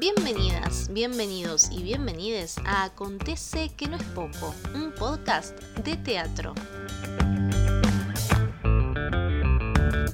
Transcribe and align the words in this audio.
Bienvenidas, 0.00 0.90
bienvenidos 0.90 1.68
y 1.70 1.82
bienvenides 1.82 2.56
a 2.64 2.84
Acontece 2.84 3.68
que 3.76 3.86
no 3.86 3.98
es 3.98 4.02
poco, 4.02 4.54
un 4.74 4.92
podcast 4.92 5.54
de 5.84 5.94
teatro. 5.98 6.54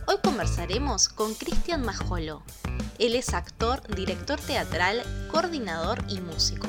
Hoy 0.08 0.16
conversaremos 0.24 1.08
con 1.08 1.34
Cristian 1.34 1.82
Majolo. 1.84 2.42
Él 2.98 3.14
es 3.14 3.32
actor, 3.32 3.80
director 3.94 4.40
teatral, 4.40 5.04
coordinador 5.30 6.02
y 6.08 6.20
músico. 6.20 6.66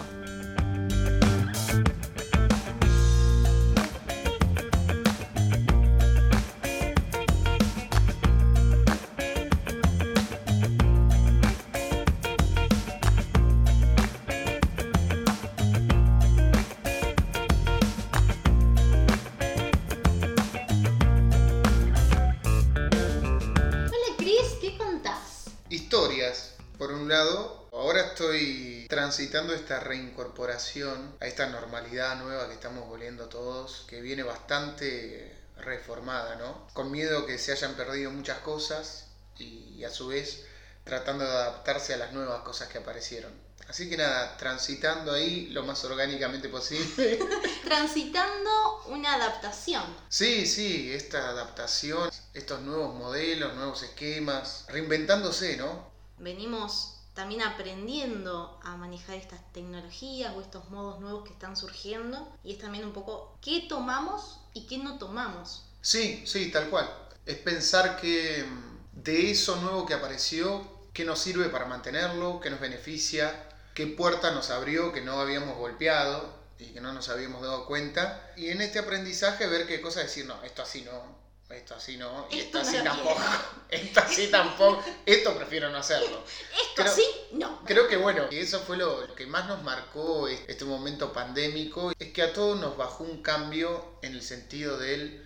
Transitando 29.37 29.53
esta 29.53 29.79
reincorporación 29.81 31.15
a 31.19 31.27
esta 31.27 31.45
normalidad 31.45 32.15
nueva 32.17 32.47
que 32.47 32.55
estamos 32.55 32.87
volviendo 32.87 33.29
todos, 33.29 33.85
que 33.87 34.01
viene 34.01 34.23
bastante 34.23 35.31
reformada, 35.57 36.37
¿no? 36.37 36.67
Con 36.73 36.89
miedo 36.89 37.27
que 37.27 37.37
se 37.37 37.51
hayan 37.51 37.75
perdido 37.75 38.09
muchas 38.09 38.39
cosas 38.39 39.09
y 39.37 39.83
a 39.83 39.91
su 39.91 40.07
vez 40.07 40.43
tratando 40.83 41.23
de 41.23 41.29
adaptarse 41.29 41.93
a 41.93 41.97
las 41.97 42.13
nuevas 42.13 42.41
cosas 42.41 42.67
que 42.69 42.79
aparecieron. 42.79 43.31
Así 43.67 43.87
que 43.87 43.97
nada, 43.97 44.35
transitando 44.37 45.13
ahí 45.13 45.49
lo 45.51 45.61
más 45.63 45.83
orgánicamente 45.85 46.49
posible. 46.49 47.19
Transitando 47.63 48.85
una 48.87 49.13
adaptación. 49.13 49.83
Sí, 50.09 50.47
sí, 50.47 50.91
esta 50.91 51.29
adaptación, 51.29 52.09
estos 52.33 52.61
nuevos 52.61 52.95
modelos, 52.95 53.53
nuevos 53.53 53.83
esquemas, 53.83 54.65
reinventándose, 54.69 55.57
¿no? 55.57 55.91
Venimos 56.17 56.96
también 57.17 57.41
aprendiendo 57.41 58.59
a 58.63 58.77
manejar 58.77 59.15
estas 59.15 59.39
tecnologías 59.51 60.35
o 60.35 60.41
estos 60.41 60.69
modos 60.69 60.99
nuevos 60.99 61.23
que 61.23 61.33
están 61.33 61.57
surgiendo 61.57 62.31
y 62.43 62.53
es 62.53 62.59
también 62.59 62.85
un 62.85 62.93
poco 62.93 63.35
qué 63.41 63.65
tomamos 63.67 64.39
y 64.53 64.67
qué 64.67 64.77
no 64.77 64.99
tomamos. 64.99 65.65
Sí, 65.81 66.23
sí, 66.27 66.51
tal 66.51 66.69
cual. 66.69 66.87
Es 67.25 67.37
pensar 67.37 67.99
que 67.99 68.45
mm, 68.47 69.01
de 69.01 69.31
eso 69.31 69.55
nuevo 69.55 69.87
que 69.87 69.95
apareció, 69.95 70.63
qué 70.93 71.05
nos 71.05 71.17
sirve 71.17 71.49
para 71.49 71.65
mantenerlo, 71.65 72.39
qué 72.39 72.51
nos 72.51 72.59
beneficia, 72.59 73.49
qué 73.73 73.87
puerta 73.87 74.29
nos 74.29 74.51
abrió 74.51 74.93
que 74.93 75.01
no 75.01 75.19
habíamos 75.19 75.57
golpeado 75.57 76.31
y 76.59 76.67
que 76.67 76.81
no 76.81 76.93
nos 76.93 77.09
habíamos 77.09 77.41
dado 77.41 77.65
cuenta. 77.65 78.31
Y 78.37 78.49
en 78.49 78.61
este 78.61 78.77
aprendizaje 78.77 79.47
ver 79.47 79.65
qué 79.65 79.81
cosa 79.81 80.01
decir, 80.01 80.27
no, 80.27 80.43
esto 80.43 80.61
así 80.61 80.83
no, 80.83 81.17
esto 81.49 81.75
así 81.75 81.97
no, 81.97 82.27
y 82.29 82.39
Esto 82.39 82.59
así 82.59 82.77
tampoco, 82.83 83.21
esto 83.69 83.99
así 84.01 84.27
tampoco, 84.27 84.83
esto 85.05 85.35
prefiero 85.37 85.69
no 85.69 85.77
hacerlo. 85.77 86.23
Esto 86.51 86.73
Pero- 86.75 86.91
sí, 86.91 87.05
no. 87.31 87.63
Creo 87.65 87.87
que 87.87 87.97
bueno, 87.97 88.25
y 88.31 88.37
eso 88.37 88.59
fue 88.61 88.77
lo, 88.77 89.07
lo 89.07 89.15
que 89.15 89.25
más 89.25 89.47
nos 89.47 89.63
marcó 89.63 90.27
es- 90.27 90.41
este 90.47 90.65
momento 90.65 91.13
pandémico, 91.13 91.91
es 91.97 92.11
que 92.11 92.21
a 92.21 92.33
todos 92.33 92.59
nos 92.59 92.75
bajó 92.77 93.03
un 93.03 93.21
cambio 93.21 93.97
en 94.01 94.13
el 94.13 94.21
sentido 94.21 94.77
del 94.77 95.25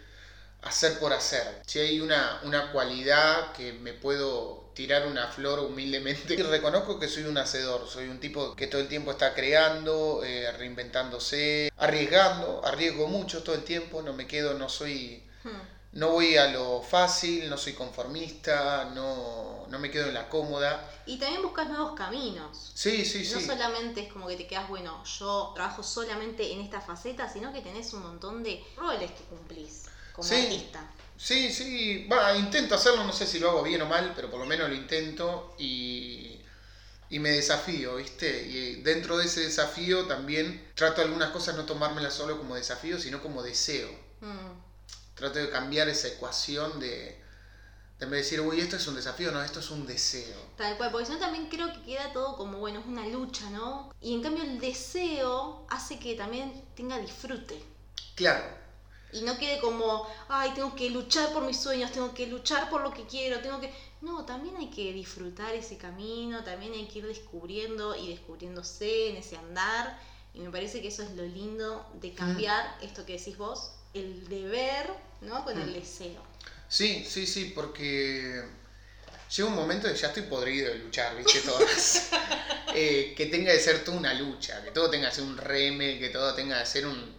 hacer 0.61 0.99
por 0.99 1.11
hacer. 1.11 1.61
Si 1.65 1.79
hay 1.79 1.99
una, 2.01 2.39
una 2.43 2.71
cualidad 2.71 3.51
que 3.53 3.73
me 3.73 3.93
puedo 3.93 4.69
tirar 4.75 5.07
una 5.07 5.27
flor 5.27 5.59
humildemente, 5.59 6.35
y 6.35 6.41
reconozco 6.43 6.99
que 6.99 7.07
soy 7.07 7.23
un 7.23 7.37
hacedor, 7.39 7.87
soy 7.89 8.07
un 8.09 8.19
tipo 8.19 8.55
que 8.55 8.67
todo 8.67 8.79
el 8.79 8.87
tiempo 8.87 9.09
está 9.11 9.33
creando, 9.33 10.21
eh, 10.23 10.51
reinventándose, 10.53 11.71
arriesgando, 11.77 12.61
arriesgo 12.63 13.07
mucho 13.07 13.41
todo 13.43 13.55
el 13.55 13.63
tiempo, 13.63 14.01
no 14.03 14.13
me 14.13 14.27
quedo, 14.27 14.53
no 14.53 14.69
soy... 14.69 15.23
Hmm. 15.43 15.49
No 15.93 16.11
voy 16.11 16.37
a 16.37 16.47
lo 16.47 16.81
fácil, 16.81 17.49
no 17.49 17.57
soy 17.57 17.73
conformista, 17.73 18.85
no, 18.95 19.65
no 19.67 19.79
me 19.79 19.91
quedo 19.91 20.07
en 20.07 20.13
la 20.13 20.29
cómoda. 20.29 20.89
Y 21.05 21.17
también 21.17 21.41
buscas 21.41 21.67
nuevos 21.67 21.91
caminos. 21.97 22.71
Sí, 22.73 23.03
sí, 23.05 23.25
sí. 23.25 23.33
No 23.33 23.41
solamente 23.41 24.01
es 24.01 24.13
como 24.13 24.27
que 24.27 24.37
te 24.37 24.47
quedas, 24.47 24.69
bueno, 24.69 25.03
yo 25.03 25.51
trabajo 25.53 25.83
solamente 25.83 26.53
en 26.53 26.61
esta 26.61 26.79
faceta, 26.79 27.27
sino 27.27 27.51
que 27.51 27.61
tenés 27.61 27.93
un 27.93 28.03
montón 28.03 28.41
de 28.41 28.63
roles 28.77 29.11
que 29.11 29.23
cumplís 29.25 29.83
como 30.13 30.29
Sí. 30.29 30.35
artista. 30.35 30.89
Sí, 31.17 31.51
sí, 31.51 32.07
va, 32.11 32.35
intento 32.35 32.75
hacerlo, 32.75 33.03
no 33.03 33.13
sé 33.13 33.27
si 33.27 33.37
lo 33.39 33.49
hago 33.49 33.61
bien 33.61 33.81
o 33.81 33.85
mal, 33.85 34.13
pero 34.15 34.29
por 34.29 34.39
lo 34.39 34.45
menos 34.45 34.69
lo 34.69 34.75
intento 34.75 35.53
y, 35.57 36.39
y 37.09 37.19
me 37.19 37.29
desafío, 37.31 37.95
¿viste? 37.97 38.47
Y 38.47 38.81
dentro 38.81 39.17
de 39.17 39.25
ese 39.25 39.41
desafío 39.41 40.05
también 40.07 40.71
trato 40.75 41.01
algunas 41.01 41.29
cosas 41.31 41.55
no 41.55 41.65
tomármelas 41.65 42.13
solo 42.13 42.37
como 42.37 42.55
desafío, 42.55 42.97
sino 42.99 43.21
como 43.21 43.43
deseo. 43.43 43.89
Hmm. 44.21 44.70
Trato 45.15 45.39
de 45.39 45.49
cambiar 45.49 45.87
esa 45.89 46.07
ecuación 46.09 46.79
de, 46.79 46.87
de 47.99 48.05
en 48.05 48.09
vez 48.11 48.11
de 48.11 48.17
decir, 48.37 48.41
uy, 48.41 48.59
esto 48.59 48.75
es 48.77 48.87
un 48.87 48.95
desafío, 48.95 49.31
no, 49.31 49.41
esto 49.43 49.59
es 49.59 49.69
un 49.71 49.85
deseo. 49.85 50.51
Tal 50.55 50.77
cual, 50.77 50.91
porque 50.91 51.07
si 51.07 51.11
no 51.13 51.19
también 51.19 51.49
creo 51.49 51.73
que 51.73 51.83
queda 51.83 52.13
todo 52.13 52.37
como, 52.37 52.59
bueno, 52.59 52.79
es 52.79 52.85
una 52.85 53.05
lucha, 53.07 53.49
¿no? 53.49 53.91
Y 53.99 54.13
en 54.13 54.21
cambio 54.21 54.43
el 54.43 54.59
deseo 54.59 55.65
hace 55.69 55.99
que 55.99 56.15
también 56.15 56.63
tenga 56.75 56.97
disfrute. 56.99 57.61
Claro, 58.15 58.45
Y 59.11 59.21
no 59.23 59.37
quede 59.37 59.59
como, 59.59 60.07
ay, 60.29 60.53
tengo 60.53 60.73
que 60.75 60.89
luchar 60.89 61.33
por 61.33 61.43
mis 61.45 61.57
sueños, 61.61 61.91
tengo 61.91 62.13
que 62.13 62.27
luchar 62.27 62.69
por 62.69 62.81
lo 62.81 62.93
que 62.93 63.05
quiero, 63.05 63.41
tengo 63.41 63.59
que... 63.59 63.73
No, 64.01 64.25
también 64.25 64.55
hay 64.57 64.69
que 64.69 64.93
disfrutar 64.93 65.53
ese 65.53 65.77
camino, 65.77 66.43
también 66.43 66.73
hay 66.73 66.87
que 66.87 66.99
ir 66.99 67.07
descubriendo 67.07 67.95
y 67.95 68.07
descubriéndose 68.09 69.09
en 69.09 69.17
ese 69.17 69.35
andar. 69.37 69.99
Y 70.33 70.39
me 70.41 70.49
parece 70.49 70.81
que 70.81 70.87
eso 70.87 71.03
es 71.03 71.11
lo 71.11 71.23
lindo 71.23 71.89
de 71.95 72.13
cambiar 72.13 72.77
esto 72.81 73.05
que 73.05 73.17
decís 73.17 73.37
vos, 73.37 73.73
el 73.93 74.27
deber, 74.29 74.87
¿no? 75.21 75.43
Con 75.43 75.57
el 75.59 75.69
Mm. 75.69 75.73
deseo. 75.73 76.23
Sí, 76.67 77.05
sí, 77.09 77.27
sí, 77.27 77.51
porque 77.55 78.43
llega 79.35 79.49
un 79.49 79.55
momento 79.55 79.87
que 79.87 79.95
ya 79.95 80.07
estoy 80.07 80.23
podrido 80.23 80.69
de 80.71 80.79
luchar, 80.79 81.15
¿viste? 81.17 81.41
Todas. 81.41 82.09
Eh, 82.73 83.13
que 83.17 83.25
tenga 83.25 83.51
que 83.51 83.59
ser 83.59 83.83
toda 83.83 83.97
una 83.97 84.13
lucha, 84.13 84.63
que 84.63 84.71
todo 84.71 84.89
tenga 84.89 85.09
que 85.09 85.15
ser 85.15 85.25
un 85.25 85.37
reme, 85.37 85.99
que 85.99 86.07
todo 86.09 86.33
tenga 86.33 86.57
que 86.61 86.65
ser 86.65 86.85
un... 86.87 87.17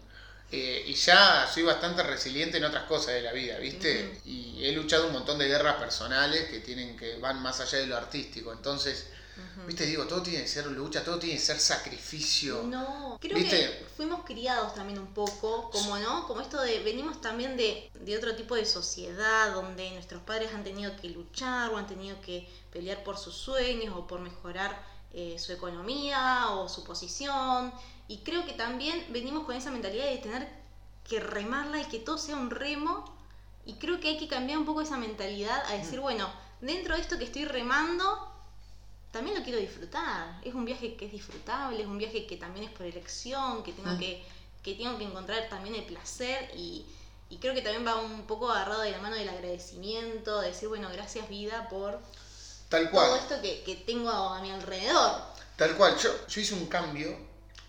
eh, 0.50 0.84
y 0.86 0.94
ya 0.94 1.46
soy 1.52 1.62
bastante 1.62 2.02
resiliente 2.02 2.56
en 2.58 2.64
otras 2.64 2.84
cosas 2.84 3.14
de 3.14 3.22
la 3.22 3.32
vida, 3.32 3.58
¿viste? 3.58 4.20
Y 4.24 4.64
he 4.66 4.72
luchado 4.72 5.08
un 5.08 5.12
montón 5.12 5.38
de 5.38 5.48
guerras 5.48 5.76
personales 5.76 6.48
que 6.48 6.60
tienen 6.60 6.96
que 6.96 7.16
van 7.18 7.42
más 7.42 7.60
allá 7.60 7.78
de 7.78 7.86
lo 7.86 7.96
artístico. 7.98 8.52
Entonces, 8.52 9.08
¿viste? 9.66 9.86
Digo, 9.86 10.06
todo 10.06 10.22
tiene 10.22 10.42
que 10.42 10.48
ser 10.48 10.66
lucha, 10.66 11.04
todo 11.04 11.18
tiene 11.18 11.36
que 11.36 11.42
ser 11.42 11.58
sacrificio. 11.58 12.62
No, 12.64 13.18
creo 13.20 13.36
¿Viste? 13.36 13.56
que 13.56 13.86
fuimos 13.96 14.24
criados 14.24 14.74
también 14.74 14.98
un 14.98 15.12
poco, 15.14 15.70
como 15.70 15.98
no, 15.98 16.26
como 16.26 16.40
esto 16.40 16.60
de, 16.60 16.80
venimos 16.80 17.20
también 17.20 17.56
de, 17.56 17.90
de 17.94 18.16
otro 18.16 18.34
tipo 18.36 18.54
de 18.54 18.64
sociedad 18.66 19.52
donde 19.54 19.90
nuestros 19.92 20.22
padres 20.22 20.52
han 20.54 20.64
tenido 20.64 20.96
que 20.96 21.08
luchar 21.10 21.70
o 21.70 21.76
han 21.76 21.86
tenido 21.86 22.20
que 22.20 22.48
pelear 22.72 23.04
por 23.04 23.18
sus 23.18 23.34
sueños 23.34 23.94
o 23.96 24.06
por 24.06 24.20
mejorar 24.20 24.82
eh, 25.14 25.36
su 25.38 25.52
economía 25.52 26.50
o 26.50 26.68
su 26.68 26.84
posición. 26.84 27.72
Y 28.08 28.18
creo 28.18 28.46
que 28.46 28.52
también 28.52 29.06
venimos 29.10 29.44
con 29.44 29.54
esa 29.54 29.70
mentalidad 29.70 30.06
de 30.06 30.18
tener 30.18 30.48
que 31.08 31.20
remarla 31.20 31.80
y 31.80 31.84
que 31.84 31.98
todo 31.98 32.16
sea 32.16 32.36
un 32.36 32.50
remo. 32.50 33.04
Y 33.66 33.74
creo 33.74 34.00
que 34.00 34.08
hay 34.08 34.18
que 34.18 34.28
cambiar 34.28 34.58
un 34.58 34.64
poco 34.64 34.80
esa 34.80 34.96
mentalidad 34.96 35.64
a 35.66 35.74
decir, 35.74 36.00
bueno, 36.00 36.28
dentro 36.62 36.94
de 36.94 37.02
esto 37.02 37.18
que 37.18 37.24
estoy 37.24 37.44
remando, 37.44 38.31
también 39.12 39.36
lo 39.38 39.44
quiero 39.44 39.58
disfrutar. 39.60 40.40
Es 40.42 40.54
un 40.54 40.64
viaje 40.64 40.96
que 40.96 41.06
es 41.06 41.12
disfrutable, 41.12 41.80
es 41.82 41.86
un 41.88 41.98
viaje 41.98 42.26
que 42.26 42.36
también 42.38 42.66
es 42.66 42.72
por 42.72 42.86
elección, 42.86 43.62
que 43.64 43.72
tengo 43.74 43.92
Mm. 43.92 43.98
que, 43.98 44.24
que 44.62 44.74
tengo 44.74 44.98
que 44.98 45.04
encontrar 45.04 45.48
también 45.48 45.74
el 45.76 45.84
placer 45.84 46.50
y, 46.56 46.86
y 47.30 47.38
creo 47.38 47.54
que 47.54 47.62
también 47.62 47.86
va 47.86 47.96
un 48.00 48.26
poco 48.26 48.50
agarrado 48.50 48.82
de 48.82 48.92
la 48.92 48.98
mano 49.00 49.16
del 49.16 49.28
agradecimiento, 49.28 50.40
de 50.40 50.48
decir, 50.48 50.68
bueno, 50.68 50.88
gracias 50.92 51.28
vida 51.28 51.68
por 51.68 52.00
Tal 52.68 52.90
todo 52.90 52.90
cual. 52.90 53.10
esto 53.16 53.40
que, 53.42 53.62
que 53.64 53.76
tengo 53.76 54.10
a 54.10 54.40
mi 54.42 54.50
alrededor. 54.50 55.22
Tal 55.56 55.76
cual, 55.76 55.96
yo, 55.98 56.10
yo 56.26 56.40
hice 56.40 56.54
un 56.54 56.66
cambio 56.66 57.16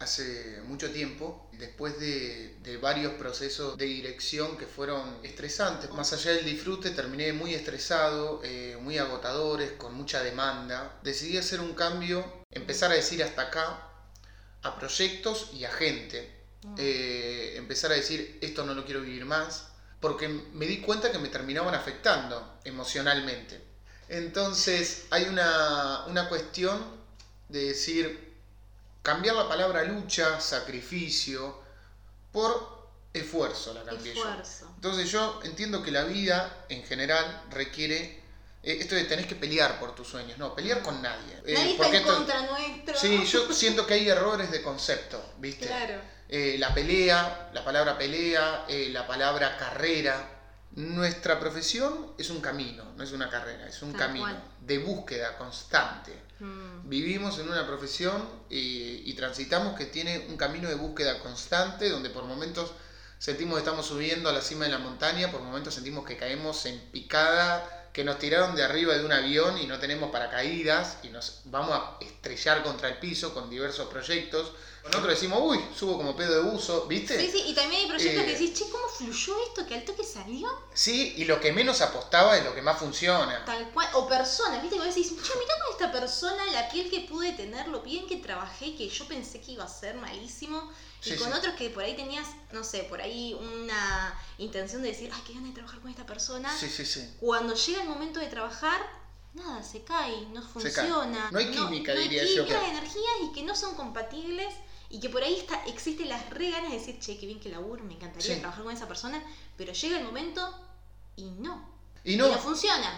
hace 0.04 0.62
mucho 0.68 0.92
tiempo, 0.92 1.50
después 1.54 2.00
de, 2.00 2.58
de 2.62 2.78
varios 2.78 3.14
procesos 3.14 3.78
de 3.78 3.86
dirección 3.86 4.58
que 4.58 4.68
fueron 4.68 5.18
estresantes. 5.24 5.90
Más 5.92 6.14
allá 6.14 6.32
del 6.32 6.46
disfrute, 6.46 6.92
terminé 6.92 7.34
muy 7.34 7.54
estresado, 7.54 8.42
eh, 8.44 8.78
muy 8.82 8.98
agotadores, 8.98 9.72
con 9.74 9.94
mucha 9.96 10.22
demanda. 10.24 11.00
Decidí 11.04 11.38
hacer 11.38 11.60
un 11.60 11.74
cambio, 11.74 12.44
empezar 12.52 12.92
a 12.92 12.96
decir 12.96 13.24
hasta 13.24 13.44
acá 13.44 13.90
a 14.62 14.80
proyectos 14.80 15.52
y 15.54 15.66
a 15.66 15.72
gente. 15.72 16.44
Mm. 16.64 16.76
Eh, 16.78 17.54
empezar 17.58 17.92
a 17.92 17.96
decir 17.96 18.40
esto 18.42 18.66
no 18.66 18.74
lo 18.74 18.86
quiero 18.86 19.02
vivir 19.02 19.26
más, 19.26 19.70
porque 20.00 20.28
me 20.28 20.66
di 20.66 20.82
cuenta 20.82 21.12
que 21.12 21.20
me 21.20 21.30
terminaban 21.30 21.76
afectando 21.76 22.60
emocionalmente. 22.64 23.62
Entonces 24.10 25.06
hay 25.12 25.24
una, 25.24 26.06
una 26.08 26.30
cuestión 26.30 27.02
de 27.50 27.66
decir, 27.66 28.33
cambiar 29.04 29.36
la 29.36 29.48
palabra 29.48 29.84
lucha, 29.84 30.40
sacrificio, 30.42 31.62
por 32.32 32.90
esfuerzo 33.14 33.74
la 33.76 33.84
cambié 33.84 34.14
yo. 34.16 34.22
Esfuerzo. 34.22 34.72
Entonces 34.76 35.12
yo 35.12 35.40
entiendo 35.44 35.84
que 35.84 35.92
la 35.92 36.04
vida 36.04 36.66
en 36.70 36.84
general 36.84 37.44
requiere 37.52 38.24
eh, 38.64 38.78
esto 38.80 38.96
de 38.96 39.04
tenés 39.04 39.28
que 39.28 39.36
pelear 39.36 39.80
por 39.80 39.94
tus 39.94 40.08
sueños. 40.08 40.38
No, 40.40 40.56
pelear 40.56 40.82
con 40.82 41.02
nadie. 41.02 41.34
Eh, 41.46 41.54
Nadie 41.54 41.72
está 41.74 41.88
en 41.90 41.96
esto- 41.96 42.16
contra 42.16 42.42
nuestro. 42.48 42.98
Sí, 42.98 43.24
yo 43.26 43.54
siento 43.54 43.86
que 43.86 43.94
hay 43.96 44.10
errores 44.10 44.50
de 44.52 44.64
concepto, 44.64 45.24
¿viste? 45.38 45.68
Claro. 45.68 46.02
Eh, 46.30 46.56
la 46.58 46.74
pelea, 46.74 47.52
la 47.54 47.64
palabra 47.64 47.98
pelea, 47.98 48.66
eh, 48.68 48.90
la 48.92 49.06
palabra 49.06 49.58
carrera. 49.58 50.30
Nuestra 50.76 51.40
profesión 51.40 52.14
es 52.18 52.30
un 52.32 52.42
camino, 52.42 52.84
no 52.98 53.04
es 53.04 53.12
una 53.12 53.30
carrera, 53.30 53.68
es 53.68 53.82
un 53.84 53.92
Tal 53.92 54.08
camino 54.08 54.26
cual. 54.26 54.44
de 54.62 54.78
búsqueda 54.80 55.38
constante. 55.38 56.14
Mm, 56.40 56.90
Vivimos 56.90 57.38
en 57.40 57.48
una 57.48 57.66
profesión 57.68 58.28
eh, 58.50 59.02
y 59.06 59.14
transitamos 59.14 59.78
que 59.78 59.86
tiene 59.86 60.26
un 60.30 60.38
camino 60.38 60.68
de 60.70 60.76
búsqueda 60.76 61.20
constante, 61.20 61.90
donde 61.90 62.10
por 62.10 62.24
momentos 62.26 62.72
sentimos 63.20 63.56
que 63.56 63.60
estamos 63.60 63.86
subiendo 63.86 64.30
a 64.30 64.34
la 64.34 64.42
cima 64.42 64.66
de 64.66 64.72
la 64.72 64.80
montaña, 64.80 65.32
por 65.32 65.42
momentos 65.42 65.76
sentimos 65.76 66.06
que 66.06 66.18
caemos 66.18 66.66
en 66.66 66.80
picada, 66.92 67.90
que 67.94 68.04
nos 68.04 68.18
tiraron 68.18 68.56
de 68.56 68.64
arriba 68.64 68.96
de 68.96 69.06
un 69.06 69.12
avión 69.12 69.60
y 69.60 69.68
no 69.68 69.78
tenemos 69.78 70.10
paracaídas 70.12 70.98
y 71.04 71.10
nos 71.10 71.42
vamos 71.46 71.72
a 71.72 71.98
estrellar 72.04 72.64
contra 72.64 72.90
el 72.90 72.98
piso 72.98 73.34
con 73.36 73.50
diversos 73.52 73.88
proyectos. 73.90 74.52
Nosotros 74.86 75.14
decimos, 75.14 75.40
uy, 75.42 75.60
subo 75.74 75.96
como 75.98 76.14
pedo 76.16 76.44
de 76.44 76.52
buzo, 76.52 76.86
¿viste? 76.88 77.18
Sí, 77.18 77.32
sí, 77.32 77.44
y 77.48 77.54
también 77.56 77.82
hay 77.84 77.88
proyectos 77.88 78.22
Eh, 78.22 78.26
que 78.26 78.32
decís, 78.34 78.54
che, 78.54 78.70
¿cómo 78.70 78.86
fluyó 78.90 79.36
esto? 79.48 79.66
Que 79.66 79.76
al 79.76 79.86
toque 79.86 80.04
salió 80.04 80.50
Sí, 80.74 81.14
y 81.18 81.24
lo 81.26 81.40
que 81.40 81.54
menos 81.54 81.80
apostaba 81.82 82.38
es 82.38 82.44
lo 82.44 82.54
que 82.54 82.62
más 82.62 82.78
funciona. 82.80 83.46
tal 83.46 83.72
cual. 83.72 83.88
O 83.94 84.08
personas, 84.10 84.62
¿viste? 84.62 84.78
Que 84.78 84.86
vos 84.86 84.94
decís, 84.94 85.08
che, 85.10 85.34
mirá 85.40 85.54
con 85.64 85.72
esta 85.72 85.92
persona 85.92 86.44
la 86.52 86.68
piel 86.70 86.90
que 86.90 87.00
pude 87.02 87.32
tener, 87.32 87.70
lo 87.70 87.82
bien 87.82 88.08
que 88.08 88.18
trabajé, 88.18 88.76
que 88.76 88.90
yo 88.90 89.08
pensé 89.08 89.40
que 89.40 89.54
iba 89.54 89.64
a 89.64 89.70
ser 89.70 89.96
malísimo. 89.96 90.70
Y 91.06 91.12
Sí, 91.12 91.16
con 91.16 91.32
sí. 91.32 91.38
otros 91.38 91.56
que 91.56 91.70
por 91.70 91.84
ahí 91.84 91.96
tenías, 91.96 92.28
no 92.52 92.64
sé, 92.66 92.84
por 92.84 93.02
ahí 93.02 93.34
una 93.34 94.18
intención 94.38 94.82
de 94.82 94.90
decir, 94.90 95.10
ay, 95.14 95.22
qué 95.26 95.34
ganas 95.34 95.50
de 95.50 95.56
trabajar 95.56 95.80
con 95.80 95.92
esta 95.92 96.06
persona. 96.06 96.56
Sí, 96.58 96.70
sí, 96.70 96.86
sí. 96.86 97.16
Cuando 97.22 97.56
llega 97.56 97.82
el 97.84 97.90
momento 97.90 98.20
de 98.20 98.28
trabajar, 98.28 98.82
nada, 99.34 99.64
se 99.64 99.84
cae, 99.84 100.28
no 100.34 100.42
cae. 100.42 100.50
funciona. 100.52 101.30
No 101.32 101.40
hay 101.40 101.50
química, 101.52 101.94
no 101.94 102.00
diría 102.02 102.26
química, 102.26 102.60
hay 102.62 102.70
energías 102.72 103.14
y 103.24 103.32
que 103.34 103.44
no 103.44 103.56
son 103.56 103.76
compatibles 103.76 104.54
y 104.94 105.00
que 105.00 105.10
por 105.10 105.24
ahí 105.24 105.36
está, 105.40 105.66
existen 105.66 106.08
las 106.08 106.30
re 106.30 106.52
ganas 106.52 106.72
de 106.72 106.78
decir, 106.78 107.00
che, 107.00 107.18
qué 107.20 107.26
bien 107.26 107.40
que 107.40 107.50
laburo, 107.50 107.84
me 107.84 107.96
encantaría 107.96 108.36
Sí. 108.36 108.40
trabajar 108.40 108.64
con 108.64 108.74
esa 108.74 108.88
persona, 108.88 109.22
pero 109.58 109.74
llega 109.74 109.98
el 109.98 110.04
momento 110.06 110.42
y 111.16 111.32
no. 111.32 111.68
Y 112.04 112.14
Y 112.14 112.18
no, 112.18 112.28
no 112.28 112.38
funciona. 112.38 112.90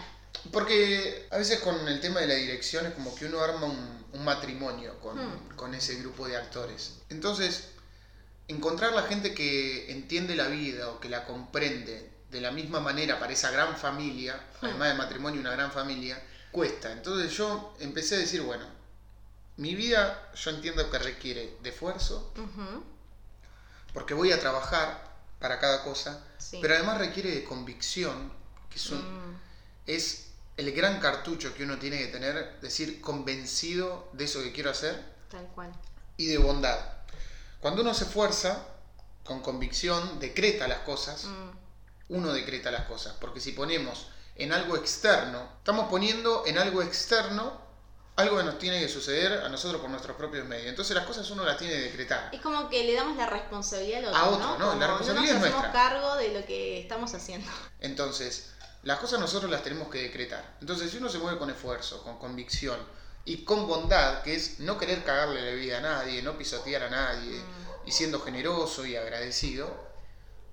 Porque 0.52 1.26
a 1.30 1.38
veces 1.38 1.60
con 1.60 1.88
el 1.88 2.00
tema 2.00 2.20
de 2.20 2.26
la 2.26 2.34
dirección 2.34 2.84
es 2.86 2.92
como 2.92 3.14
que 3.14 3.24
uno 3.24 3.40
arma 3.40 3.64
un, 3.66 4.04
un 4.12 4.24
matrimonio 4.24 5.00
con, 5.00 5.16
Hmm. 5.16 5.56
con 5.56 5.74
ese 5.74 5.94
grupo 5.96 6.28
de 6.28 6.36
actores. 6.36 6.98
Entonces, 7.08 7.68
encontrar 8.48 8.92
la 8.92 9.02
gente 9.04 9.32
que 9.34 9.90
entiende 9.90 10.36
la 10.36 10.48
vida 10.48 10.90
o 10.90 11.00
que 11.00 11.08
la 11.08 11.24
comprende 11.24 12.12
de 12.30 12.40
la 12.40 12.50
misma 12.50 12.80
manera 12.80 13.18
para 13.18 13.32
esa 13.32 13.50
gran 13.50 13.76
familia, 13.76 14.34
Hmm. 14.60 14.66
además 14.66 14.88
de 14.90 14.94
matrimonio, 14.96 15.40
una 15.40 15.52
gran 15.52 15.72
familia, 15.72 16.22
cuesta. 16.52 16.92
Entonces 16.92 17.32
yo 17.36 17.74
empecé 17.80 18.16
a 18.16 18.18
decir, 18.18 18.42
bueno, 18.42 18.66
mi 19.56 19.74
vida 19.74 20.30
yo 20.34 20.50
entiendo 20.50 20.90
que 20.90 20.98
requiere 20.98 21.56
de 21.62 21.70
esfuerzo, 21.70 22.32
Ujú, 22.36 22.84
porque 23.92 24.14
voy 24.14 24.32
a 24.32 24.40
trabajar 24.40 25.14
para 25.38 25.58
cada 25.58 25.82
cosa, 25.84 26.24
sí. 26.38 26.58
pero 26.60 26.74
además 26.74 26.98
requiere 26.98 27.30
de 27.30 27.44
convicción, 27.44 28.32
que 28.70 28.76
es 28.78 28.90
un, 28.90 28.98
Mm, 28.98 29.36
es 29.86 30.26
el 30.56 30.72
gran 30.72 31.00
cartucho 31.00 31.54
que 31.54 31.64
uno 31.64 31.78
tiene 31.78 31.98
que 31.98 32.06
tener, 32.08 32.58
decir 32.60 33.00
convencido 33.00 34.08
de 34.12 34.24
eso 34.24 34.42
que 34.42 34.52
quiero 34.52 34.70
hacer 34.70 35.02
tal 35.30 35.46
cual. 35.48 35.72
y 36.16 36.26
de 36.26 36.38
bondad. 36.38 36.78
Cuando 37.60 37.82
uno 37.82 37.92
se 37.94 38.04
esfuerza 38.04 38.66
con 39.24 39.40
convicción, 39.42 40.18
decreta 40.18 40.66
las 40.68 40.78
cosas, 40.80 41.24
Mm, 41.24 41.50
uno 42.08 42.32
decreta 42.32 42.70
las 42.70 42.86
cosas, 42.86 43.14
porque 43.20 43.40
si 43.40 43.52
ponemos 43.52 44.08
en 44.36 44.52
algo 44.52 44.76
externo, 44.76 45.48
estamos 45.58 45.88
poniendo 45.88 46.44
en 46.46 46.58
algo 46.58 46.82
externo 46.82 47.65
algo 48.16 48.38
que 48.38 48.44
nos 48.44 48.58
tiene 48.58 48.80
que 48.80 48.88
suceder 48.88 49.32
a 49.44 49.48
nosotros 49.48 49.80
por 49.80 49.90
nuestros 49.90 50.16
propios 50.16 50.46
medios. 50.46 50.68
Entonces 50.68 50.96
las 50.96 51.04
cosas 51.06 51.30
uno 51.30 51.44
las 51.44 51.58
tiene 51.58 51.74
que 51.74 51.80
decretar. 51.82 52.30
Es 52.32 52.40
como 52.40 52.68
que 52.70 52.82
le 52.84 52.94
damos 52.94 53.16
la 53.16 53.26
responsabilidad 53.26 53.98
al 54.00 54.06
otro, 54.08 54.18
A 54.18 54.28
otro, 54.28 54.58
¿no? 54.58 54.74
¿no? 54.74 54.80
La 54.80 54.86
responsabilidad 54.86 55.34
no 55.34 55.46
es 55.46 55.52
nos 55.52 55.60
hacemos 55.60 55.60
nuestra. 55.72 55.72
cargo 55.90 56.16
de 56.16 56.40
lo 56.40 56.46
que 56.46 56.80
estamos 56.80 57.14
haciendo. 57.14 57.50
Entonces, 57.80 58.52
las 58.84 58.98
cosas 58.98 59.20
nosotros 59.20 59.50
las 59.50 59.62
tenemos 59.62 59.88
que 59.88 60.02
decretar. 60.02 60.56
Entonces, 60.60 60.90
si 60.90 60.96
uno 60.96 61.08
se 61.08 61.18
mueve 61.18 61.38
con 61.38 61.50
esfuerzo, 61.50 62.02
con 62.02 62.18
convicción 62.18 62.78
y 63.24 63.44
con 63.44 63.66
bondad, 63.66 64.22
que 64.22 64.34
es 64.34 64.60
no 64.60 64.78
querer 64.78 65.04
cagarle 65.04 65.42
la 65.44 65.52
vida 65.56 65.78
a 65.78 65.80
nadie, 65.82 66.22
no 66.22 66.38
pisotear 66.38 66.84
a 66.84 66.90
nadie, 66.90 67.36
Mm. 67.38 67.88
y 67.88 67.92
siendo 67.92 68.20
generoso 68.20 68.86
y 68.86 68.96
agradecido, 68.96 69.84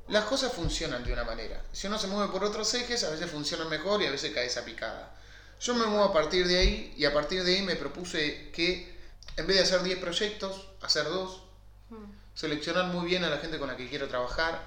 las 0.10 0.25
cosas 0.25 0.51
funcionan 0.51 1.04
de 1.06 1.13
una 1.13 1.24
manera. 1.24 1.62
Si 1.71 1.88
uno 1.88 1.98
se 1.98 2.07
mueve 2.07 2.31
por 2.31 2.44
otros 2.44 2.74
ejes, 2.74 3.04
a 3.06 3.10
veces 3.10 3.31
funcionan 3.31 3.69
mejor 3.69 4.01
y 4.01 4.07
a 4.07 4.12
veces 4.12 4.33
cae 4.33 4.48
esa 4.48 4.65
picada. 4.65 5.15
Yo 5.63 5.74
me 5.75 5.86
muevo 5.86 6.04
a 6.04 6.13
partir 6.13 6.45
de 6.48 6.57
ahí 6.57 6.94
y 6.98 7.06
a 7.06 7.13
partir 7.13 7.44
de 7.44 7.56
ahí 7.56 7.62
me 7.62 7.75
propuse 7.77 8.51
que 8.51 8.94
en 9.38 9.48
vez 9.48 9.57
de 9.57 9.63
hacer 9.63 9.81
10 9.83 9.98
proyectos, 10.00 10.68
hacer 10.81 11.06
dos, 11.06 11.39
Mm, 11.89 12.12
seleccionar 12.33 12.86
muy 12.88 13.06
bien 13.06 13.24
a 13.24 13.30
la 13.30 13.38
gente 13.38 13.60
con 13.60 13.68
la 13.68 13.75
que 13.77 13.88
quiero 13.89 14.07
trabajar 14.07 14.60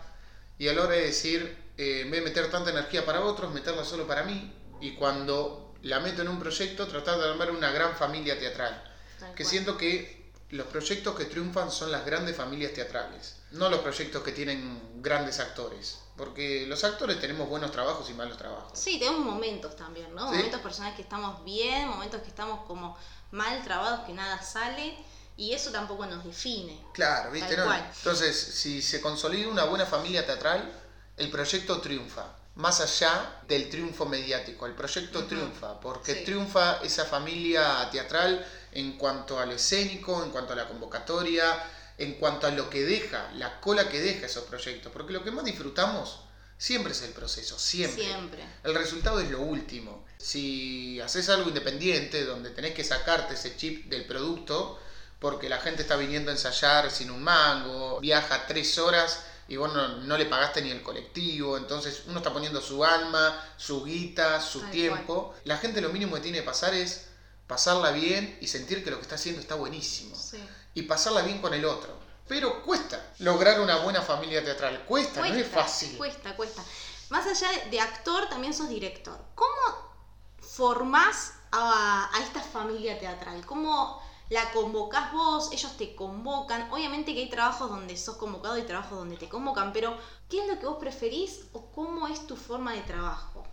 y 0.58 0.69
a 0.69 0.72
la 0.75 0.82
hora 0.82 0.93
de 0.94 1.06
decir, 1.06 1.56
eh, 1.76 2.02
en 2.02 2.10
vez 2.10 2.20
de 2.22 2.28
meter 2.31 2.50
tanta 2.50 2.70
energía 2.70 3.04
para 3.04 3.22
otros, 3.22 3.52
meterla 3.52 3.84
solo 3.84 4.06
para 4.06 4.22
mí 4.25 4.52
y 4.81 4.94
cuando 4.94 5.75
la 5.82 6.00
meto 6.00 6.22
en 6.22 6.28
un 6.28 6.38
proyecto, 6.38 6.87
tratar 6.87 7.19
de 7.19 7.28
armar 7.28 7.50
una 7.50 7.70
gran 7.72 7.94
familia 7.96 8.38
teatral. 8.38 8.82
tal 9.19 9.34
Que 9.34 9.43
cual. 9.43 9.50
siento 9.50 9.76
que 9.76 10.31
los 10.50 10.66
proyectos 10.69 11.16
que 11.16 11.25
triunfan 11.25 11.70
son 11.70 11.90
las 11.90 12.06
grandes 12.06 12.37
familias 12.37 12.72
teatrales, 12.75 13.37
no 13.50 13.69
los 13.69 13.81
proyectos 13.81 14.22
que 14.22 14.32
tienen 14.32 15.02
grandes 15.02 15.40
actores, 15.40 15.98
porque 16.16 16.64
los 16.66 16.82
actores 16.84 17.20
tenemos 17.20 17.48
buenos 17.48 17.70
trabajos 17.72 18.08
y 18.10 18.14
malos 18.14 18.38
trabajos. 18.38 18.78
Sí, 18.78 18.98
tenemos 18.98 19.20
momentos 19.20 19.76
también, 19.76 20.14
¿no? 20.14 20.30
Sí. 20.30 20.36
Momentos 20.36 20.60
personales 20.60 20.96
que 20.96 21.02
estamos 21.02 21.44
bien, 21.44 21.88
momentos 21.88 22.22
que 22.22 22.28
estamos 22.28 22.66
como 22.66 22.96
mal 23.32 23.62
trabados, 23.62 24.00
que 24.06 24.12
nada 24.12 24.40
sale, 24.42 24.96
y 25.36 25.52
eso 25.52 25.70
tampoco 25.70 26.06
nos 26.06 26.24
define. 26.24 26.80
Claro, 26.92 27.30
¿viste? 27.30 27.56
No? 27.56 27.72
Entonces, 27.74 28.36
si 28.38 28.80
se 28.80 29.00
consolida 29.00 29.48
una 29.48 29.64
buena 29.64 29.84
familia 29.84 30.24
teatral, 30.24 30.72
el 31.16 31.30
proyecto 31.30 31.80
triunfa. 31.80 32.24
Más 32.54 32.80
allá 32.80 33.42
del 33.46 33.69
triunfo 33.69 34.06
mediático, 34.06 34.64
el 34.64 34.74
proyecto 34.74 35.26
triunfa, 35.26 35.78
porque 35.78 36.14
Sí. 36.14 36.24
triunfa 36.24 36.78
esa 36.82 37.04
familia 37.04 37.90
teatral 37.90 38.46
en 38.72 38.96
cuanto 38.96 39.38
a 39.38 39.44
lo 39.44 39.52
escénico, 39.52 40.24
en 40.24 40.30
cuanto 40.30 40.54
a 40.54 40.56
la 40.56 40.66
convocatoria, 40.66 41.62
en 41.98 42.14
cuanto 42.14 42.46
a 42.46 42.50
lo 42.50 42.69
que 42.70 42.84
deja, 42.84 43.31
la 43.34 43.60
cola 43.60 43.88
que 43.88 44.00
deja 44.00 44.26
esos 44.26 44.44
proyectos. 44.44 44.93
Porque 44.93 45.12
lo 45.12 45.25
que 45.25 45.31
más 45.31 45.44
disfrutamos 45.44 46.20
siempre 46.58 46.93
es 46.93 47.02
el 47.02 47.12
proceso, 47.12 47.58
siempre. 47.58 48.04
Siempre. 48.04 48.44
El 48.64 48.75
resultado 48.75 49.20
es 49.20 49.31
lo 49.31 49.40
último. 49.40 50.04
Si 50.19 51.00
haces 51.00 51.28
algo 51.28 51.48
independiente, 51.48 52.25
donde 52.25 52.50
tenés 52.50 52.75
que 52.75 52.84
sacarte 52.84 53.34
ese 53.34 53.56
chip 53.56 53.88
del 53.88 54.06
producto, 54.06 54.79
porque 55.19 55.48
la 55.48 55.58
gente 55.58 55.82
está 55.82 55.96
viniendo 55.96 56.31
a 56.31 56.34
ensayar 56.34 56.91
sin 56.91 57.10
un 57.10 57.22
mango, 57.22 58.00
viaja 58.00 58.46
tres 58.46 58.79
horas 58.79 59.24
y 59.48 59.56
vos 59.56 59.72
no, 59.72 59.88
no 59.98 60.19
le 60.19 60.26
pagaste 60.26 60.60
ni 60.60 60.70
el 60.70 60.82
colectivo, 60.82 61.56
entonces 61.56 62.03
uno 62.06 62.19
está 62.19 62.32
poniendo 62.32 62.60
su 62.60 62.84
alma, 62.84 63.43
su 63.56 63.84
guita, 63.84 64.41
su 64.41 64.60
tiempo. 64.65 65.34
La 65.44 65.56
gente 65.56 65.81
lo 65.81 65.91
mínimo 65.91 66.17
que 66.17 66.22
tiene 66.22 66.38
que 66.38 66.44
pasar 66.44 66.74
es 66.74 67.06
pasarla 67.46 67.93
bien 67.93 68.36
y 68.41 68.48
sentir 68.48 68.82
que 68.82 68.91
lo 68.91 68.96
que 68.96 69.03
está 69.03 69.15
haciendo 69.15 69.41
está 69.41 69.55
buenísimo. 69.55 70.17
Sí. 70.17 70.38
Y 70.76 70.82
pasarla 70.82 71.22
bien 71.22 71.40
con 71.40 71.54
el 71.54 71.64
otro. 71.64 71.90
Pero 72.28 72.62
cuesta 72.62 73.14
lograr 73.20 73.60
una 73.60 73.78
buena 73.78 74.02
familia 74.02 74.44
teatral. 74.44 74.84
Cuesta, 74.84 75.20
no 75.20 75.34
es 75.34 75.48
fácil. 75.48 75.96
Cuesta, 75.96 76.36
cuesta. 76.36 76.62
Más 77.08 77.26
allá 77.26 77.48
de 77.70 77.80
actor, 77.80 78.28
también 78.28 78.52
sos 78.52 78.68
director. 78.68 79.18
¿Cómo 79.34 79.94
formás 80.38 81.32
a, 81.50 82.10
a 82.14 82.22
esta 82.22 82.42
familia 82.42 82.98
teatral? 82.98 83.46
¿Cómo 83.46 84.02
la 84.28 84.50
convocás 84.52 85.12
vos? 85.12 85.50
Ellos 85.50 85.74
te 85.78 85.96
convocan. 85.96 86.70
Obviamente 86.70 87.14
que 87.14 87.20
hay 87.20 87.30
trabajos 87.30 87.70
donde 87.70 87.96
sos 87.96 88.16
convocado 88.16 88.58
y 88.58 88.62
trabajos 88.62 88.98
donde 88.98 89.16
te 89.16 89.30
convocan, 89.30 89.72
pero 89.72 89.96
¿qué 90.28 90.42
es 90.42 90.46
lo 90.46 90.58
que 90.58 90.66
vos 90.66 90.76
preferís 90.78 91.46
o 91.54 91.72
cómo 91.72 92.06
es 92.06 92.26
tu 92.26 92.36
forma 92.36 92.74
de 92.74 92.82
trabajo? 92.82 93.46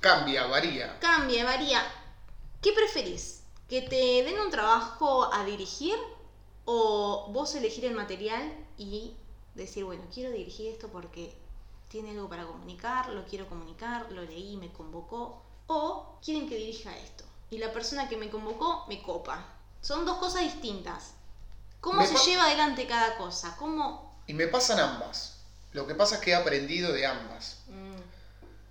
Cambia, 0.00 0.46
varía. 0.46 0.98
Cambia, 0.98 1.44
varía. 1.44 1.82
¿Qué 2.62 2.72
preferís? 2.72 3.42
¿Que 3.68 3.82
te 3.82 4.24
den 4.24 4.40
un 4.40 4.50
trabajo 4.50 5.32
a 5.34 5.44
dirigir 5.44 5.98
o 6.64 7.28
vos 7.30 7.54
elegir 7.54 7.84
el 7.84 7.94
material 7.94 8.52
y 8.78 9.14
decir, 9.54 9.84
bueno, 9.84 10.02
quiero 10.12 10.30
dirigir 10.30 10.68
esto 10.72 10.88
porque 10.88 11.34
tiene 11.88 12.10
algo 12.10 12.28
para 12.28 12.46
comunicar, 12.46 13.08
lo 13.10 13.24
quiero 13.26 13.48
comunicar, 13.48 14.10
lo 14.12 14.22
leí, 14.22 14.56
me 14.56 14.72
convocó? 14.72 15.42
¿O 15.66 16.18
quieren 16.24 16.48
que 16.48 16.56
dirija 16.56 16.96
esto? 16.98 17.24
Y 17.50 17.58
la 17.58 17.72
persona 17.72 18.08
que 18.08 18.16
me 18.16 18.30
convocó 18.30 18.84
me 18.88 19.02
copa. 19.02 19.44
Son 19.80 20.06
dos 20.06 20.18
cosas 20.18 20.42
distintas. 20.42 21.12
¿Cómo 21.80 22.00
Me 22.00 22.06
se 22.06 22.16
lleva 22.30 22.46
adelante 22.46 22.86
cada 22.86 23.16
cosa? 23.16 23.56
¿Cómo...? 23.58 24.12
Y 24.26 24.34
me 24.34 24.46
pasan 24.46 24.78
ambas. 24.78 25.40
Lo 25.72 25.86
que 25.86 25.94
pasa 25.94 26.14
es 26.16 26.20
que 26.20 26.30
he 26.30 26.34
aprendido 26.34 26.92
de 26.92 27.04
ambas. 27.04 27.58
Mm, 27.66 28.00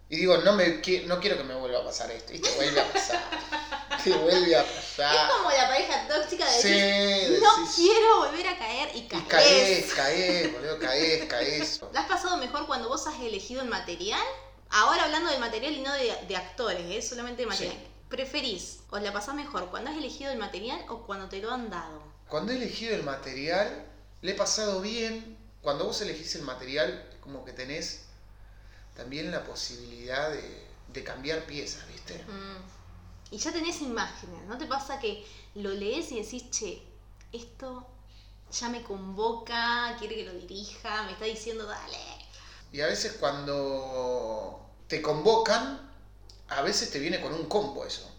Y 0.09 0.15
digo, 0.15 0.37
no, 0.37 0.53
me, 0.53 0.81
no 1.05 1.19
quiero 1.19 1.37
que 1.37 1.43
me 1.43 1.55
vuelva 1.55 1.79
a 1.79 1.83
pasar 1.83 2.09
esto. 2.11 2.33
Y 2.33 2.39
te 2.39 2.49
vuelve 2.55 2.79
a 2.79 2.91
pasar. 2.91 3.21
te 4.03 4.13
vuelve 4.13 4.55
a 4.55 4.63
pasar. 4.65 5.15
Es 5.15 5.33
como 5.35 5.49
la 5.51 5.67
pareja 5.67 6.07
tóxica 6.07 6.45
de 6.49 6.61
Sí, 6.61 6.69
decir, 6.69 7.39
no 7.41 7.55
decís- 7.57 7.75
quiero 7.75 8.17
volver 8.17 8.47
a 8.47 8.57
caer 8.57 8.89
y 8.95 8.99
Y 8.99 9.07
caes. 9.07 9.25
caes, 9.27 9.93
caes, 9.93 10.53
boludo, 10.53 10.79
caes, 10.79 11.25
caes. 11.25 11.81
¿La 11.93 12.01
has 12.01 12.07
pasado 12.07 12.37
mejor 12.37 12.67
cuando 12.67 12.89
vos 12.89 13.05
has 13.07 13.19
elegido 13.19 13.61
el 13.61 13.69
material 13.69 14.21
Ahora 14.73 15.03
hablando 15.03 15.29
del 15.29 15.41
material 15.41 15.73
y 15.73 15.81
no 15.81 15.91
de, 15.93 16.15
de 16.29 16.35
actores, 16.37 16.85
¿eh? 16.89 17.01
solamente 17.01 17.41
de 17.41 17.47
material. 17.47 17.75
¿Preferís 18.07 18.79
o 18.89 18.99
la 18.99 19.11
pasás 19.11 19.35
mejor 19.35 19.69
cuando 19.69 19.89
has 19.91 19.97
elegido 19.97 20.31
el 20.31 20.37
material 20.37 20.81
o 20.87 21.05
cuando 21.05 21.27
te 21.27 21.41
lo 21.41 21.51
han 21.51 21.69
dado? 21.69 22.01
Cuando 22.29 22.53
he 22.53 22.55
elegido 22.55 22.95
el 22.95 23.03
material, 23.03 23.85
le 24.21 24.31
he 24.31 24.35
pasado 24.35 24.79
bien. 24.79 25.37
Cuando 25.61 25.83
vos 25.85 25.99
elegís 26.01 26.35
el 26.35 26.43
material, 26.43 27.05
como 27.19 27.43
que 27.43 27.51
tenés 27.51 28.03
también 28.95 29.29
la 29.29 29.43
posibilidad 29.43 30.29
de, 30.31 30.65
de 30.87 31.03
cambiar 31.03 31.39
piezas, 31.45 31.85
¿viste? 31.89 32.13
Mm. 32.29 32.57
Y 33.31 33.37
ya 33.37 33.51
tenés 33.51 33.81
imágenes, 33.81 34.43
¿no 34.45 34.57
te 34.57 34.65
pasa 34.65 34.99
que 34.99 35.25
lo 35.55 35.69
lees 35.71 36.11
y 36.11 36.21
decís, 36.21 36.49
che, 36.51 36.81
esto 37.31 37.87
ya 38.51 38.67
me 38.69 38.83
convoca, 38.83 39.95
quiere 39.97 40.15
que 40.15 40.25
lo 40.25 40.33
dirija, 40.33 41.03
me 41.03 41.13
está 41.13 41.25
diciendo, 41.25 41.65
dale. 41.65 41.97
Y 42.73 42.81
a 42.81 42.87
veces 42.87 43.13
cuando 43.19 44.59
te 44.87 45.01
convocan, 45.01 45.89
a 46.49 46.61
veces 46.61 46.91
te 46.91 46.99
viene 46.99 47.21
con 47.21 47.33
un 47.33 47.45
combo 47.47 47.85
eso. 47.85 48.09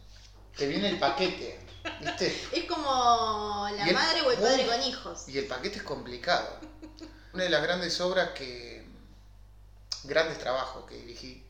Te 0.57 0.67
viene 0.67 0.89
el 0.89 0.99
paquete, 0.99 1.59
¿viste? 2.01 2.35
Es 2.53 2.65
como 2.65 3.69
la 3.77 3.85
Y 3.87 3.89
el- 3.91 3.95
madre 3.95 4.23
o 4.23 4.31
el 4.31 4.39
padre 4.39 4.67
con 4.67 4.83
hijos. 4.83 5.29
Y 5.29 5.39
el 5.39 5.47
paquete 5.47 5.77
es 5.79 5.83
complicado. 5.83 6.59
Una 7.35 7.45
de 7.45 7.51
las 7.51 7.63
grandes 7.63 8.01
obras 8.01 8.31
que. 8.31 8.87
Grandes 10.05 10.39
trabajos 10.39 10.85
que 10.87 10.97
dirigí. 10.97 11.42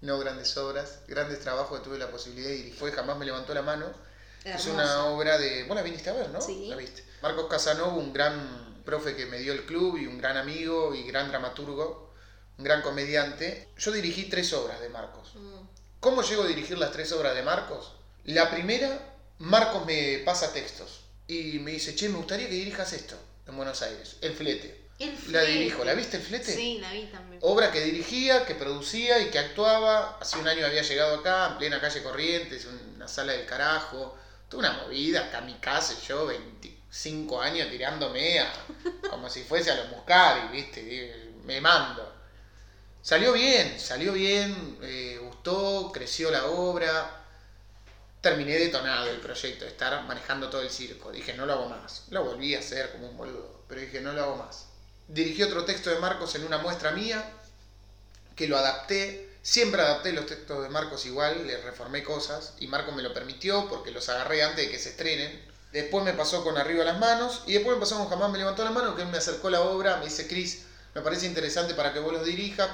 No 0.00 0.18
grandes 0.18 0.56
obras, 0.56 1.00
grandes 1.08 1.40
trabajos 1.40 1.78
que 1.78 1.84
tuve 1.84 1.98
la 1.98 2.10
posibilidad 2.10 2.48
de 2.48 2.54
dirigir. 2.54 2.78
Fue 2.78 2.92
Jamás 2.92 3.18
me 3.18 3.26
levantó 3.26 3.54
la 3.54 3.62
mano. 3.62 3.86
Es 4.44 4.66
una 4.66 5.06
obra 5.06 5.38
de. 5.38 5.64
Vos 5.64 5.76
la 5.76 5.82
viniste 5.82 6.10
a 6.10 6.14
ver, 6.14 6.30
¿no? 6.30 6.40
Sí. 6.40 6.68
La 6.68 6.76
viste. 6.76 7.04
Marcos 7.22 7.46
Casanova, 7.48 7.94
un 7.94 8.12
gran 8.12 8.82
profe 8.84 9.16
que 9.16 9.26
me 9.26 9.38
dio 9.38 9.52
el 9.52 9.66
club 9.66 9.98
y 9.98 10.06
un 10.06 10.18
gran 10.18 10.36
amigo 10.36 10.94
y 10.94 11.02
gran 11.02 11.28
dramaturgo, 11.28 12.14
un 12.56 12.64
gran 12.64 12.80
comediante. 12.82 13.68
Yo 13.76 13.92
dirigí 13.92 14.24
tres 14.24 14.52
obras 14.52 14.80
de 14.80 14.88
Marcos. 14.88 15.34
Mm. 15.34 15.66
¿Cómo 16.00 16.22
llego 16.22 16.44
a 16.44 16.46
dirigir 16.46 16.78
las 16.78 16.92
tres 16.92 17.12
obras 17.12 17.34
de 17.34 17.42
Marcos? 17.42 17.92
La 18.24 18.50
primera, 18.50 19.16
Marcos 19.38 19.84
me 19.84 20.18
pasa 20.24 20.52
textos 20.52 21.00
y 21.26 21.58
me 21.58 21.72
dice, 21.72 21.94
che, 21.94 22.08
me 22.08 22.16
gustaría 22.16 22.48
que 22.48 22.54
dirijas 22.54 22.92
esto 22.92 23.16
en 23.46 23.56
Buenos 23.56 23.82
Aires, 23.82 24.16
El 24.20 24.34
Flete. 24.34 24.87
El 24.98 25.16
La 25.32 25.42
dirijo, 25.42 25.84
¿la 25.84 25.94
viste 25.94 26.16
El 26.16 26.24
Flete? 26.24 26.52
Sí, 26.52 26.78
la 26.80 26.92
vi 26.92 27.04
también. 27.04 27.40
Obra 27.44 27.70
que 27.70 27.80
dirigía, 27.80 28.44
que 28.44 28.56
producía 28.56 29.20
y 29.20 29.30
que 29.30 29.38
actuaba. 29.38 30.18
Hace 30.20 30.38
un 30.38 30.48
año 30.48 30.66
había 30.66 30.82
llegado 30.82 31.20
acá, 31.20 31.50
en 31.50 31.58
plena 31.58 31.80
calle 31.80 32.02
Corrientes, 32.02 32.66
una 32.96 33.06
sala 33.06 33.32
del 33.32 33.46
carajo. 33.46 34.18
Toda 34.48 34.70
una 34.70 34.82
movida, 34.82 35.30
kamikaze, 35.30 35.94
yo 36.06 36.26
25 36.26 37.40
años 37.40 37.70
tirándome 37.70 38.40
a, 38.40 38.52
como 39.08 39.30
si 39.30 39.44
fuese 39.44 39.70
a 39.70 39.76
los 39.76 39.90
Muscari, 39.90 40.48
¿viste? 40.48 40.80
Y 40.80 41.44
Me 41.44 41.60
mando. 41.60 42.14
Salió 43.00 43.32
bien, 43.32 43.78
salió 43.78 44.12
bien, 44.12 44.78
eh, 44.82 45.18
gustó, 45.22 45.92
creció 45.92 46.30
la 46.30 46.46
obra. 46.46 47.24
Terminé 48.20 48.58
detonado 48.58 49.08
el 49.08 49.20
proyecto 49.20 49.64
de 49.64 49.70
estar 49.70 50.02
manejando 50.04 50.50
todo 50.50 50.62
el 50.62 50.70
circo. 50.70 51.12
Dije, 51.12 51.34
no 51.34 51.46
lo 51.46 51.52
hago 51.52 51.68
más. 51.68 52.06
Lo 52.10 52.24
volví 52.24 52.56
a 52.56 52.58
hacer 52.58 52.90
como 52.90 53.08
un 53.08 53.16
boludo, 53.16 53.62
pero 53.68 53.80
dije, 53.80 54.00
no 54.00 54.12
lo 54.12 54.24
hago 54.24 54.36
más. 54.36 54.67
Dirigí 55.08 55.42
otro 55.42 55.64
texto 55.64 55.90
de 55.90 55.98
Marcos 55.98 56.34
en 56.34 56.44
una 56.44 56.58
muestra 56.58 56.92
mía, 56.92 57.24
que 58.36 58.46
lo 58.46 58.56
adapté. 58.56 59.28
Siempre 59.42 59.80
adapté 59.80 60.12
los 60.12 60.26
textos 60.26 60.62
de 60.62 60.68
Marcos 60.68 61.06
igual, 61.06 61.46
le 61.46 61.56
reformé 61.62 62.02
cosas 62.02 62.52
y 62.58 62.66
Marcos 62.66 62.94
me 62.94 63.02
lo 63.02 63.14
permitió 63.14 63.68
porque 63.68 63.90
los 63.90 64.08
agarré 64.10 64.42
antes 64.42 64.66
de 64.66 64.70
que 64.70 64.78
se 64.78 64.90
estrenen. 64.90 65.42
Después 65.72 66.04
me 66.04 66.12
pasó 66.12 66.44
con 66.44 66.58
Arriba 66.58 66.84
las 66.84 66.98
Manos 66.98 67.42
y 67.46 67.52
después 67.52 67.76
me 67.76 67.80
pasó 67.80 67.96
con 67.98 68.08
Jamás 68.08 68.30
me 68.30 68.38
levantó 68.38 68.64
la 68.64 68.70
mano, 68.70 68.94
que 68.94 69.04
me 69.06 69.18
acercó 69.18 69.48
la 69.48 69.62
obra, 69.62 69.96
me 69.96 70.06
dice, 70.06 70.26
Cris, 70.26 70.64
me 70.94 71.00
parece 71.00 71.26
interesante 71.26 71.74
para 71.74 71.92
que 71.92 72.00
vos 72.00 72.12
los 72.12 72.24
dirijas, 72.24 72.68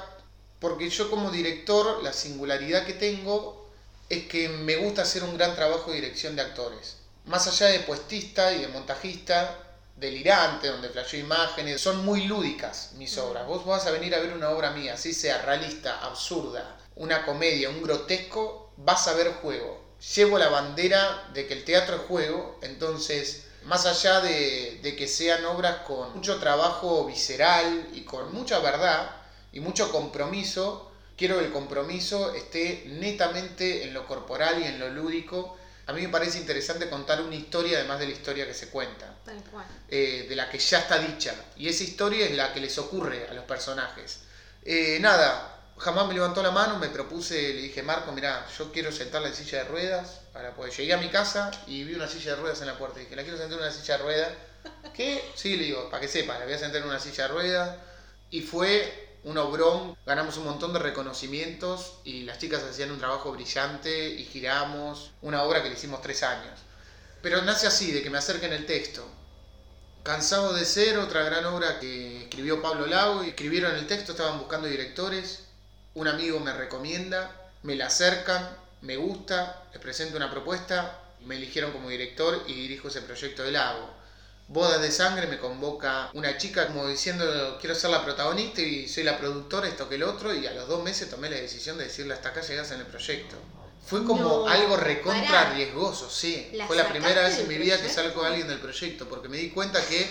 porque 0.59 0.89
yo 0.89 1.09
como 1.09 1.31
director, 1.31 2.03
la 2.03 2.13
singularidad 2.13 2.85
que 2.85 2.93
tengo 2.93 3.69
es 4.09 4.27
que 4.27 4.49
me 4.49 4.75
gusta 4.75 5.01
hacer 5.01 5.23
un 5.23 5.37
gran 5.37 5.55
trabajo 5.55 5.91
de 5.91 5.97
dirección 5.97 6.35
de 6.35 6.41
actores. 6.41 6.97
Más 7.25 7.47
allá 7.47 7.67
de 7.67 7.79
puestista 7.79 8.53
y 8.53 8.61
de 8.61 8.67
montajista, 8.67 9.64
delirante, 9.95 10.67
donde 10.67 10.89
flasheo 10.89 11.19
imágenes, 11.19 11.81
son 11.81 12.05
muy 12.05 12.25
lúdicas 12.25 12.91
mis 12.95 13.17
obras. 13.17 13.47
Vos 13.47 13.65
vas 13.65 13.85
a 13.85 13.91
venir 13.91 14.13
a 14.13 14.19
ver 14.19 14.33
una 14.33 14.49
obra 14.49 14.71
mía, 14.71 14.93
así 14.93 15.13
sea 15.13 15.41
realista, 15.41 15.99
absurda, 16.01 16.77
una 16.95 17.25
comedia, 17.25 17.69
un 17.69 17.81
grotesco, 17.81 18.73
vas 18.77 19.07
a 19.07 19.13
ver 19.13 19.33
juego. 19.35 19.83
Llevo 20.15 20.37
la 20.37 20.49
bandera 20.49 21.29
de 21.33 21.47
que 21.47 21.53
el 21.53 21.63
teatro 21.63 21.95
es 21.95 22.01
juego, 22.03 22.59
entonces, 22.61 23.47
más 23.63 23.85
allá 23.85 24.19
de, 24.21 24.79
de 24.83 24.95
que 24.95 25.07
sean 25.07 25.45
obras 25.45 25.77
con 25.87 26.13
mucho 26.13 26.39
trabajo 26.39 27.05
visceral 27.05 27.89
y 27.93 28.01
con 28.01 28.33
mucha 28.33 28.59
verdad 28.59 29.09
y 29.51 29.61
mucho 29.61 29.91
compromiso, 29.91 30.91
quiero 31.17 31.39
que 31.39 31.45
el 31.45 31.51
compromiso 31.51 32.33
esté 32.33 32.83
netamente 32.87 33.83
en 33.83 33.93
lo 33.93 34.05
corporal 34.05 34.61
y 34.61 34.65
en 34.65 34.79
lo 34.79 34.89
lúdico. 34.89 35.57
A 35.87 35.93
mí 35.93 36.01
me 36.01 36.09
parece 36.09 36.39
interesante 36.39 36.89
contar 36.89 37.21
una 37.21 37.35
historia 37.35 37.77
además 37.77 37.99
de 37.99 38.07
la 38.07 38.11
historia 38.13 38.47
que 38.47 38.53
se 38.55 38.69
cuenta 38.69 39.13
Tal 39.23 39.41
cual. 39.43 39.65
eh, 39.89 40.25
de 40.27 40.35
la 40.35 40.49
que 40.49 40.57
ya 40.57 40.79
está 40.79 40.97
dicha. 40.97 41.33
Y 41.57 41.67
esa 41.69 41.83
historia 41.83 42.25
es 42.25 42.35
la 42.35 42.51
que 42.53 42.59
les 42.59 42.77
ocurre 42.79 43.27
a 43.29 43.33
los 43.33 43.43
personajes. 43.45 44.21
Eh, 44.63 44.97
nada, 44.99 45.59
jamás 45.77 46.07
me 46.07 46.15
levantó 46.15 46.41
la 46.41 46.49
mano, 46.51 46.79
me 46.79 46.89
propuse, 46.89 47.35
le 47.53 47.61
dije, 47.61 47.83
Marco, 47.83 48.11
mirá, 48.11 48.47
yo 48.57 48.71
quiero 48.71 48.91
sentarla 48.91 49.27
en 49.27 49.35
silla 49.35 49.59
de 49.59 49.63
ruedas. 49.65 50.21
Para 50.33 50.53
poder. 50.55 50.73
Llegué 50.73 50.93
a 50.93 50.97
mi 50.97 51.09
casa 51.09 51.51
y 51.67 51.83
vi 51.83 51.93
una 51.93 52.07
silla 52.07 52.35
de 52.35 52.41
ruedas 52.41 52.59
en 52.61 52.67
la 52.67 52.77
puerta. 52.77 52.99
Dije, 52.99 53.15
la 53.15 53.21
quiero 53.21 53.37
sentar 53.37 53.57
en 53.59 53.63
una 53.65 53.71
silla 53.73 53.97
de 53.97 54.03
ruedas. 54.03 54.29
¿Qué? 54.95 55.23
Sí, 55.35 55.55
le 55.55 55.65
digo, 55.65 55.89
para 55.89 56.01
que 56.01 56.07
sepa, 56.07 56.37
la 56.39 56.45
voy 56.45 56.53
a 56.55 56.57
sentar 56.57 56.81
en 56.81 56.87
una 56.87 56.99
silla 56.99 57.27
de 57.27 57.33
ruedas. 57.33 57.75
Y 58.31 58.41
fue 58.41 59.04
un 59.25 59.39
obrón, 59.39 59.97
ganamos 60.05 60.37
un 60.37 60.45
montón 60.45 60.71
de 60.71 60.77
reconocimientos 60.77 61.97
y 62.03 62.23
las 62.23 62.37
chicas 62.37 62.61
hacían 62.63 62.91
un 62.91 62.99
trabajo 62.99 63.31
brillante 63.31 64.09
y 64.09 64.23
giramos 64.23 65.13
una 65.23 65.41
obra 65.41 65.63
que 65.63 65.69
le 65.69 65.75
hicimos 65.75 65.99
tres 66.03 66.21
años. 66.21 66.59
Pero 67.23 67.41
nace 67.41 67.65
así, 67.65 67.91
de 67.91 68.03
que 68.03 68.11
me 68.11 68.19
acerquen 68.19 68.53
el 68.53 68.67
texto. 68.67 69.03
Cansado 70.03 70.53
de 70.53 70.63
ser, 70.63 70.99
otra 70.99 71.23
gran 71.23 71.43
obra 71.45 71.79
que 71.79 72.21
escribió 72.25 72.61
Pablo 72.61 72.85
y 73.23 73.29
escribieron 73.29 73.75
el 73.75 73.87
texto, 73.87 74.11
estaban 74.11 74.37
buscando 74.37 74.67
directores, 74.67 75.45
un 75.95 76.07
amigo 76.07 76.39
me 76.39 76.53
recomienda, 76.53 77.31
me 77.63 77.75
la 77.75 77.87
acercan, 77.87 78.47
me 78.81 78.95
gusta, 78.95 79.63
les 79.73 79.81
presento 79.81 80.17
una 80.17 80.29
propuesta, 80.29 81.01
me 81.21 81.37
eligieron 81.37 81.71
como 81.71 81.89
director 81.89 82.43
y 82.45 82.53
dirijo 82.53 82.89
ese 82.89 83.01
proyecto 83.01 83.41
de 83.41 83.53
Lago. 83.53 83.89
Bodas 84.47 84.81
de 84.81 84.91
Sangre 84.91 85.25
me 85.27 85.39
convoca 85.39 86.09
una 86.13 86.37
chica 86.37 86.67
como 86.67 86.87
diciendo 86.87 87.57
quiero 87.59 87.73
ser 87.75 87.89
la 87.89 88.03
protagonista 88.05 88.61
y 88.61 88.87
soy 88.87 89.03
la 89.03 89.17
productora, 89.17 89.67
esto 89.67 89.89
que 89.89 89.95
el 89.95 90.03
otro, 90.03 90.33
y 90.33 90.45
a 90.45 90.51
los 90.51 90.67
dos 90.67 90.83
meses 90.83 91.09
tomé 91.09 91.29
la 91.29 91.37
decisión 91.37 91.77
de 91.77 91.85
decirle 91.85 92.13
hasta 92.13 92.29
acá 92.29 92.41
llegas 92.41 92.69
en 92.71 92.79
el 92.81 92.85
proyecto. 92.85 93.37
Fue 93.87 94.03
como 94.03 94.21
No, 94.21 94.47
algo 94.47 94.77
recontra 94.77 95.53
riesgoso, 95.53 96.09
sí. 96.09 96.49
¿La 96.53 96.67
Fue 96.67 96.75
la 96.75 96.87
primera 96.89 97.21
vez 97.23 97.39
en 97.39 97.47
mi 97.47 97.57
vida 97.57 97.81
que 97.81 97.89
salgo 97.89 98.23
alguien 98.23 98.47
del 98.47 98.59
proyecto, 98.59 99.07
porque 99.09 99.29
me 99.29 99.37
di 99.37 99.49
cuenta 99.49 99.83
que 99.85 100.07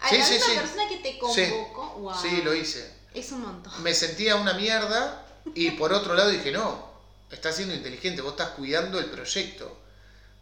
A 0.00 0.08
Sí, 0.08 0.18
la 0.18 0.24
sí, 0.24 0.32
misma 0.34 0.46
sí. 0.48 0.58
persona 0.58 0.88
que 0.88 0.96
te 0.98 1.18
convocó, 1.18 1.94
wow. 2.00 2.14
sí, 2.20 2.42
lo 2.42 2.54
hice. 2.54 2.92
Es 3.14 3.30
un 3.32 3.42
montón. 3.42 3.82
Me 3.82 3.94
sentía 3.94 4.36
una 4.36 4.54
mierda 4.54 5.24
y 5.54 5.70
por 5.72 5.92
otro 5.92 6.14
lado 6.14 6.30
dije, 6.30 6.50
no, 6.52 6.88
estás 7.30 7.56
siendo 7.56 7.74
inteligente, 7.74 8.20
vos 8.20 8.32
estás 8.32 8.50
cuidando 8.50 8.98
el 8.98 9.06
proyecto, 9.06 9.76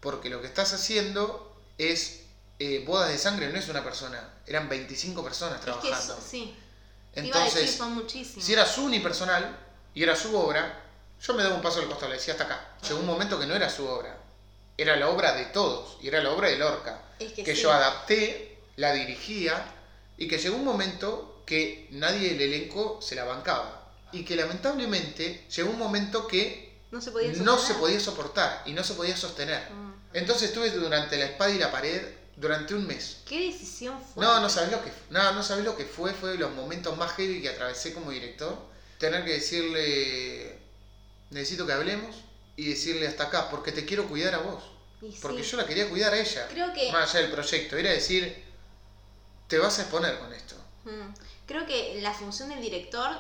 porque 0.01 0.31
lo 0.31 0.41
que 0.41 0.47
estás 0.47 0.73
haciendo 0.73 1.55
es 1.79 2.22
eh, 2.59 2.85
bodas 2.87 3.09
de 3.11 3.19
sangre, 3.19 3.49
no 3.53 3.59
es 3.59 3.69
una 3.69 3.83
persona, 3.83 4.35
eran 4.47 4.69
25 4.69 5.23
personas 5.25 5.55
Es 5.55 5.61
que 5.61 5.65
trabajando. 5.67 6.15
eso, 6.15 6.19
sí. 6.29 6.57
Te 7.15 7.27
iba 7.27 7.41
a 7.41 7.45
decir, 7.45 7.61
Entonces, 7.61 7.77
son 7.77 8.43
si 8.43 8.53
era 8.53 8.65
su 8.67 8.85
unipersonal 8.85 9.57
y 9.95 10.03
era 10.03 10.17
su 10.17 10.35
obra, 10.37 10.81
yo 11.21 11.35
me 11.35 11.43
daba 11.43 11.55
un 11.57 11.63
paso 11.63 11.81
al 11.81 11.87
costado, 11.89 12.09
le 12.11 12.17
decía 12.19 12.35
hasta 12.35 12.45
acá. 12.45 12.69
Llegó 12.89 13.01
un 13.01 13.07
momento 13.07 13.39
que 13.39 13.47
no 13.47 13.55
era 13.55 13.69
su 13.69 13.87
obra, 13.87 14.17
era 14.77 14.97
la 14.97 15.09
obra 15.09 15.33
de 15.35 15.45
todos, 15.47 15.99
y 16.01 16.09
era 16.09 16.23
la 16.23 16.31
obra 16.31 16.49
de 16.49 16.57
Lorca, 16.57 17.03
Es 17.19 17.33
que 17.33 17.45
que 17.45 17.55
sí. 17.55 17.63
yo 17.63 17.71
adapté, 17.73 18.59
la 18.77 18.93
dirigía, 18.93 19.63
y 20.17 20.27
que 20.29 20.39
llegó 20.39 20.57
un 20.57 20.65
momento 20.65 21.43
que 21.47 21.89
nadie 21.91 22.31
del 22.31 22.41
elenco 22.43 23.01
se 23.03 23.15
la 23.15 23.25
bancaba. 23.25 23.79
Y 24.13 24.25
que 24.25 24.37
lamentablemente 24.37 25.47
llegó 25.55 25.71
un 25.71 25.79
momento 25.79 26.27
que 26.27 26.81
No 26.91 27.01
se 27.01 27.11
podía 27.11 27.29
no 27.29 27.35
se 27.57 27.59
sostener. 27.59 27.81
podía 27.81 28.01
soportar 28.01 28.63
y 28.67 28.73
no 28.73 28.85
se 28.85 28.95
podía 28.95 29.17
sostener. 29.17 29.71
Mm. 29.71 29.93
Entonces 30.15 30.49
estuve 30.51 30.71
durante 30.71 31.17
la 31.19 31.25
espada 31.27 31.51
y 31.51 31.59
la 31.59 31.71
pared 31.71 32.03
durante 32.37 32.75
un 32.75 32.87
mes. 32.87 33.19
¿Qué 33.27 33.51
decisión 33.53 34.01
fue? 34.03 34.25
No, 34.25 34.41
no 34.41 34.49
sabes 34.49 34.71
lo 34.73 34.83
que 34.83 34.91
no, 35.11 35.33
no 35.33 35.43
sabés 35.43 35.65
lo 35.65 35.77
que 35.77 35.85
fue, 35.85 36.13
fue 36.15 36.31
de 36.31 36.39
los 36.39 36.53
momentos 36.53 36.97
más 36.97 37.13
heavy 37.13 37.43
que 37.43 37.49
atravesé 37.51 37.93
como 37.93 38.11
director. 38.11 38.57
Tener 38.99 39.25
que 39.25 39.33
decirle, 39.33 40.59
necesito 41.31 41.67
que 41.67 41.73
hablemos 41.73 42.17
y 42.57 42.69
decirle 42.69 43.07
hasta 43.09 43.25
acá, 43.25 43.51
porque 43.51 43.73
te 43.73 43.85
quiero 43.85 44.07
cuidar 44.09 44.35
a 44.35 44.39
vos. 44.39 44.63
Y 45.01 45.11
sí, 45.13 45.19
Porque 45.21 45.43
yo 45.43 45.57
la 45.57 45.67
quería 45.67 45.89
cuidar 45.91 46.13
a 46.15 46.19
ella. 46.21 46.47
Creo 46.49 46.73
que- 46.73 46.93
Más 46.93 47.11
allá 47.11 47.23
del 47.23 47.33
proyecto, 47.33 47.77
era 47.77 47.91
decir, 47.91 48.45
te 49.49 49.59
vas 49.59 49.79
a 49.79 49.83
exponer 49.83 50.19
con 50.19 50.33
esto. 50.33 50.55
Mm. 50.85 51.13
Creo 51.47 51.67
que 51.67 52.01
la 52.01 52.15
función 52.15 52.49
del 52.51 52.61
director, 52.63 53.11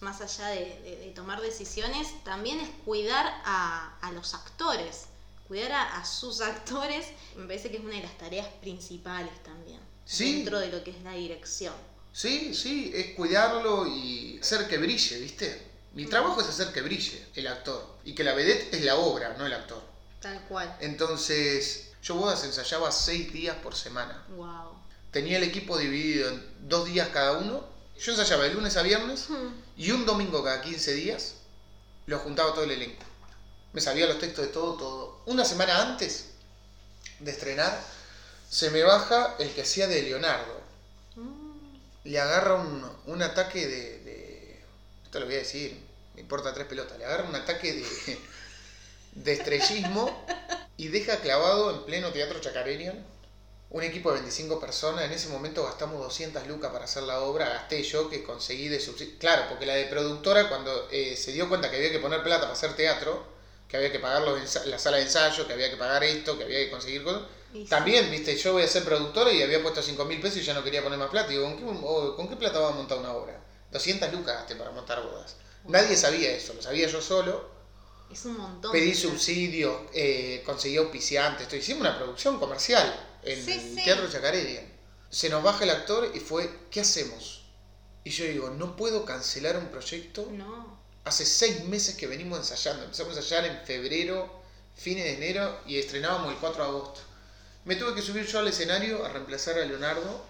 más 0.00 0.20
allá 0.20 0.48
de, 0.48 0.78
de- 0.82 0.96
de 0.96 1.10
tomar 1.12 1.40
decisiones, 1.40 2.08
también 2.24 2.60
es 2.60 2.68
cuidar 2.84 3.26
a, 3.44 3.96
a 4.02 4.12
los 4.12 4.34
actores. 4.34 5.06
Cuidar 5.52 5.72
a, 5.72 5.98
a 5.98 6.04
sus 6.06 6.40
actores 6.40 7.08
me 7.36 7.44
parece 7.44 7.70
que 7.70 7.76
es 7.76 7.84
una 7.84 7.94
de 7.94 8.02
las 8.02 8.16
tareas 8.16 8.46
principales 8.62 9.34
también. 9.42 9.80
Sí. 10.06 10.36
Dentro 10.36 10.58
de 10.58 10.72
lo 10.72 10.82
que 10.82 10.92
es 10.92 11.02
la 11.02 11.12
dirección. 11.12 11.74
Sí, 12.10 12.54
sí, 12.54 12.90
es 12.94 13.14
cuidarlo 13.14 13.86
y 13.86 14.38
hacer 14.40 14.66
que 14.66 14.78
brille, 14.78 15.20
¿viste? 15.20 15.60
Mi 15.92 16.06
trabajo 16.06 16.40
es 16.40 16.48
hacer 16.48 16.72
que 16.72 16.80
brille 16.80 17.26
el 17.34 17.46
actor 17.48 17.98
y 18.02 18.14
que 18.14 18.24
la 18.24 18.32
vedette 18.32 18.72
es 18.72 18.82
la 18.82 18.96
obra, 18.96 19.36
no 19.36 19.44
el 19.44 19.52
actor. 19.52 19.82
Tal 20.22 20.40
cual. 20.48 20.74
Entonces, 20.80 21.90
yo 22.02 22.14
bodas 22.14 22.42
ensayaba 22.44 22.90
seis 22.90 23.30
días 23.30 23.54
por 23.56 23.74
semana. 23.74 24.24
Wow. 24.34 24.72
Tenía 25.10 25.36
el 25.36 25.44
equipo 25.44 25.76
dividido 25.76 26.30
en 26.30 26.42
dos 26.66 26.86
días 26.86 27.08
cada 27.08 27.32
uno. 27.32 27.62
Yo 28.00 28.12
ensayaba 28.12 28.44
de 28.44 28.54
lunes 28.54 28.74
a 28.78 28.82
viernes 28.82 29.28
y 29.76 29.90
un 29.90 30.06
domingo 30.06 30.42
cada 30.42 30.62
15 30.62 30.94
días 30.94 31.34
lo 32.06 32.18
juntaba 32.20 32.54
todo 32.54 32.64
el 32.64 32.70
elenco. 32.70 33.04
Me 33.72 33.80
sabía 33.80 34.06
los 34.06 34.18
textos 34.18 34.46
de 34.46 34.52
todo, 34.52 34.74
todo. 34.76 35.22
Una 35.26 35.44
semana 35.44 35.80
antes 35.82 36.26
de 37.20 37.30
estrenar, 37.30 37.78
se 38.50 38.70
me 38.70 38.82
baja 38.82 39.36
el 39.38 39.50
que 39.54 39.62
hacía 39.62 39.86
de 39.88 40.02
Leonardo. 40.02 40.60
Mm. 41.16 41.78
Le 42.04 42.20
agarra 42.20 42.54
un, 42.56 42.84
un 43.06 43.22
ataque 43.22 43.66
de, 43.66 43.98
de- 44.00 44.64
Esto 45.04 45.20
lo 45.20 45.26
voy 45.26 45.36
a 45.36 45.38
decir, 45.38 45.78
me 46.14 46.20
importa 46.22 46.52
tres 46.54 46.66
pelotas. 46.66 46.98
Le 46.98 47.04
agarra 47.06 47.28
un 47.28 47.34
ataque 47.36 47.72
de, 47.74 48.18
de 49.12 49.32
estrellismo 49.32 50.26
y 50.76 50.88
deja 50.88 51.18
clavado 51.18 51.70
en 51.70 51.84
pleno 51.84 52.12
teatro 52.12 52.40
Chacarerian 52.40 53.06
un 53.70 53.82
equipo 53.82 54.10
de 54.12 54.16
25 54.20 54.60
personas. 54.60 55.04
En 55.06 55.12
ese 55.12 55.28
momento 55.30 55.64
gastamos 55.64 55.98
200 56.02 56.46
lucas 56.46 56.72
para 56.72 56.84
hacer 56.84 57.04
la 57.04 57.20
obra. 57.20 57.48
Gasté 57.48 57.82
yo 57.82 58.10
que 58.10 58.22
conseguí 58.22 58.68
de 58.68 58.80
subsidio. 58.80 59.14
Claro, 59.18 59.44
porque 59.48 59.66
la 59.66 59.74
de 59.74 59.86
productora, 59.86 60.48
cuando 60.48 60.88
eh, 60.90 61.16
se 61.16 61.32
dio 61.32 61.48
cuenta 61.48 61.70
que 61.70 61.76
había 61.78 61.90
que 61.92 61.98
poner 61.98 62.22
plata 62.22 62.42
para 62.42 62.52
hacer 62.52 62.76
teatro, 62.76 63.24
que 63.72 63.78
había 63.78 63.90
que 63.90 64.00
pagar 64.00 64.20
los 64.20 64.66
la 64.66 64.78
sala 64.78 64.98
de 64.98 65.04
ensayo, 65.04 65.46
que 65.46 65.54
había 65.54 65.70
que 65.70 65.78
pagar 65.78 66.04
esto, 66.04 66.36
que 66.36 66.44
había 66.44 66.58
que 66.58 66.70
conseguir 66.70 67.02
cosas. 67.02 67.22
Sí. 67.54 67.64
También, 67.64 68.10
viste, 68.10 68.36
yo 68.36 68.52
voy 68.52 68.62
a 68.64 68.68
ser 68.68 68.84
productora 68.84 69.32
y 69.32 69.42
había 69.42 69.62
puesto 69.62 69.80
5 69.82 70.04
mil 70.04 70.20
pesos 70.20 70.36
y 70.38 70.42
ya 70.42 70.52
no 70.52 70.62
quería 70.62 70.82
poner 70.82 70.98
más 70.98 71.08
plata. 71.08 71.28
Digo, 71.30 71.44
¿con 71.44 71.56
qué, 71.56 71.64
o- 71.64 72.14
¿con 72.16 72.28
qué 72.28 72.36
plata 72.36 72.58
vamos 72.58 72.74
a 72.74 72.76
montar 72.78 72.98
una 72.98 73.14
obra? 73.14 73.42
200 73.70 74.12
lucas 74.12 74.34
gasté 74.36 74.56
para 74.56 74.70
montar 74.72 75.02
bodas. 75.02 75.36
Nadie 75.64 75.96
sabía 75.96 76.32
eso, 76.32 76.52
lo 76.52 76.60
sabía 76.60 76.86
yo 76.86 77.00
solo. 77.00 77.50
Es 78.12 78.26
un 78.26 78.36
montón. 78.36 78.72
Pedí 78.72 78.94
subsidios, 78.94 79.74
eh, 79.94 80.42
conseguí 80.44 80.76
auspiciantes, 80.76 81.42
esto. 81.44 81.56
hicimos 81.56 81.80
una 81.80 81.96
producción 81.96 82.38
comercial 82.38 82.94
en 83.22 83.42
Sí, 83.42 83.52
el 83.52 83.60
sí. 83.76 83.84
Teatro 83.84 84.06
Chacareria. 84.10 84.68
Se 85.08 85.30
nos 85.30 85.42
baja 85.42 85.64
el 85.64 85.70
actor 85.70 86.10
y 86.14 86.20
fue, 86.20 86.50
¿qué 86.70 86.80
hacemos? 86.82 87.44
Y 88.04 88.10
yo 88.10 88.26
digo, 88.26 88.50
no 88.50 88.76
puedo 88.76 89.06
cancelar 89.06 89.56
un 89.56 89.68
proyecto. 89.68 90.28
No. 90.30 90.81
Hace 91.04 91.26
seis 91.26 91.64
meses 91.64 91.96
que 91.96 92.06
venimos 92.06 92.38
ensayando. 92.38 92.84
Empezamos 92.84 93.16
a 93.16 93.20
ensayar 93.20 93.44
en 93.44 93.66
febrero, 93.66 94.42
fines 94.76 95.04
de 95.04 95.14
enero 95.14 95.60
y 95.66 95.78
estrenábamos 95.78 96.32
el 96.32 96.38
4 96.38 96.62
de 96.62 96.68
agosto. 96.68 97.00
Me 97.64 97.76
tuve 97.76 97.94
que 97.94 98.02
subir 98.02 98.26
yo 98.26 98.38
al 98.38 98.48
escenario 98.48 99.04
a 99.04 99.08
reemplazar 99.08 99.58
a 99.58 99.64
Leonardo 99.64 100.24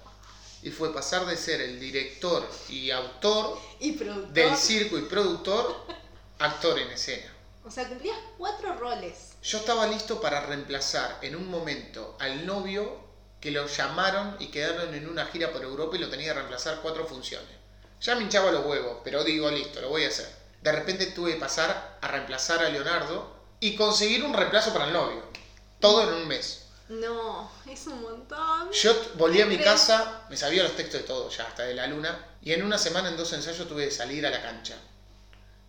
y 0.63 0.71
fue 0.71 0.95
pasar 0.95 1.27
de 1.27 1.37
ser 1.37 1.61
el 1.61 1.79
director 1.79 2.49
y 2.69 2.91
autor 2.91 3.59
Y 3.81 3.99
del 4.33 4.57
circo 4.57 4.97
y 4.97 5.03
productor, 5.03 5.85
actor 6.39 6.79
en 6.79 6.91
escena. 6.91 7.31
O 7.65 7.71
sea, 7.71 7.89
cumplías 7.89 8.19
cuatro 8.39 8.75
roles. 8.77 9.33
Yo 9.43 9.59
estaba 9.59 9.87
listo 9.87 10.21
para 10.21 10.47
reemplazar 10.47 11.19
en 11.23 11.37
un 11.37 11.49
momento 11.49 12.17
al 12.19 12.47
novio 12.47 12.99
que 13.41 13.51
lo 13.51 13.67
llamaron 13.67 14.37
y 14.41 14.49
quedaron 14.49 14.95
en 14.95 15.09
una 15.09 15.27
gira 15.27 15.53
por 15.53 15.63
Europa 15.63 15.97
y 15.97 16.01
lo 16.01 16.09
tenía 16.09 16.29
que 16.29 16.35
reemplazar 16.35 16.81
cuatro 16.81 17.07
funciones. 17.07 17.51
Ya 18.01 18.15
me 18.15 18.23
hinchaba 18.23 18.51
los 18.51 18.65
huevos, 18.65 18.99
pero 19.05 19.23
digo, 19.23 19.51
listo, 19.51 19.81
lo 19.81 19.91
voy 19.91 20.05
a 20.05 20.09
hacer. 20.09 20.42
De 20.63 20.73
repente 20.73 21.07
tuve 21.07 21.35
que 21.35 21.41
pasar 21.41 21.99
a 22.01 22.09
reemplazar 22.09 22.65
a 22.65 22.69
Leonardo 22.69 23.37
y 23.61 23.77
conseguir 23.77 24.25
un 24.25 24.33
reemplazo 24.33 24.73
para 24.73 24.87
el 24.87 24.93
novio. 24.93 25.23
Todo 25.81 26.03
en 26.03 26.15
un 26.15 26.29
mes. 26.29 26.67
No, 26.89 27.51
es 27.69 27.87
un 27.87 28.03
montón. 28.03 28.71
Yo 28.71 28.95
volví 29.15 29.41
a 29.41 29.47
mi 29.47 29.57
¿Qué 29.57 29.65
casa, 29.65 30.25
me 30.29 30.37
sabía 30.37 30.63
los 30.63 30.77
textos 30.77 31.01
de 31.01 31.07
todo, 31.07 31.31
ya 31.31 31.45
hasta 31.45 31.65
de 31.65 31.75
la 31.75 31.87
luna, 31.87 32.27
y 32.43 32.53
en 32.53 32.63
una 32.63 32.79
semana, 32.79 33.09
en 33.09 33.17
dos 33.17 33.33
ensayos, 33.33 33.67
tuve 33.67 33.87
que 33.87 33.91
salir 33.91 34.27
a 34.27 34.31
la 34.31 34.43
cancha. 34.43 34.77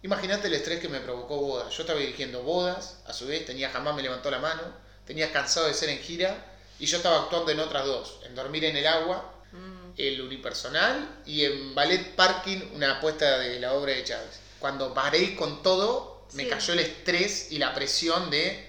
Imagínate 0.02 0.48
el 0.48 0.54
estrés 0.54 0.80
que 0.80 0.90
me 0.90 1.00
provocó 1.00 1.38
bodas. 1.38 1.74
Yo 1.74 1.84
estaba 1.84 2.00
dirigiendo 2.00 2.44
bodas, 2.44 2.98
a 3.08 3.14
su 3.14 3.26
vez, 3.26 3.46
tenía 3.46 3.70
jamás 3.70 3.96
me 3.96 4.02
levantó 4.02 4.30
la 4.30 4.40
mano, 4.40 4.62
tenía 5.06 5.32
cansado 5.32 5.68
de 5.68 5.74
ser 5.74 5.90
en 5.90 6.00
gira, 6.00 6.36
y 6.78 6.88
yo 6.88 6.98
estaba 6.98 7.22
actuando 7.22 7.52
en 7.52 7.60
otras 7.60 7.86
dos, 7.86 8.20
en 8.26 8.36
Dormir 8.36 8.66
en 8.66 8.76
el 8.76 8.88
Agua, 8.88 9.34
Mm, 9.54 9.92
el 9.98 10.22
unipersonal, 10.22 11.22
y 11.28 11.46
en 11.46 11.76
Ballet 11.76 12.16
Parking, 12.16 12.58
una 12.74 12.98
apuesta 12.98 13.38
de 13.38 13.60
la 13.60 13.74
obra 13.74 13.94
de 13.94 14.04
Chávez. 14.04 14.40
Cuando 14.64 14.94
paré 14.94 15.36
con 15.36 15.62
todo, 15.62 16.26
me 16.36 16.44
Sí. 16.44 16.50
cayó 16.50 16.72
el 16.72 16.80
estrés 16.80 17.52
y 17.52 17.58
la 17.58 17.74
presión 17.74 18.30
de 18.30 18.66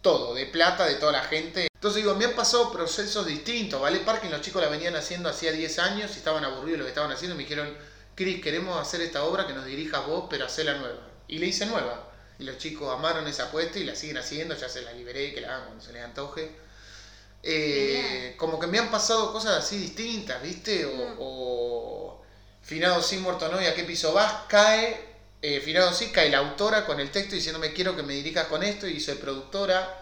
todo, 0.00 0.34
de 0.34 0.46
plata, 0.46 0.86
de 0.86 0.94
toda 0.94 1.10
la 1.10 1.24
gente. 1.24 1.66
Entonces 1.74 2.00
digo, 2.00 2.14
me 2.14 2.26
han 2.26 2.34
pasado 2.36 2.70
procesos 2.70 3.26
distintos. 3.26 3.80
Ballet 3.80 4.04
Parking 4.04 4.28
los 4.30 4.40
chicos 4.40 4.62
la 4.62 4.68
venían 4.68 4.94
haciendo 4.94 5.28
hacía 5.28 5.50
10 5.50 5.80
años 5.80 6.12
y 6.14 6.18
estaban 6.18 6.44
aburridos 6.44 6.74
de 6.74 6.78
lo 6.78 6.84
que 6.84 6.90
estaban 6.90 7.10
haciendo. 7.10 7.34
y 7.34 7.38
Me 7.38 7.42
dijeron, 7.42 7.76
Cris, 8.14 8.40
queremos 8.40 8.80
hacer 8.80 9.00
esta 9.00 9.24
obra 9.24 9.48
que 9.48 9.52
nos 9.52 9.64
dirijas 9.64 10.06
vos, 10.06 10.26
pero 10.30 10.46
hacela 10.46 10.74
nueva. 10.74 11.00
Y 11.26 11.38
le 11.38 11.46
hice 11.46 11.66
nueva. 11.66 12.08
Y 12.38 12.44
los 12.44 12.58
chicos 12.58 12.96
amaron 12.96 13.26
esa 13.26 13.46
apuesta 13.46 13.80
y 13.80 13.84
la 13.84 13.96
siguen 13.96 14.18
haciendo. 14.18 14.54
Ya 14.54 14.68
se 14.68 14.82
la 14.82 14.92
liberé, 14.92 15.34
que 15.34 15.40
la 15.40 15.48
hagan 15.56 15.64
cuando 15.66 15.84
se 15.84 15.92
les 15.92 16.04
antoje. 16.04 16.52
Eh, 17.42 18.34
como 18.38 18.60
que 18.60 18.68
me 18.68 18.78
han 18.78 18.92
pasado 18.92 19.32
cosas 19.32 19.58
así 19.64 19.76
distintas, 19.76 20.40
¿viste? 20.40 20.86
O, 20.86 20.90
Mm. 20.94 21.16
o 21.18 22.22
Finado 22.62 23.02
sí, 23.02 23.16
muerto 23.16 23.48
no, 23.48 23.60
y 23.60 23.66
a 23.66 23.74
qué 23.74 23.82
piso 23.82 24.12
vas, 24.12 24.32
cae, 24.46 25.11
eh, 25.42 25.60
Finado 25.60 25.92
sí, 25.92 26.10
cae 26.10 26.30
la 26.30 26.38
autora 26.38 26.86
con 26.86 27.00
el 27.00 27.10
texto 27.10 27.34
diciéndome 27.34 27.72
quiero 27.72 27.94
que 27.96 28.02
me 28.02 28.14
dirijas 28.14 28.46
con 28.46 28.62
esto, 28.62 28.86
y 28.86 29.00
soy 29.00 29.16
productora, 29.16 29.98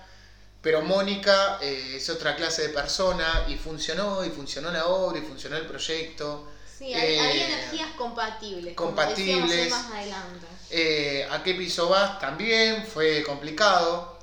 pero 0.62 0.82
Mónica 0.82 1.58
eh, 1.62 1.94
es 1.96 2.08
otra 2.10 2.36
clase 2.36 2.62
de 2.62 2.68
persona, 2.68 3.44
y 3.48 3.56
funcionó, 3.56 4.24
y 4.24 4.30
funcionó 4.30 4.70
la 4.70 4.86
obra, 4.86 5.18
y 5.18 5.22
funcionó 5.22 5.56
el 5.56 5.66
proyecto. 5.66 6.46
Sí, 6.78 6.92
hay, 6.94 7.18
hay 7.18 7.38
Eh, 7.40 7.44
energías 7.54 7.90
compatibles. 7.96 8.74
compatibles. 8.74 9.34
Como 9.36 9.46
decíamos 9.48 9.80
hoy 9.80 9.84
más 9.84 9.92
adelante. 9.98 10.46
Eh, 10.70 11.28
¿A 11.30 11.42
qué 11.42 11.54
piso 11.54 11.88
vas? 11.88 12.18
También 12.20 12.86
fue 12.86 13.22
complicado. 13.24 14.18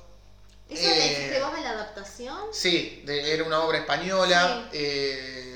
¿Eso 0.68 0.88
le 0.88 1.06
hiciste 1.06 1.40
vos 1.40 1.54
a 1.54 1.60
la 1.60 1.70
adaptación? 1.70 2.38
Sí, 2.52 3.02
de- 3.06 3.32
era 3.32 3.44
una 3.44 3.60
obra 3.60 3.78
española. 3.78 4.68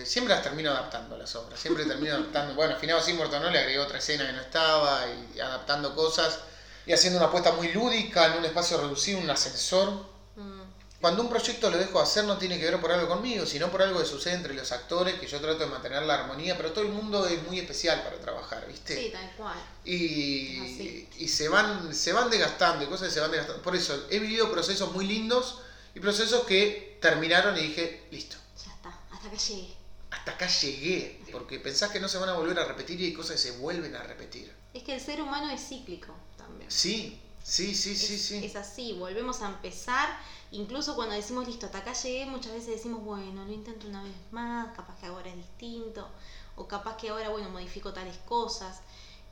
Eh, 0.02 0.06
siempre 0.06 0.34
las 0.34 0.42
termino 0.42 0.70
adaptando 0.70 1.16
las 1.16 1.34
obras. 1.36 1.58
Siempre 1.60 1.84
termino 1.86 2.14
adaptando. 2.14 2.54
Bueno, 2.54 2.76
Finado 2.78 3.00
sí, 3.02 3.12
muerto 3.14 3.38
no, 3.40 3.50
le 3.50 3.58
agregué 3.58 3.78
otra 3.78 3.98
escena 3.98 4.26
que 4.26 4.32
no 4.32 4.40
estaba 4.42 5.06
y 5.34 5.40
adaptando 5.40 5.94
cosas 5.94 6.40
y 6.86 6.92
haciendo 6.92 7.18
una 7.18 7.28
apuesta 7.28 7.52
muy 7.52 7.72
lúdica 7.72 8.26
en 8.26 8.38
un 8.38 8.44
espacio 8.44 8.78
reducido, 8.80 9.18
un 9.20 9.30
ascensor. 9.30 9.90
Mm, 10.36 10.62
Cuando 11.00 11.22
un 11.22 11.28
proyecto 11.28 11.70
lo 11.70 11.78
dejo 11.78 12.00
hacer 12.00 12.24
no 12.24 12.38
tiene 12.38 12.58
que 12.58 12.64
ver 12.70 12.80
por 12.80 12.92
algo 12.92 13.08
conmigo, 13.08 13.44
sino 13.46 13.70
por 13.70 13.82
algo 13.82 13.98
que 14.00 14.06
sucede 14.06 14.34
entre 14.34 14.54
los 14.54 14.70
actores, 14.72 15.18
que 15.18 15.26
yo 15.26 15.40
trato 15.40 15.58
de 15.60 15.66
mantener 15.66 16.02
la 16.02 16.14
armonía, 16.14 16.56
pero 16.56 16.72
todo 16.72 16.84
el 16.84 16.90
mundo 16.92 17.26
es 17.26 17.42
muy 17.44 17.58
especial 17.60 18.02
para 18.02 18.18
trabajar, 18.20 18.66
¿viste? 18.66 18.96
Sí, 18.96 19.10
tal 19.12 19.32
cual. 19.36 19.58
y, 19.84 21.08
y 21.16 21.28
se 21.28 21.48
van 21.48 21.94
se 21.94 22.12
van 22.12 22.30
desgastando 22.30 22.84
y 22.84 22.88
cosas 22.88 23.08
que 23.08 23.14
se 23.14 23.20
van 23.20 23.30
desgastando 23.30 23.62
por 23.62 23.74
eso 23.76 24.06
he 24.10 24.18
vivido 24.20 24.50
procesos 24.50 24.92
muy 24.92 25.06
lindos 25.06 25.60
y 25.94 26.00
procesos 26.00 26.44
que 26.44 26.98
terminaron 27.00 27.56
y 27.58 27.62
dije 27.62 28.06
listo 28.10 28.36
Ya 28.64 28.72
está, 28.72 28.88
hasta 29.10 29.26
acá 29.28 29.36
llegué. 29.36 29.76
Hasta 30.22 30.32
acá 30.32 30.46
llegué 30.46 31.20
porque 31.32 31.58
pensás 31.58 31.90
que 31.90 31.98
no 31.98 32.08
se 32.08 32.16
van 32.16 32.28
a 32.28 32.34
volver 32.34 32.56
a 32.56 32.64
repetir 32.64 33.00
y 33.00 33.06
hay 33.06 33.12
cosas 33.12 33.32
que 33.32 33.50
se 33.50 33.58
vuelven 33.58 33.96
a 33.96 34.04
repetir 34.04 34.54
Es 34.72 34.84
que 34.84 34.94
el 34.94 35.00
ser 35.00 35.20
humano 35.20 35.50
es 35.50 35.60
cíclico 35.68 36.14
también. 36.36 36.70
sí 36.70 37.20
sí 37.42 37.74
sí 37.74 37.96
sí 37.96 38.14
es, 38.14 38.22
sí 38.22 38.44
es 38.44 38.54
así, 38.54 38.92
volvemos 38.92 39.42
a 39.42 39.48
empezar. 39.48 40.08
Incluso 40.52 40.94
cuando 40.94 41.16
decimos 41.16 41.48
listo, 41.48 41.66
hasta 41.66 41.78
acá 41.78 41.92
llegué, 41.94 42.26
muchas 42.26 42.52
veces 42.52 42.76
decimos, 42.76 43.02
bueno, 43.02 43.44
lo 43.44 43.52
intento 43.52 43.88
una 43.88 44.04
vez 44.04 44.14
más, 44.30 44.76
capaz 44.76 44.96
que 45.00 45.06
ahora 45.06 45.28
es 45.28 45.36
distinto, 45.36 46.08
o 46.54 46.68
capaz 46.68 46.98
que 46.98 47.08
ahora, 47.08 47.30
bueno, 47.30 47.50
modifico 47.50 47.92
tales 47.92 48.16
cosas. 48.18 48.80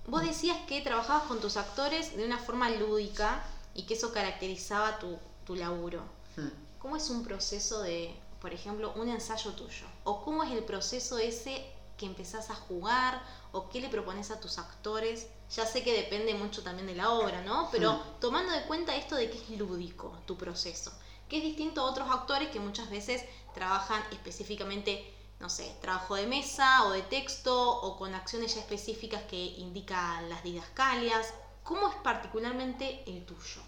Vos 0.08 0.22
decías 0.22 0.56
que 0.66 0.80
trabajabas 0.80 1.24
con 1.24 1.40
tus 1.40 1.56
actores 1.56 2.16
de 2.16 2.24
una 2.24 2.38
forma 2.38 2.68
lúdica 2.70 3.44
y 3.74 3.84
que 3.84 3.94
eso 3.94 4.12
caracterizaba 4.12 4.98
tu, 4.98 5.18
tu 5.46 5.54
laburo. 5.54 6.02
Hmm. 6.36 6.48
¿Cómo 6.80 6.96
es 6.96 7.10
un 7.10 7.22
proceso 7.22 7.82
de, 7.82 8.12
por 8.40 8.54
ejemplo, 8.54 8.92
un 8.96 9.08
ensayo 9.08 9.52
tuyo? 9.52 9.86
¿O 10.04 10.22
cómo 10.22 10.42
es 10.42 10.52
el 10.52 10.64
proceso 10.64 11.18
ese 11.18 11.64
que 11.96 12.06
empezás 12.06 12.50
a 12.50 12.54
jugar? 12.54 13.22
¿O 13.52 13.68
qué 13.68 13.80
le 13.80 13.88
propones 13.88 14.30
a 14.30 14.40
tus 14.40 14.58
actores? 14.58 15.26
Ya 15.54 15.66
sé 15.66 15.82
que 15.82 15.92
depende 15.92 16.34
mucho 16.34 16.62
también 16.62 16.86
de 16.86 16.94
la 16.94 17.10
obra, 17.10 17.42
¿no? 17.42 17.68
Pero 17.70 18.00
tomando 18.20 18.52
de 18.52 18.62
cuenta 18.62 18.96
esto 18.96 19.16
de 19.16 19.28
que 19.28 19.38
es 19.38 19.50
lúdico 19.50 20.18
tu 20.26 20.36
proceso, 20.36 20.92
que 21.28 21.38
es 21.38 21.42
distinto 21.42 21.82
a 21.82 21.90
otros 21.90 22.08
actores 22.10 22.48
que 22.48 22.60
muchas 22.60 22.88
veces 22.88 23.24
trabajan 23.54 24.02
específicamente, 24.12 25.12
no 25.38 25.50
sé, 25.50 25.74
trabajo 25.80 26.14
de 26.14 26.26
mesa 26.26 26.84
o 26.84 26.92
de 26.92 27.02
texto 27.02 27.80
o 27.80 27.96
con 27.96 28.14
acciones 28.14 28.54
ya 28.54 28.60
específicas 28.60 29.22
que 29.24 29.36
indican 29.36 30.28
las 30.30 30.42
didascalias. 30.42 31.34
¿Cómo 31.62 31.88
es 31.88 31.96
particularmente 31.96 33.02
el 33.06 33.24
tuyo? 33.26 33.60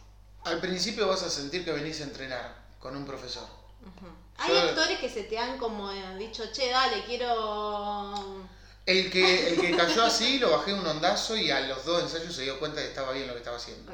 al 0.44 0.60
principio 0.60 1.06
vas 1.06 1.22
a 1.22 1.30
sentir 1.30 1.64
que 1.64 1.70
venís 1.70 2.00
a 2.00 2.04
entrenar 2.04 2.52
con 2.80 2.96
un 2.96 3.04
profesor 3.04 3.46
Ujú. 3.82 4.06
Hay 4.42 4.56
actores 4.56 4.98
que 4.98 5.08
se 5.08 5.24
te 5.24 5.38
han 5.38 5.58
como 5.58 5.90
eh, 5.90 6.16
dicho, 6.18 6.44
che, 6.52 6.70
dale, 6.70 7.04
quiero... 7.04 8.44
el 8.86 9.10
que 9.10 9.48
el 9.50 9.60
que 9.60 9.76
cayó 9.76 10.04
así 10.04 10.38
lo 10.38 10.50
bajé 10.50 10.74
un 10.74 10.86
ondazo 10.86 11.36
y 11.36 11.50
a 11.50 11.60
los 11.60 11.84
dos 11.84 12.02
ensayos 12.02 12.34
se 12.34 12.42
dio 12.42 12.58
cuenta 12.58 12.80
que 12.80 12.88
estaba 12.88 13.12
bien 13.12 13.26
lo 13.26 13.32
que 13.32 13.38
estaba 13.38 13.56
haciendo 13.56 13.92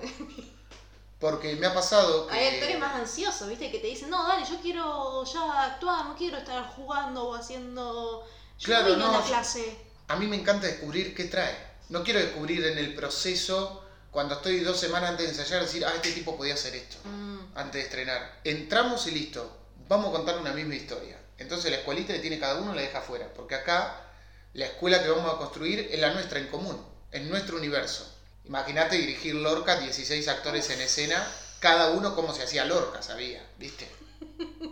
porque 1.19 1.57
me 1.57 1.67
ha 1.67 1.75
pasado 1.75 2.27
que 2.27 2.35
Hay 2.35 2.55
actores 2.55 2.79
más 2.79 2.95
ansiosos, 2.95 3.49
¿viste? 3.49 3.71
Que 3.71 3.81
te 3.81 3.89
dicen, 3.89 4.09
no, 4.11 4.27
dale, 4.27 4.47
yo 4.49 4.61
quiero 4.61 5.25
ya 5.25 5.65
actuar, 5.65 6.07
no 6.07 6.17
quiero 6.17 6.39
estar 6.39 6.65
jugando 6.77 7.25
o 7.25 7.35
haciendo... 7.35 8.25
Yo 8.59 8.67
Claro, 8.67 8.97
no, 8.97 9.23
clase. 9.25 9.77
A 10.09 10.17
mí 10.17 10.27
me 10.27 10.37
encanta 10.37 10.67
descubrir 10.67 11.15
qué 11.15 11.25
trae. 11.25 11.57
No 11.89 12.05
quiero 12.05 12.21
descubrir 12.21 12.65
en 12.67 12.79
el 12.79 12.95
proceso 12.95 13.85
cuando 14.11 14.37
estoy 14.37 14.61
dos 14.61 14.79
semanas 14.79 15.11
antes 15.11 15.27
de 15.27 15.33
ensayar, 15.33 15.63
decir, 15.63 15.85
ah, 15.85 15.93
este 15.95 16.13
tipo 16.13 16.37
podía 16.37 16.55
hacer 16.55 16.75
esto, 16.75 16.97
Mm. 17.05 17.39
antes 17.57 17.75
de 17.75 17.81
estrenar. 17.83 18.41
Entramos 18.45 19.07
y 19.07 19.11
listo, 19.11 19.58
vamos 19.89 20.09
a 20.09 20.13
contar 20.13 20.39
una 20.39 20.53
misma 20.53 20.75
historia. 20.75 21.19
Entonces 21.39 21.71
la 21.71 21.79
escuelita 21.79 22.13
que 22.13 22.19
tiene 22.19 22.39
cada 22.39 22.61
uno 22.61 22.75
la 22.75 22.83
deja 22.83 22.99
afuera, 22.99 23.33
porque 23.35 23.55
acá 23.55 24.05
la 24.53 24.67
escuela 24.67 25.03
que 25.03 25.09
vamos 25.09 25.33
a 25.33 25.39
construir 25.39 25.89
es 25.91 25.99
la 25.99 26.13
nuestra 26.13 26.39
en 26.39 26.49
común, 26.49 26.81
es 27.11 27.23
nuestro 27.23 27.57
universo. 27.57 28.13
Imagínate 28.45 28.97
dirigir 28.97 29.35
Lorca, 29.35 29.79
16 29.79 30.27
actores 30.29 30.71
en 30.71 30.81
escena, 30.81 31.27
cada 31.61 31.91
uno 31.91 32.15
como 32.15 32.35
se 32.35 32.43
hacía 32.43 32.65
Lorca, 32.65 33.03
sabía, 33.03 33.45
¿viste? 33.59 33.89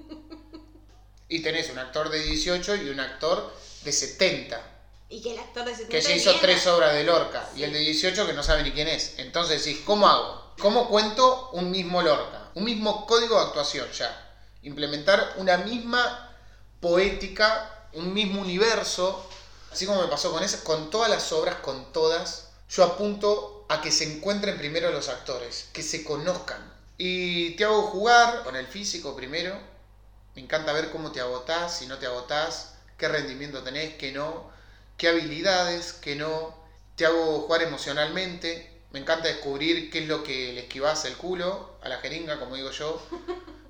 Y 1.28 1.40
tenés 1.40 1.70
un 1.70 1.78
actor 1.80 2.08
de 2.08 2.20
18 2.20 2.76
y 2.76 2.88
un 2.88 3.00
actor 3.00 3.52
de 3.82 3.90
70, 3.90 4.60
Y 5.08 5.20
que 5.20 5.32
el 5.32 5.40
actor 5.40 5.64
de 5.64 5.72
70 5.72 5.90
que 5.90 6.00
ya 6.00 6.12
hizo 6.12 6.32
tres 6.40 6.64
obras 6.68 6.94
de 6.94 7.02
Lorca, 7.02 7.48
y 7.56 7.64
el 7.64 7.72
de 7.72 7.80
18 7.80 8.28
que 8.28 8.32
no 8.32 8.44
sabe 8.44 8.62
ni 8.62 8.70
quién 8.70 8.86
es. 8.86 9.14
Entonces 9.18 9.64
decís, 9.64 9.82
¿cómo 9.84 10.06
hago? 10.06 10.54
¿Cómo 10.60 10.88
cuento 10.88 11.50
un 11.50 11.72
mismo 11.72 12.00
Lorca? 12.00 12.50
Un 12.54 12.62
mismo 12.62 13.06
código 13.06 13.40
de 13.40 13.46
actuación 13.46 13.90
ya. 13.90 14.25
Implementar 14.66 15.34
una 15.36 15.58
misma 15.58 16.34
poética, 16.80 17.88
un 17.92 18.12
mismo 18.12 18.40
universo. 18.40 19.24
Así 19.70 19.86
como 19.86 20.02
me 20.02 20.08
pasó 20.08 20.32
con 20.32 20.42
con 20.64 20.90
todas 20.90 21.08
las 21.08 21.30
obras, 21.30 21.56
con 21.56 21.92
todas, 21.92 22.48
yo 22.68 22.82
apunto 22.82 23.64
a 23.68 23.80
que 23.80 23.92
se 23.92 24.12
encuentren 24.12 24.58
primero 24.58 24.90
los 24.90 25.08
actores, 25.08 25.68
que 25.72 25.84
se 25.84 26.02
conozcan. 26.02 26.60
Y 26.98 27.50
te 27.50 27.64
hago 27.64 27.82
jugar 27.82 28.42
con 28.42 28.56
el 28.56 28.66
físico 28.66 29.14
primero. 29.14 29.56
Me 30.34 30.42
encanta 30.42 30.72
ver 30.72 30.90
cómo 30.90 31.12
te 31.12 31.20
agotás, 31.20 31.78
si 31.78 31.86
no 31.86 31.98
te 31.98 32.06
agotás, 32.06 32.74
qué 32.98 33.06
rendimiento 33.06 33.62
tenés, 33.62 33.94
qué 33.94 34.10
no, 34.10 34.50
qué 34.96 35.08
habilidades, 35.08 35.92
qué 35.92 36.16
no. 36.16 36.56
Te 36.96 37.06
hago 37.06 37.42
jugar 37.42 37.62
emocionalmente. 37.62 38.68
Me 38.90 38.98
encanta 38.98 39.28
descubrir 39.28 39.90
qué 39.90 40.00
es 40.00 40.08
lo 40.08 40.24
que 40.24 40.54
le 40.54 40.62
esquivás 40.62 41.04
el 41.04 41.16
culo 41.16 41.78
a 41.82 41.88
la 41.88 41.98
jeringa, 41.98 42.40
como 42.40 42.56
digo 42.56 42.72
yo. 42.72 43.00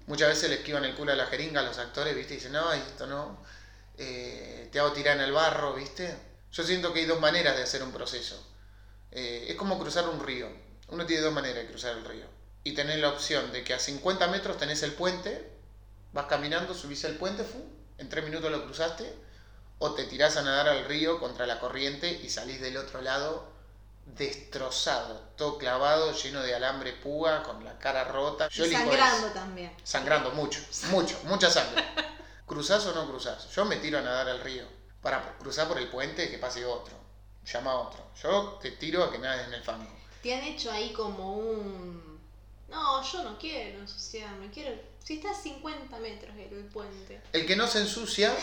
Muchas 0.06 0.28
veces 0.28 0.50
le 0.50 0.56
esquivan 0.56 0.84
el 0.84 0.94
culo 0.94 1.12
a 1.12 1.16
la 1.16 1.26
jeringa 1.26 1.60
a 1.60 1.64
los 1.64 1.78
actores, 1.78 2.14
¿viste? 2.14 2.34
Y 2.34 2.36
dicen, 2.36 2.52
no, 2.52 2.72
esto 2.72 3.06
no. 3.06 3.38
Eh, 3.98 4.68
te 4.70 4.78
hago 4.78 4.92
tirar 4.92 5.16
en 5.16 5.24
el 5.24 5.32
barro, 5.32 5.74
¿viste? 5.74 6.16
Yo 6.52 6.62
siento 6.62 6.92
que 6.92 7.00
hay 7.00 7.06
dos 7.06 7.20
maneras 7.20 7.56
de 7.56 7.64
hacer 7.64 7.82
un 7.82 7.92
proceso. 7.92 8.40
Eh, 9.10 9.46
es 9.48 9.56
como 9.56 9.78
cruzar 9.78 10.08
un 10.08 10.24
río. 10.24 10.48
Uno 10.88 11.06
tiene 11.06 11.22
dos 11.22 11.32
maneras 11.32 11.64
de 11.64 11.66
cruzar 11.68 11.96
el 11.96 12.04
río. 12.04 12.26
Y 12.62 12.72
tenés 12.72 12.98
la 12.98 13.08
opción 13.08 13.52
de 13.52 13.64
que 13.64 13.74
a 13.74 13.78
50 13.78 14.28
metros 14.28 14.58
tenés 14.58 14.82
el 14.82 14.92
puente, 14.92 15.50
vas 16.12 16.26
caminando, 16.26 16.74
subís 16.74 17.02
el 17.04 17.16
puente, 17.16 17.42
fu, 17.42 17.64
en 17.98 18.08
tres 18.08 18.24
minutos 18.24 18.50
lo 18.50 18.64
cruzaste, 18.64 19.12
o 19.78 19.92
te 19.94 20.04
tirás 20.04 20.36
a 20.36 20.42
nadar 20.42 20.68
al 20.68 20.84
río 20.84 21.18
contra 21.18 21.46
la 21.46 21.58
corriente 21.58 22.20
y 22.22 22.30
salís 22.30 22.60
del 22.60 22.76
otro 22.76 23.02
lado 23.02 23.55
destrozado, 24.06 25.18
todo 25.36 25.58
clavado, 25.58 26.12
lleno 26.12 26.42
de 26.42 26.54
alambre 26.54 26.92
púa, 26.92 27.42
con 27.42 27.62
la 27.64 27.78
cara 27.78 28.04
rota. 28.04 28.48
Y 28.50 28.70
sangrando 28.70 29.28
también. 29.28 29.72
Sangrando 29.82 30.30
mucho, 30.30 30.60
mucho, 30.90 31.18
mucha 31.24 31.50
sangre. 31.50 31.84
¿Cruzás 32.46 32.86
o 32.86 32.94
no 32.94 33.08
cruzás? 33.08 33.50
Yo 33.50 33.64
me 33.64 33.76
tiro 33.76 33.98
a 33.98 34.02
nadar 34.02 34.28
al 34.28 34.40
río. 34.40 34.64
Para 35.02 35.36
cruzar 35.38 35.68
por 35.68 35.78
el 35.78 35.88
puente 35.88 36.30
que 36.30 36.38
pase 36.38 36.64
otro. 36.64 36.94
Llama 37.44 37.72
a 37.72 37.78
otro. 37.80 38.10
Yo 38.22 38.58
te 38.62 38.72
tiro 38.72 39.04
a 39.04 39.10
que 39.10 39.18
nades 39.18 39.48
en 39.48 39.54
el 39.54 39.62
fango. 39.62 39.90
Te 40.22 40.34
han 40.34 40.42
hecho 40.42 40.70
ahí 40.70 40.92
como 40.92 41.36
un... 41.36 42.20
No, 42.68 43.02
yo 43.02 43.22
no 43.22 43.38
quiero 43.38 43.80
ensuciarme, 43.80 44.50
quiero... 44.50 44.76
Si 45.04 45.14
está 45.14 45.30
a 45.30 45.34
50 45.34 45.98
metros 45.98 46.34
el 46.36 46.64
puente. 46.66 47.20
El 47.32 47.46
que 47.46 47.54
no 47.54 47.68
se 47.68 47.80
ensucia 47.80 48.34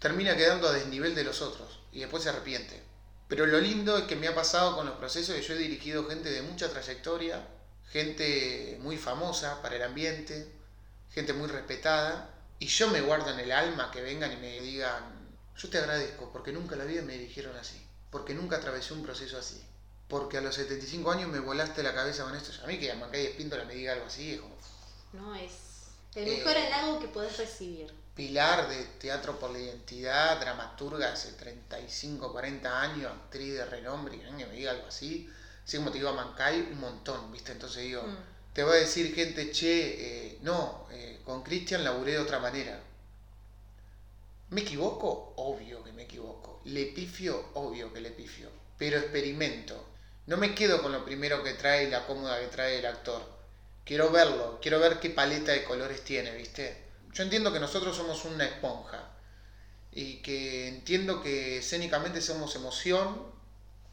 termina 0.00 0.36
quedando 0.36 0.66
a 0.68 0.72
desnivel 0.72 1.14
de 1.14 1.22
los 1.22 1.40
otros 1.42 1.78
y 1.92 2.00
después 2.00 2.24
se 2.24 2.30
arrepiente. 2.30 2.89
Pero 3.30 3.46
lo 3.46 3.60
lindo 3.60 3.96
es 3.96 4.04
que 4.04 4.16
me 4.16 4.28
ha 4.28 4.34
pasado 4.34 4.76
con 4.76 4.84
los 4.86 4.96
procesos 4.96 5.34
que 5.36 5.42
yo 5.42 5.54
he 5.54 5.58
dirigido 5.58 6.06
gente 6.06 6.30
de 6.30 6.42
mucha 6.42 6.68
trayectoria, 6.70 7.46
gente 7.90 8.76
muy 8.82 8.98
famosa 8.98 9.62
para 9.62 9.76
el 9.76 9.82
ambiente, 9.84 10.52
gente 11.10 11.32
muy 11.32 11.48
respetada, 11.48 12.34
y 12.58 12.66
yo 12.66 12.88
me 12.90 13.00
guardo 13.00 13.30
en 13.30 13.40
el 13.40 13.52
alma 13.52 13.90
que 13.92 14.02
vengan 14.02 14.32
y 14.32 14.36
me 14.36 14.60
digan, 14.60 15.04
yo 15.56 15.70
te 15.70 15.78
agradezco 15.78 16.30
porque 16.32 16.52
nunca 16.52 16.74
en 16.74 16.80
la 16.80 16.84
vida 16.86 17.02
me 17.02 17.14
dirigieron 17.14 17.56
así, 17.56 17.80
porque 18.10 18.34
nunca 18.34 18.56
atravesé 18.56 18.92
un 18.94 19.02
proceso 19.04 19.38
así, 19.38 19.62
porque 20.08 20.38
a 20.38 20.40
los 20.42 20.56
75 20.56 21.10
años 21.12 21.30
me 21.30 21.38
volaste 21.40 21.82
la 21.82 21.94
cabeza 21.94 22.24
con 22.24 22.34
esto. 22.34 22.52
A 22.64 22.66
mí 22.66 22.78
que 22.80 22.92
Mancay 22.94 23.26
Espíndola 23.26 23.64
me 23.64 23.74
diga 23.74 23.92
algo 23.94 24.06
así 24.06 24.32
es 24.34 24.40
como 24.40 24.56
No, 25.12 25.34
es 25.34 25.52
el 26.14 26.28
Eh, 26.28 26.36
mejor 26.38 26.56
halago 26.56 27.00
que 27.00 27.08
podés 27.08 27.36
recibir. 27.38 27.92
Pilar 28.20 28.68
de 28.68 28.84
Teatro 29.00 29.38
por 29.38 29.50
la 29.50 29.58
Identidad, 29.58 30.38
dramaturga 30.38 31.10
hace 31.10 31.32
35, 31.32 32.30
40 32.30 32.82
años, 32.82 33.10
actriz 33.10 33.54
de 33.54 33.64
renombre, 33.64 34.16
y 34.16 34.18
que 34.18 34.46
me 34.46 34.52
diga 34.52 34.72
algo 34.72 34.88
así. 34.88 35.26
Así 35.64 35.78
como 35.78 35.90
te 35.90 35.96
digo 35.96 36.10
a 36.10 36.12
Mancay, 36.12 36.68
un 36.70 36.80
montón, 36.80 37.32
¿viste? 37.32 37.52
Entonces 37.52 37.82
digo, 37.82 38.02
Mm. 38.02 38.16
te 38.52 38.62
va 38.62 38.72
a 38.72 38.76
decir 38.76 39.14
gente, 39.14 39.50
che, 39.52 40.32
eh, 40.34 40.38
no, 40.42 40.86
eh, 40.92 41.20
con 41.24 41.42
Cristian 41.42 41.82
laburé 41.82 42.12
de 42.12 42.18
otra 42.18 42.38
manera. 42.38 42.78
¿Me 44.50 44.60
equivoco? 44.60 45.32
Obvio 45.36 45.82
que 45.82 45.92
me 45.92 46.02
equivoco. 46.02 46.60
¿Le 46.66 46.84
pifio? 46.86 47.42
Obvio 47.54 47.90
que 47.90 48.02
le 48.02 48.10
pifio. 48.10 48.50
Pero 48.76 48.98
experimento. 48.98 49.82
No 50.26 50.36
me 50.36 50.54
quedo 50.54 50.82
con 50.82 50.92
lo 50.92 51.06
primero 51.06 51.42
que 51.42 51.54
trae 51.54 51.84
y 51.84 51.90
la 51.90 52.06
cómoda 52.06 52.38
que 52.38 52.48
trae 52.48 52.80
el 52.80 52.84
actor. 52.86 53.22
Quiero 53.86 54.10
verlo, 54.10 54.58
quiero 54.60 54.78
ver 54.78 55.00
qué 55.00 55.08
paleta 55.08 55.52
de 55.52 55.64
colores 55.64 56.02
tiene, 56.04 56.36
¿viste? 56.36 56.89
Yo 57.12 57.24
entiendo 57.24 57.52
que 57.52 57.58
nosotros 57.58 57.96
somos 57.96 58.24
una 58.24 58.44
esponja 58.44 59.10
y 59.90 60.22
que 60.22 60.68
entiendo 60.68 61.20
que 61.22 61.58
escénicamente 61.58 62.20
somos 62.20 62.54
emoción, 62.54 63.26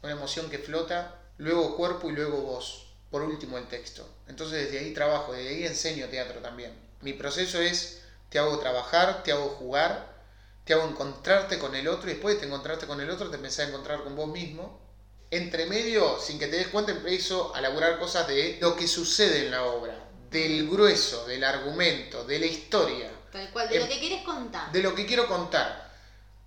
una 0.02 0.12
emoción 0.12 0.48
que 0.48 0.58
flota, 0.58 1.20
luego 1.36 1.76
cuerpo 1.76 2.08
y 2.08 2.12
luego 2.12 2.42
voz, 2.42 2.86
por 3.10 3.22
último 3.22 3.58
el 3.58 3.66
texto. 3.66 4.08
Entonces 4.28 4.64
desde 4.64 4.78
ahí 4.78 4.94
trabajo, 4.94 5.32
desde 5.32 5.48
ahí 5.48 5.66
enseño 5.66 6.08
teatro 6.08 6.40
también. 6.40 6.72
Mi 7.00 7.12
proceso 7.12 7.60
es, 7.60 8.02
te 8.28 8.38
hago 8.38 8.58
trabajar, 8.60 9.24
te 9.24 9.32
hago 9.32 9.48
jugar, 9.48 10.16
te 10.64 10.74
hago 10.74 10.86
encontrarte 10.86 11.58
con 11.58 11.74
el 11.74 11.88
otro 11.88 12.08
y 12.08 12.12
después 12.12 12.38
de 12.38 12.46
encontrarte 12.46 12.86
con 12.86 13.00
el 13.00 13.10
otro 13.10 13.30
te 13.30 13.36
empezás 13.36 13.66
a 13.66 13.68
encontrar 13.70 14.04
con 14.04 14.14
vos 14.14 14.28
mismo. 14.28 14.80
Entre 15.30 15.66
medio, 15.66 16.20
sin 16.20 16.38
que 16.38 16.46
te 16.46 16.56
des 16.56 16.68
cuenta, 16.68 16.92
empiezo 16.92 17.54
a 17.54 17.58
elaborar 17.58 17.98
cosas 17.98 18.28
de 18.28 18.58
lo 18.60 18.76
que 18.76 18.86
sucede 18.86 19.44
en 19.44 19.50
la 19.50 19.64
obra, 19.64 20.07
del 20.30 20.68
grueso, 20.68 21.26
del 21.26 21.44
argumento, 21.44 22.24
de 22.24 22.38
la 22.38 22.46
historia, 22.46 23.10
Tal 23.32 23.50
cual, 23.50 23.68
de 23.68 23.76
Em, 23.76 23.82
lo 23.82 23.88
que 23.88 23.98
quieres 24.00 24.22
contar. 24.24 24.72
de 24.72 24.82
lo 24.82 24.94
que 24.94 25.06
quiero 25.06 25.26
contar. 25.28 25.88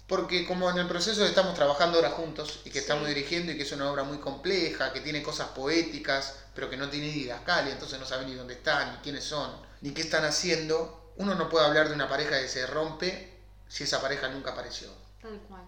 Porque 0.08 0.46
como 0.46 0.70
en 0.70 0.78
el 0.78 0.88
proceso 0.88 1.26
estamos 1.26 1.54
trabajando 1.56 1.98
ahora 1.98 2.10
juntos 2.10 2.60
y 2.66 2.70
que 2.70 2.80
Sí. 2.80 2.80
estamos 2.80 3.08
dirigiendo 3.08 3.52
y 3.52 3.58
que 3.58 3.64
es 3.64 3.72
una 3.72 3.90
obra 3.90 4.04
muy 4.04 4.18
compleja, 4.18 4.92
que 4.92 5.00
tiene 5.00 5.24
cosas 5.24 5.50
poéticas, 5.50 6.34
pero 6.54 6.70
que 6.70 6.76
no 6.76 6.90
tiene 6.90 7.08
didascalia, 7.08 7.72
entonces 7.72 7.98
no 8.00 8.06
saben 8.06 8.28
ni 8.28 8.36
dónde 8.36 8.56
están, 8.56 8.92
ni 8.94 8.98
quiénes 8.98 9.24
son, 9.24 9.50
ni 9.82 9.92
qué 9.92 10.02
están 10.02 10.26
haciendo, 10.26 11.14
uno 11.16 11.36
no 11.36 11.48
puede 11.50 11.66
hablar 11.66 11.88
de 11.88 11.96
una 11.96 12.10
pareja 12.10 12.40
que 12.42 12.48
se 12.50 12.66
rompe 12.68 13.32
si 13.70 13.86
esa 13.86 14.02
pareja 14.02 14.28
nunca 14.28 14.52
apareció. 14.52 14.90
Tal 15.22 15.40
cual. 15.48 15.64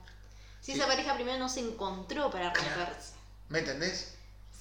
Si 0.60 0.74
Sí. 0.74 0.78
esa 0.80 0.88
pareja 0.88 1.14
primero 1.16 1.38
no 1.40 1.48
se 1.48 1.62
encontró 1.62 2.30
para 2.30 2.54
romperse. 2.54 3.14
¿Me 3.50 3.60
entendés? 3.60 4.13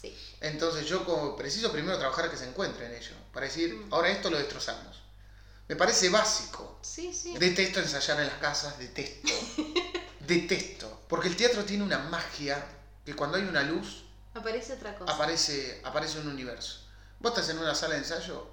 Sí. 0.03 0.15
Entonces 0.41 0.85
yo 0.87 1.05
como 1.05 1.35
preciso 1.37 1.71
primero 1.73 1.97
trabajar 1.99 2.31
que 2.31 2.37
se 2.37 2.47
encuentren 2.49 2.93
ellos, 2.93 3.15
para 3.33 3.47
decir, 3.47 3.75
Mm. 3.75 3.95
ahora 3.95 4.09
esto 4.11 4.29
lo 4.31 4.37
destrozamos. 4.38 5.01
Me 5.69 5.77
parece 5.77 6.11
básico. 6.11 6.79
Sí, 6.83 7.15
sí. 7.15 7.38
Detesto 7.38 7.81
ensayar 7.81 8.21
en 8.21 8.27
las 8.27 8.38
casas, 8.38 8.79
detesto. 8.79 9.33
detesto. 10.21 11.01
Porque 11.09 11.29
el 11.29 11.37
teatro 11.37 11.65
tiene 11.65 11.85
una 11.85 11.99
magia 11.99 12.62
que 13.05 13.15
cuando 13.15 13.37
hay 13.37 13.45
una 13.45 13.62
luz 13.62 14.05
Aparece 14.35 14.75
otra 14.75 14.95
cosa. 14.97 15.12
aparece, 15.12 15.81
aparece 15.85 16.19
un 16.19 16.29
universo. 16.29 16.81
Vos 17.21 17.33
estás 17.33 17.51
en 17.51 17.59
una 17.59 17.75
sala 17.75 17.95
de 17.95 18.01
ensayo, 18.01 18.47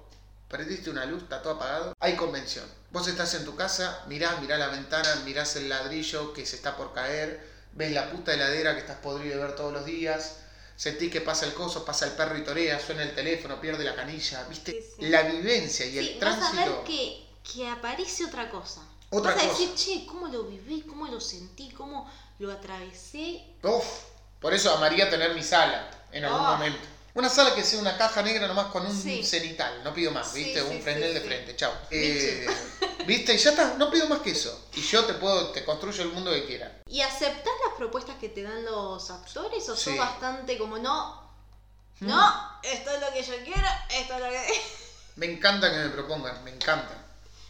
prendiste 0.48 0.90
una 0.90 1.04
luz, 1.06 1.22
está 1.24 1.42
todo 1.42 1.54
apagado, 1.54 1.96
hay 2.00 2.16
convención. 2.16 2.64
Vos 2.90 3.08
estás 3.08 3.34
en 3.34 3.44
tu 3.44 3.56
casa, 3.56 4.04
mirás, 4.06 4.40
mirás 4.40 4.58
la 4.58 4.68
ventana, 4.68 5.14
mirás 5.24 5.56
el 5.56 5.68
ladrillo 5.68 6.32
que 6.32 6.44
se 6.46 6.56
está 6.56 6.76
por 6.76 6.92
caer, 6.92 7.44
ves 7.72 7.92
la 7.92 8.10
puta 8.10 8.34
heladera 8.34 8.74
que 8.74 8.80
estás 8.80 8.98
podrido 8.98 9.38
de 9.38 9.44
ver 9.46 9.56
todos 9.56 9.72
los 9.72 9.84
días, 9.84 10.36
sentís 10.84 11.10
que 11.12 11.20
pasa 11.20 11.44
el 11.46 11.52
coso, 11.54 11.84
pasa 11.84 12.06
el 12.06 12.12
perro 12.12 12.36
y 12.38 12.44
torea, 12.44 12.80
suena 12.80 13.02
el 13.02 13.14
teléfono, 13.14 13.60
pierde 13.60 13.84
la 13.84 13.94
canilla, 13.94 14.44
viste, 14.48 14.72
Sí, 14.72 14.78
sí. 14.96 15.08
la 15.14 15.22
vivencia 15.22 15.84
y 15.86 15.92
Sí, 15.92 15.98
el 15.98 16.18
vas 16.20 16.40
a 16.42 16.50
tránsito. 16.50 16.56
ver 16.56 16.84
que, 16.84 17.02
que 17.52 17.68
aparece 17.68 18.24
otra 18.24 18.50
cosa. 18.50 18.80
Otra 19.10 19.34
vas 19.34 19.44
a 19.44 19.48
cosa. 19.48 19.58
decir, 19.60 19.74
che, 19.74 20.06
¿cómo 20.06 20.28
lo 20.28 20.44
viví? 20.44 20.82
¿Cómo 20.82 21.06
lo 21.06 21.20
sentí? 21.20 21.70
¿Cómo 21.72 22.10
lo 22.38 22.50
atravesé? 22.52 23.42
Uf, 23.62 23.84
por 24.40 24.54
eso 24.54 24.72
amaría 24.74 25.10
tener 25.10 25.34
mi 25.34 25.42
sala 25.42 25.90
en 26.12 26.24
algún 26.24 26.40
Oh. 26.40 26.52
momento. 26.52 26.88
Una 27.14 27.28
sala 27.28 27.54
que 27.54 27.64
sea 27.64 27.80
una 27.80 27.96
caja 27.98 28.22
negra 28.22 28.46
nomás 28.46 28.66
con 28.66 28.86
un 28.86 28.96
Sí. 29.02 29.24
cenital, 29.24 29.82
no 29.82 29.92
pido 29.92 30.12
más, 30.12 30.32
¿viste? 30.32 30.60
sí, 30.60 30.66
un 30.66 30.76
sí, 30.76 30.82
frenel 30.82 31.12
de 31.12 31.20
frente, 31.20 31.56
chao. 31.56 31.72
Eh, 31.90 32.46
¿Viste? 33.04 33.34
Y 33.34 33.38
ya 33.38 33.50
está, 33.50 33.74
no 33.74 33.90
pido 33.90 34.06
más 34.08 34.20
que 34.20 34.30
eso. 34.30 34.66
Y 34.74 34.80
yo 34.82 35.04
te 35.04 35.14
puedo, 35.14 35.50
te 35.50 35.64
construyo 35.64 36.02
el 36.04 36.10
mundo 36.12 36.30
que 36.30 36.46
quiera. 36.46 36.82
¿Y 36.86 37.00
aceptás 37.00 37.52
las 37.66 37.74
propuestas 37.76 38.16
que 38.18 38.28
te 38.28 38.42
dan 38.44 38.64
los 38.64 39.10
actores 39.10 39.68
o 39.68 39.74
sos 39.76 39.96
bastante 39.96 40.56
como 40.56 40.78
no? 40.78 41.20
Mm. 41.98 42.06
No, 42.06 42.58
esto 42.62 42.90
es 42.90 43.00
lo 43.00 43.12
que 43.12 43.22
yo 43.24 43.34
quiero, 43.44 43.68
esto 43.90 44.14
es 44.14 44.20
lo 44.20 44.28
que... 44.28 44.62
Me 45.16 45.26
encanta 45.26 45.70
que 45.70 45.76
me 45.78 45.88
propongan, 45.90 46.42
me 46.44 46.50
encanta. 46.52 46.96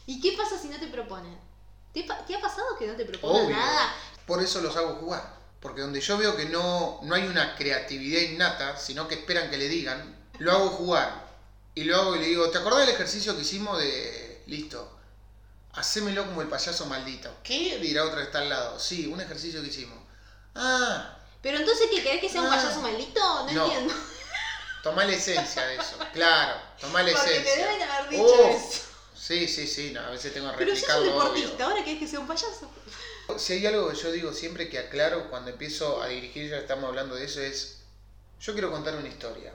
¿Y 0.07 0.21
qué 0.21 0.33
pasa 0.37 0.59
si 0.59 0.69
no 0.69 0.81
te 0.81 0.89
proponen? 0.89 1.39
¿Te, 1.93 2.03
pa- 2.05 2.25
te 2.25 2.35
ha 2.35 2.41
pasado 2.41 2.77
que 2.79 2.87
no 2.87 2.95
te 2.97 3.05
proponen 3.05 3.45
Obvio. 3.47 3.57
nada? 3.57 3.95
Por 4.27 4.43
eso 4.43 4.61
los 4.61 4.75
hago 4.77 4.95
jugar. 4.97 5.40
Porque 5.61 5.83
donde 5.83 6.01
yo 6.01 6.17
veo 6.19 6.37
que 6.37 6.47
no, 6.47 7.01
no 7.03 7.15
hay 7.15 7.27
una 7.27 7.55
creatividad 7.57 8.21
innata, 8.23 8.77
sino 8.79 9.07
que 9.09 9.15
esperan 9.17 9.51
que 9.51 9.59
le 9.59 9.69
digan, 9.69 10.17
lo 10.39 10.53
hago 10.53 10.69
jugar. 10.71 11.29
Y 11.75 11.85
lo 11.85 11.97
hago 11.97 12.17
y 12.17 12.21
le 12.21 12.27
digo, 12.27 12.51
¿te 12.51 12.59
acordás 12.59 12.81
del 12.87 12.95
ejercicio 12.95 13.35
que 13.37 13.43
hicimos 13.43 13.79
de... 13.79 14.43
Listo, 14.47 14.99
hacémelo 15.75 16.27
como 16.27 16.43
el 16.43 16.49
payaso 16.49 16.87
maldito. 16.87 17.33
¿Qué? 17.45 17.79
Dirá 17.79 18.05
otra 18.05 18.19
que 18.19 18.25
está 18.25 18.39
al 18.41 18.49
lado. 18.49 18.79
Sí, 18.81 19.07
un 19.07 19.21
ejercicio 19.21 19.63
que 19.63 19.69
hicimos. 19.69 19.99
Ah, 20.55 21.17
Pero 21.43 21.59
entonces, 21.59 21.87
¿qué 21.91 22.03
querés 22.03 22.21
que 22.21 22.29
sea 22.29 22.43
un 22.43 22.49
Ah. 22.49 22.57
payaso 22.57 22.81
maldito? 22.81 23.21
No, 23.21 23.53
No. 23.53 23.65
entiendo. 23.67 23.95
tomá 24.83 25.05
la 25.05 25.13
esencia 25.13 25.65
de 25.67 25.77
eso. 25.77 25.97
Claro, 26.13 26.57
tomá 26.81 27.03
la 27.03 27.13
Porque 27.13 27.31
esencia. 27.39 27.55
te 27.55 27.61
deben 27.61 27.83
haber 27.83 28.09
dicho 28.11 28.45
eso. 28.49 28.81
Sí, 29.15 29.47
sí, 29.47 29.67
sí, 29.67 29.93
no, 29.93 30.01
a 30.01 30.11
veces 30.11 30.33
tengo 30.35 30.51
que 30.51 30.57
Pero 30.59 30.75
sos 30.75 30.89
un 30.89 30.91
obvio. 30.97 31.13
deportista, 31.13 31.65
ahora 31.65 31.85
querés 31.85 31.99
que 32.01 32.09
sea 32.09 32.19
un 32.21 32.27
payaso. 32.27 32.71
Si 33.39 33.55
hay 33.55 33.67
algo 33.67 33.89
que 33.89 33.97
yo 33.97 34.13
digo 34.13 34.33
siempre 34.33 34.69
que 34.69 34.79
aclaro 34.79 35.31
cuando 35.31 35.51
empiezo 35.51 36.03
a 36.03 36.09
dirigir, 36.09 36.51
ya 36.51 36.59
estamos 36.59 36.85
hablando 36.85 37.15
de 37.15 37.25
eso, 37.25 37.41
es, 37.41 37.83
yo 38.41 38.53
quiero 38.53 38.71
contar 38.71 38.97
una 38.97 39.09
historia. 39.09 39.53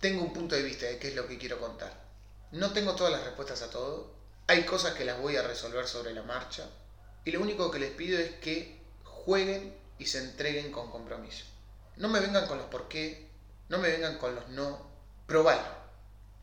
Tengo 0.00 0.22
un 0.22 0.32
punto 0.32 0.54
de 0.54 0.62
vista 0.62 0.86
de 0.86 0.98
qué 0.98 1.08
es 1.08 1.14
lo 1.14 1.26
que 1.26 1.38
quiero 1.38 1.58
contar. 1.58 1.92
No 2.52 2.72
tengo 2.72 2.94
todas 2.94 3.12
las 3.12 3.24
respuestas 3.24 3.62
a 3.62 3.70
todo. 3.70 4.12
Hay 4.46 4.64
cosas 4.64 4.94
que 4.94 5.04
las 5.04 5.20
voy 5.20 5.36
a 5.36 5.42
resolver 5.42 5.86
sobre 5.86 6.12
la 6.12 6.22
marcha. 6.22 6.68
Y 7.24 7.32
lo 7.32 7.40
único 7.40 7.70
que 7.70 7.78
les 7.78 7.90
pido 7.90 8.18
es 8.18 8.32
que 8.32 8.78
jueguen 9.04 9.74
y 9.98 10.06
se 10.06 10.18
entreguen 10.18 10.70
con 10.70 10.90
compromiso. 10.90 11.44
No 11.96 12.08
me 12.08 12.20
vengan 12.20 12.46
con 12.46 12.58
los 12.58 12.66
por 12.66 12.88
qué, 12.88 13.28
no 13.68 13.78
me 13.78 13.90
vengan 13.90 14.18
con 14.18 14.34
los 14.34 14.48
no. 14.48 14.86
Probalo. 15.26 15.83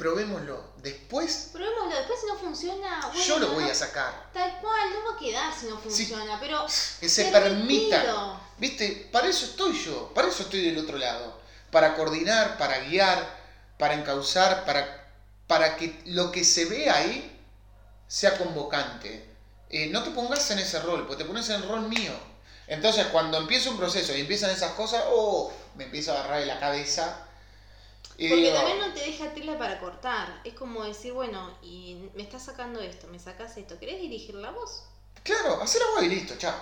Probémoslo. 0.01 0.63
Después 0.77 1.49
Probémoslo, 1.53 1.95
después 1.95 2.19
si 2.19 2.25
no 2.25 2.35
funciona, 2.35 3.01
bueno, 3.05 3.23
yo 3.23 3.37
lo 3.37 3.51
voy 3.51 3.65
a 3.65 3.75
sacar. 3.75 4.31
Tal 4.33 4.59
cual, 4.59 4.89
no 4.95 5.11
va 5.11 5.15
a 5.15 5.19
quedar 5.19 5.53
si 5.53 5.67
no 5.67 5.77
funciona, 5.77 6.39
pero... 6.39 6.65
que 6.99 7.07
se 7.07 7.25
permita. 7.25 7.97
retiro. 7.97 8.39
¿Viste? 8.57 9.09
Para 9.11 9.27
eso 9.27 9.45
estoy 9.45 9.79
yo, 9.79 10.11
para 10.15 10.29
eso 10.29 10.41
estoy 10.41 10.65
del 10.65 10.79
otro 10.79 10.97
lado. 10.97 11.39
Para 11.69 11.93
coordinar, 11.93 12.57
para 12.57 12.79
guiar, 12.79 13.41
para 13.77 13.93
encauzar, 13.93 14.65
para, 14.65 15.07
para 15.45 15.75
que 15.75 16.01
lo 16.05 16.31
que 16.31 16.45
se 16.45 16.65
ve 16.65 16.89
ahí 16.89 17.39
sea 18.07 18.39
convocante. 18.39 19.29
Eh, 19.69 19.85
no 19.91 20.01
te 20.01 20.09
pongas 20.09 20.49
en 20.49 20.57
ese 20.57 20.79
rol, 20.79 21.05
porque 21.05 21.23
te 21.23 21.29
pones 21.29 21.47
en 21.49 21.57
el 21.57 21.69
rol 21.69 21.87
mío. 21.87 22.13
Entonces, 22.65 23.05
cuando 23.11 23.37
empieza 23.37 23.69
un 23.69 23.77
proceso 23.77 24.17
y 24.17 24.21
empiezan 24.21 24.49
esas 24.49 24.71
cosas, 24.71 25.03
oh, 25.11 25.53
me 25.75 25.83
empiezo 25.83 26.11
a 26.11 26.21
agarrar 26.21 26.39
de 26.39 26.47
la 26.47 26.59
cabeza. 26.59 27.27
Y 28.21 28.29
Porque 28.29 28.43
digo, 28.43 28.55
también 28.55 28.77
no 28.77 28.93
te 28.93 28.99
deja 28.99 29.34
tela 29.34 29.57
para 29.57 29.79
cortar. 29.79 30.41
Es 30.43 30.53
como 30.53 30.84
decir, 30.84 31.12
bueno, 31.12 31.57
y 31.63 31.97
me 32.13 32.21
estás 32.21 32.45
sacando 32.45 32.79
esto, 32.79 33.07
me 33.07 33.17
sacas 33.17 33.57
esto. 33.57 33.79
¿Querés 33.79 33.99
dirigir 33.99 34.36
la 34.36 34.51
voz? 34.51 34.84
Claro, 35.23 35.60
hacelo 35.60 35.86
vos 35.95 36.03
y 36.03 36.07
listo, 36.10 36.36
chao. 36.38 36.53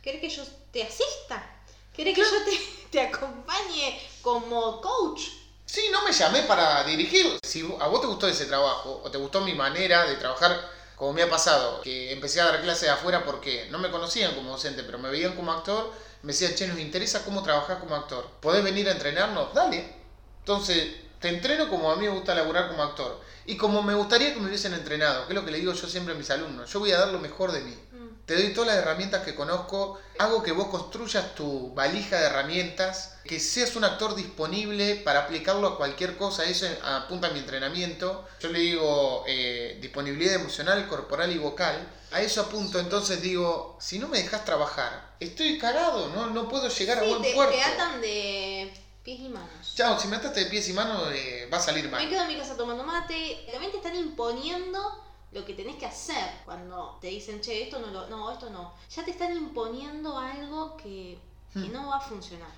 ¿Querés 0.00 0.20
que 0.20 0.28
yo 0.28 0.44
te 0.70 0.84
asista? 0.84 1.44
¿Querés 1.92 2.14
que 2.14 2.22
yo 2.22 2.44
te, 2.44 2.86
te 2.92 3.00
acompañe 3.00 4.00
como 4.22 4.80
coach? 4.80 5.22
Sí, 5.66 5.88
no 5.90 6.04
me 6.04 6.12
llamé 6.12 6.42
para 6.42 6.84
dirigir. 6.84 7.40
Si 7.42 7.62
a 7.80 7.88
vos 7.88 8.00
te 8.00 8.06
gustó 8.06 8.28
ese 8.28 8.46
trabajo, 8.46 9.00
o 9.02 9.10
te 9.10 9.18
gustó 9.18 9.40
mi 9.40 9.54
manera 9.54 10.06
de 10.06 10.14
trabajar, 10.14 10.70
como 10.94 11.12
me 11.14 11.22
ha 11.22 11.28
pasado, 11.28 11.80
que 11.80 12.12
empecé 12.12 12.40
a 12.40 12.44
dar 12.44 12.62
clases 12.62 12.82
de 12.82 12.90
afuera 12.90 13.24
porque 13.24 13.66
no 13.70 13.80
me 13.80 13.90
conocían 13.90 14.36
como 14.36 14.52
docente, 14.52 14.84
pero 14.84 14.98
me 15.00 15.10
veían 15.10 15.34
como 15.34 15.50
actor, 15.50 15.92
me 16.22 16.32
decían, 16.32 16.54
che, 16.54 16.68
nos 16.68 16.78
interesa 16.78 17.24
cómo 17.24 17.42
trabajás 17.42 17.80
como 17.80 17.96
actor. 17.96 18.24
¿Podés 18.40 18.62
venir 18.62 18.88
a 18.88 18.92
entrenarnos? 18.92 19.52
Dale. 19.52 19.99
Entonces, 20.50 20.88
te 21.20 21.28
entreno 21.28 21.68
como 21.70 21.92
a 21.92 21.96
mí 21.96 22.06
me 22.06 22.12
gusta 22.12 22.34
laburar 22.34 22.68
como 22.68 22.82
actor. 22.82 23.20
Y 23.46 23.56
como 23.56 23.82
me 23.82 23.94
gustaría 23.94 24.34
que 24.34 24.40
me 24.40 24.48
hubiesen 24.48 24.74
entrenado, 24.74 25.26
que 25.26 25.32
es 25.32 25.38
lo 25.38 25.44
que 25.44 25.52
le 25.52 25.58
digo 25.58 25.72
yo 25.72 25.88
siempre 25.88 26.12
a 26.12 26.16
mis 26.16 26.28
alumnos. 26.28 26.72
Yo 26.72 26.80
voy 26.80 26.90
a 26.90 26.98
dar 26.98 27.08
lo 27.08 27.20
mejor 27.20 27.52
de 27.52 27.60
mí. 27.60 27.70
Mm. 27.92 28.26
Te 28.26 28.34
doy 28.34 28.52
todas 28.52 28.74
las 28.74 28.78
herramientas 28.78 29.22
que 29.22 29.36
conozco, 29.36 30.00
hago 30.18 30.42
que 30.42 30.50
vos 30.50 30.66
construyas 30.66 31.36
tu 31.36 31.72
valija 31.72 32.18
de 32.18 32.26
herramientas, 32.26 33.14
que 33.24 33.38
seas 33.38 33.76
un 33.76 33.84
actor 33.84 34.16
disponible 34.16 34.96
para 34.96 35.20
aplicarlo 35.20 35.68
a 35.68 35.76
cualquier 35.76 36.16
cosa, 36.16 36.44
eso 36.44 36.66
apunta 36.82 37.28
a 37.28 37.30
mi 37.30 37.38
entrenamiento. 37.38 38.26
Yo 38.40 38.48
le 38.48 38.58
digo 38.58 39.22
eh, 39.28 39.78
disponibilidad 39.80 40.34
emocional, 40.34 40.88
corporal 40.88 41.30
y 41.30 41.38
vocal. 41.38 41.76
A 42.10 42.22
eso 42.22 42.40
apunto, 42.40 42.80
entonces 42.80 43.22
digo, 43.22 43.78
si 43.80 44.00
no 44.00 44.08
me 44.08 44.20
dejas 44.20 44.44
trabajar, 44.44 45.14
estoy 45.20 45.58
cagado, 45.58 46.08
no, 46.08 46.26
no 46.30 46.48
puedo 46.48 46.68
llegar 46.68 46.98
a 46.98 47.02
buen 47.04 47.22
te, 47.22 47.34
puerto. 47.34 47.54
te 47.54 47.62
atan 47.62 48.00
de 48.00 48.89
pies 49.02 49.20
y 49.20 49.28
manos. 49.28 49.74
Chao, 49.74 49.98
si 49.98 50.08
me 50.08 50.16
ataste 50.16 50.40
de 50.44 50.50
pies 50.50 50.68
y 50.68 50.72
manos 50.72 51.08
eh, 51.12 51.48
va 51.52 51.58
a 51.58 51.60
salir 51.60 51.84
Me 51.84 51.90
mal. 51.90 52.08
quedo 52.08 52.22
en 52.22 52.28
mi 52.28 52.36
casa 52.36 52.56
tomando 52.56 52.84
mate. 52.84 53.46
También 53.50 53.70
te 53.72 53.78
están 53.78 53.96
imponiendo 53.96 55.04
lo 55.32 55.44
que 55.44 55.54
tenés 55.54 55.76
que 55.76 55.86
hacer. 55.86 56.30
Cuando 56.44 56.98
te 57.00 57.06
dicen, 57.08 57.40
che, 57.40 57.62
esto 57.64 57.78
no 57.78 57.88
lo, 57.88 58.08
no, 58.08 58.30
esto 58.32 58.50
no. 58.50 58.74
Ya 58.94 59.04
te 59.04 59.12
están 59.12 59.36
imponiendo 59.36 60.18
algo 60.18 60.76
que, 60.76 61.18
que 61.52 61.58
Hmm. 61.60 61.72
no 61.72 61.88
va 61.88 61.96
a 61.96 62.00
funcionar. 62.00 62.50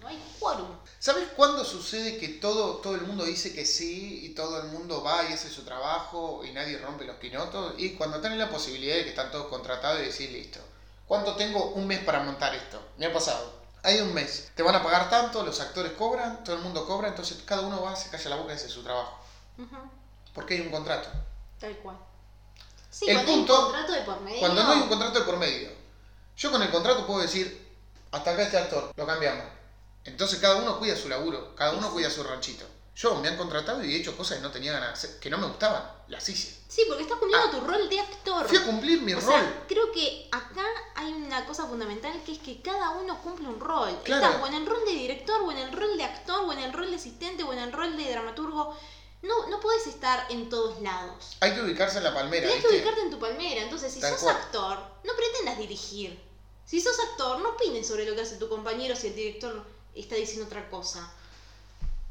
No 0.00 0.08
hay 0.08 0.22
quórum. 0.38 0.68
¿Sabes 0.98 1.28
cuándo 1.34 1.64
sucede 1.64 2.18
que 2.18 2.28
todo, 2.28 2.76
todo 2.78 2.94
el 2.94 3.02
mundo 3.02 3.24
dice 3.24 3.54
que 3.54 3.64
sí 3.64 4.20
y 4.26 4.34
todo 4.34 4.60
el 4.60 4.68
mundo 4.68 5.02
va 5.02 5.24
y 5.28 5.32
hace 5.32 5.48
su 5.48 5.64
trabajo 5.64 6.42
y 6.44 6.50
nadie 6.52 6.76
rompe 6.76 7.06
los 7.06 7.16
quinotos? 7.16 7.74
Y 7.78 7.90
cuando 7.94 8.20
tienen 8.20 8.38
la 8.38 8.50
posibilidad 8.50 8.96
de 8.96 9.04
que 9.04 9.10
están 9.10 9.30
todos 9.30 9.46
contratados 9.46 10.02
y 10.02 10.06
decir, 10.06 10.30
listo, 10.30 10.60
¿cuánto 11.06 11.36
tengo 11.36 11.70
un 11.70 11.86
mes 11.86 12.00
para 12.00 12.20
montar 12.22 12.54
esto? 12.54 12.82
Me 12.98 13.06
ha 13.06 13.12
pasado. 13.14 13.53
Hay 13.84 14.00
un 14.00 14.12
mes, 14.14 14.50
te 14.54 14.62
van 14.62 14.74
a 14.74 14.82
pagar 14.82 15.08
tanto, 15.10 15.44
los 15.44 15.60
actores 15.60 15.92
cobran, 15.92 16.42
todo 16.42 16.56
el 16.56 16.62
mundo 16.62 16.86
cobra, 16.86 17.08
entonces 17.08 17.38
cada 17.44 17.62
uno 17.62 17.82
va, 17.82 17.94
se 17.94 18.08
calla 18.08 18.30
la 18.30 18.36
boca 18.36 18.52
y 18.52 18.56
hace 18.56 18.68
su 18.68 18.82
trabajo. 18.82 19.18
Ujú, 19.58 19.76
Porque 20.34 20.54
hay 20.54 20.60
un 20.62 20.70
contrato. 20.70 21.08
Tal 21.60 21.76
cual. 21.78 21.96
Sí, 22.90 23.06
El 23.08 23.16
cuando 23.16 23.32
punto- 23.32 23.54
hay 23.54 23.60
un 23.60 23.66
contrato 23.72 23.92
de 23.92 24.00
por 24.02 24.20
medio. 24.22 24.40
Cuando 24.40 24.62
no 24.64 24.72
hay 24.72 24.78
un 24.80 24.88
contrato 24.88 25.18
de 25.18 25.24
por 25.24 25.36
medio, 25.36 25.70
yo 26.36 26.50
con 26.50 26.62
el 26.62 26.70
contrato 26.70 27.06
puedo 27.06 27.20
decir, 27.20 27.76
hasta 28.10 28.30
acá 28.32 28.42
este 28.42 28.58
actor, 28.58 28.90
lo 28.96 29.06
cambiamos. 29.06 29.44
Entonces 30.04 30.38
cada 30.40 30.56
uno 30.56 30.78
cuida 30.78 30.96
su 30.96 31.08
laburo, 31.08 31.54
cada 31.54 31.72
uno 31.72 31.90
cuida 31.92 32.10
su 32.10 32.22
ranchito. 32.22 32.64
Yo 32.96 33.16
me 33.16 33.28
han 33.28 33.36
contratado 33.36 33.84
y 33.84 33.94
he 33.94 33.98
hecho 33.98 34.16
cosas 34.16 34.36
que 34.38 34.42
no 34.42 34.50
tenía 34.50 34.72
ganas 34.72 35.06
que 35.20 35.28
no 35.30 35.36
me 35.38 35.46
gustaban, 35.46 35.82
las 36.08 36.28
hice. 36.28 36.58
Sí, 36.74 36.82
porque 36.88 37.04
estás 37.04 37.18
cumpliendo 37.18 37.50
tu 37.50 37.60
rol 37.60 37.88
de 37.88 38.00
actor. 38.00 38.42
Ah. 38.44 38.48
Fui 38.48 38.56
a 38.58 38.64
cumplir 38.64 39.00
mi 39.00 39.12
O 39.12 39.20
rol. 39.20 39.28
sea, 39.28 39.64
creo 39.68 39.92
que 39.92 40.28
acá 40.32 40.66
hay 40.96 41.12
una 41.12 41.46
cosa 41.46 41.66
fundamental 41.66 42.20
que 42.26 42.32
es 42.32 42.38
que 42.40 42.60
cada 42.62 42.90
uno 42.90 43.22
cumple 43.22 43.46
un 43.46 43.60
rol. 43.60 43.96
Claro. 44.02 44.26
Estás 44.26 44.42
o 44.42 44.46
en 44.48 44.54
el 44.54 44.66
rol 44.66 44.84
de 44.84 44.90
director, 44.92 45.40
o 45.42 45.52
en 45.52 45.58
el 45.58 45.70
rol 45.72 45.96
de 45.96 46.02
actor, 46.02 46.40
o 46.44 46.52
en 46.52 46.58
el 46.58 46.72
rol 46.72 46.90
de 46.90 46.96
asistente, 46.96 47.44
o 47.44 47.52
en 47.52 47.60
el 47.60 47.70
rol 47.72 47.96
de 47.96 48.10
dramaturgo. 48.10 48.76
No, 49.22 49.46
no 49.50 49.60
podés 49.60 49.86
estar 49.86 50.26
en 50.30 50.48
todos 50.48 50.80
lados. 50.82 51.36
Hay 51.40 51.54
que 51.54 51.62
ubicarse 51.62 51.98
en 51.98 52.04
la 52.04 52.12
palmera, 52.12 52.48
Tenés 52.48 52.64
que 52.64 52.74
ubicarte 52.74 53.02
en 53.02 53.10
tu 53.10 53.20
palmera. 53.20 53.62
Entonces, 53.62 53.92
si 53.92 54.00
Tal 54.00 54.12
sos 54.14 54.22
cual. 54.24 54.34
actor, 54.36 54.78
no 55.04 55.12
pretendas 55.14 55.58
dirigir. 55.58 56.20
Si 56.66 56.80
sos 56.80 56.98
actor, 56.98 57.38
no 57.38 57.50
opines 57.50 57.86
sobre 57.86 58.04
lo 58.04 58.16
que 58.16 58.22
hace 58.22 58.36
tu 58.36 58.48
compañero 58.48 58.96
si 58.96 59.06
el 59.06 59.14
director 59.14 59.64
está 59.94 60.16
diciendo 60.16 60.46
otra 60.46 60.68
cosa. 60.70 61.08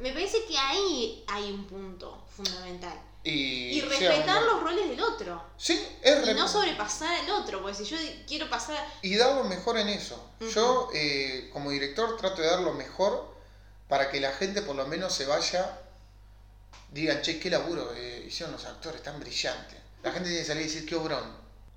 Me 0.04 0.12
parece 0.12 0.44
que 0.44 0.58
ahí 0.58 1.24
hay 1.28 1.50
un 1.50 1.66
punto 1.66 2.26
fundamental. 2.30 3.00
Y, 3.24 3.80
respetar 3.80 4.44
los 4.44 4.62
roles 4.62 4.90
del 4.90 5.00
otro. 5.00 5.42
Sí, 5.56 5.82
es 6.02 6.28
Y 6.28 6.34
no 6.34 6.46
sobrepasar 6.46 7.22
al 7.22 7.32
otro, 7.32 7.62
porque 7.62 7.78
si 7.78 7.86
yo 7.86 7.96
quiero 8.28 8.50
pasar... 8.50 8.86
y 9.02 9.16
dar 9.16 9.34
lo 9.34 9.46
mejor 9.46 9.78
en 9.78 9.88
eso. 9.88 10.22
Yo, 10.54 10.90
eh, 10.94 11.50
como 11.54 11.72
director, 11.72 12.18
trato 12.18 12.42
de 12.42 12.50
dar 12.50 12.60
lo 12.60 12.74
mejor 12.74 13.34
para 13.88 14.12
que 14.12 14.20
la 14.20 14.34
gente 14.34 14.62
por 14.62 14.76
lo 14.76 14.86
menos 14.88 15.14
se 15.14 15.26
vaya, 15.26 15.80
digan, 16.92 17.22
che, 17.22 17.40
qué 17.40 17.50
laburo 17.50 17.94
eh, 17.96 18.26
hicieron 18.28 18.52
los 18.52 18.66
actores, 18.66 19.02
tan 19.02 19.18
brillante. 19.22 19.78
La 20.04 20.12
gente 20.12 20.28
tiene 20.28 20.42
que 20.42 20.48
salir 20.48 20.64
y 20.64 20.66
decir, 20.66 20.86
qué 20.86 20.96
obrón. 20.96 21.24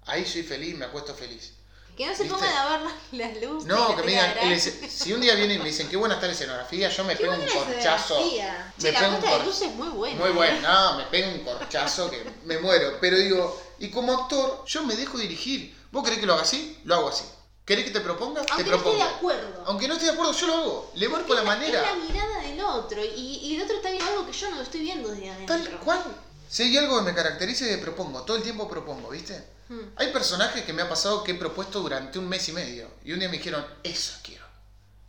Ahí 0.06 0.26
soy 0.26 0.42
feliz, 0.42 0.76
me 0.76 0.86
acuesto 0.86 1.14
feliz. 1.14 1.52
Que 1.96 2.06
no 2.06 2.14
se 2.14 2.24
¿Viste? 2.24 2.38
pongan 2.38 2.54
a 2.56 2.68
ver 2.78 2.80
las, 3.12 3.42
luces. 3.42 3.66
No, 3.66 3.96
que 3.96 4.02
me 4.02 4.08
digan, 4.12 4.36
el 4.38 4.60
si 4.90 5.12
un 5.14 5.20
día 5.22 5.34
vienen 5.34 5.56
y 5.56 5.58
me 5.60 5.68
dicen, 5.70 5.88
qué 5.88 5.96
buena 5.96 6.16
está 6.16 6.26
la 6.26 6.32
escenografía, 6.34 6.88
yo 6.90 7.04
me 7.04 7.14
Qué 7.16 7.22
pego 7.22 7.32
un 7.34 7.38
buena 7.46 7.54
corchazo. 7.54 8.14
escenografía. 8.18 8.74
Me 8.76 8.82
Che, 8.82 8.92
la 8.92 8.98
pego 9.00 9.12
un 9.14 9.20
puesta 9.20 9.30
de 9.30 9.36
cor- 9.38 9.46
luz 9.46 9.62
es 9.62 9.74
muy 9.74 9.88
buena. 9.88 10.20
Muy 10.20 10.28
¿eh? 10.28 10.32
bueno, 10.32 10.60
no, 10.68 10.96
me 10.98 11.04
pego 11.04 11.30
un 11.32 11.38
corchazo 11.44 12.10
que 12.10 12.22
me 12.44 12.58
muero. 12.58 12.98
Pero 13.00 13.16
digo, 13.18 13.62
y 13.78 13.90
como 13.90 14.12
actor, 14.12 14.64
yo 14.66 14.82
me 14.84 14.94
dejo 14.94 15.16
dirigir. 15.16 15.74
¿Vos 15.90 16.04
querés 16.04 16.18
que 16.18 16.26
lo 16.26 16.34
haga 16.34 16.42
así? 16.42 16.78
Lo 16.84 16.96
hago 16.96 17.08
así. 17.08 17.24
¿Querés 17.64 17.86
que 17.86 17.90
te 17.92 18.00
proponga? 18.00 18.40
Aunque 18.48 18.62
te 18.62 18.70
no 18.70 18.76
esté 18.76 18.82
propongo. 18.84 18.96
de 18.96 19.02
acuerdo. 19.16 19.64
Aunque 19.66 19.88
no 19.88 19.94
esté 19.94 20.04
de 20.06 20.12
acuerdo, 20.12 20.32
yo 20.32 20.46
lo 20.48 20.54
hago. 20.54 20.90
Le 20.94 21.08
busco 21.08 21.32
la 21.34 21.40
Es 21.40 21.46
manera. 21.46 21.80
la 21.82 21.94
mirada 21.94 22.40
del 22.42 22.60
otro. 22.60 23.02
Y, 23.04 23.38
y 23.42 23.56
el 23.56 23.62
otro 23.62 23.76
está 23.76 23.90
viendo 23.90 24.10
algo 24.10 24.26
que 24.26 24.32
yo 24.32 24.50
no 24.50 24.56
lo 24.56 24.62
estoy 24.62 24.80
viendo 24.82 25.08
desde 25.08 25.30
adentro. 25.30 25.56
Tal 25.56 25.78
cual. 25.80 26.04
Si 26.48 26.62
hay 26.62 26.76
algo 26.76 26.98
que 26.98 27.04
me 27.10 27.14
caracterice, 27.14 27.78
propongo. 27.78 28.22
Todo 28.22 28.36
el 28.36 28.42
tiempo 28.42 28.68
propongo, 28.68 29.08
¿viste? 29.08 29.55
Hmm. 29.68 29.80
Hay 29.96 30.12
personajes 30.12 30.64
que 30.64 30.72
me 30.72 30.82
ha 30.82 30.88
pasado 30.88 31.24
que 31.24 31.32
he 31.32 31.34
propuesto 31.34 31.80
durante 31.80 32.18
un 32.18 32.28
mes 32.28 32.48
y 32.48 32.52
medio. 32.52 32.90
Y 33.04 33.12
un 33.12 33.18
día 33.18 33.28
me 33.28 33.38
dijeron, 33.38 33.64
eso 33.82 34.18
quiero. 34.22 34.44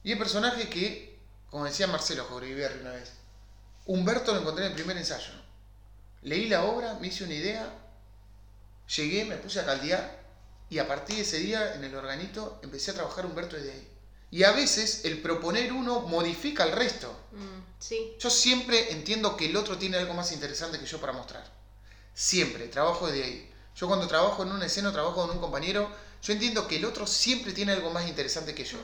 Y 0.04 0.12
hay 0.12 0.18
personajes 0.18 0.68
que, 0.70 1.20
como 1.50 1.66
decía 1.66 1.88
Marcelo 1.88 2.26
Jauregui 2.26 2.64
una 2.82 2.92
vez, 2.92 3.12
Humberto 3.86 4.34
lo 4.34 4.42
encontré 4.42 4.66
en 4.66 4.72
el 4.72 4.76
primer 4.76 4.98
ensayo. 4.98 5.32
Leí 6.22 6.50
la 6.50 6.64
obra, 6.64 6.96
me 6.96 7.08
hice 7.08 7.24
una 7.24 7.34
idea, 7.34 7.74
llegué, 8.96 9.26
me 9.26 9.38
puse 9.38 9.60
a 9.60 9.66
caldear 9.66 10.26
y 10.70 10.80
a 10.80 10.88
partir 10.88 11.16
de 11.16 11.22
ese 11.22 11.38
día 11.38 11.76
en 11.76 11.84
el 11.84 11.96
organito 11.96 12.60
empecé 12.64 12.92
a 12.92 12.96
trabajar 12.96 13.26
Humberto 13.26 13.56
desde 13.56 13.72
ahí. 13.72 13.88
Y 14.30 14.44
a 14.44 14.52
veces 14.52 15.06
el 15.06 15.22
proponer 15.22 15.72
uno 15.72 16.02
modifica 16.02 16.66
el 16.66 16.74
resto. 16.74 17.10
Mm, 17.32 17.80
sí. 17.80 18.16
Yo 18.20 18.30
siempre 18.30 18.92
entiendo 18.92 19.38
que 19.38 19.46
el 19.46 19.56
otro 19.56 19.78
tiene 19.78 19.98
algo 19.98 20.14
más 20.14 20.34
interesante 20.34 20.80
que 20.80 20.86
yo 20.86 21.00
para 21.00 21.14
mostrar. 21.14 21.50
Siempre, 22.14 22.68
trabajo 22.68 23.10
de 23.10 23.24
ahí. 23.24 23.54
Yo 23.78 23.88
cuando 23.88 24.08
trabajo 24.08 24.42
en 24.42 24.52
una 24.52 24.66
escena, 24.66 24.92
trabajo 24.92 25.16
con 25.16 25.30
un 25.30 25.40
compañero, 25.40 25.88
yo 26.24 26.34
entiendo 26.34 26.68
que 26.68 26.78
el 26.78 26.86
otro 26.86 27.06
siempre 27.06 27.54
tiene 27.54 27.74
algo 27.74 27.92
más 27.92 28.08
interesante 28.08 28.56
que 28.56 28.66
yo. 28.66 28.80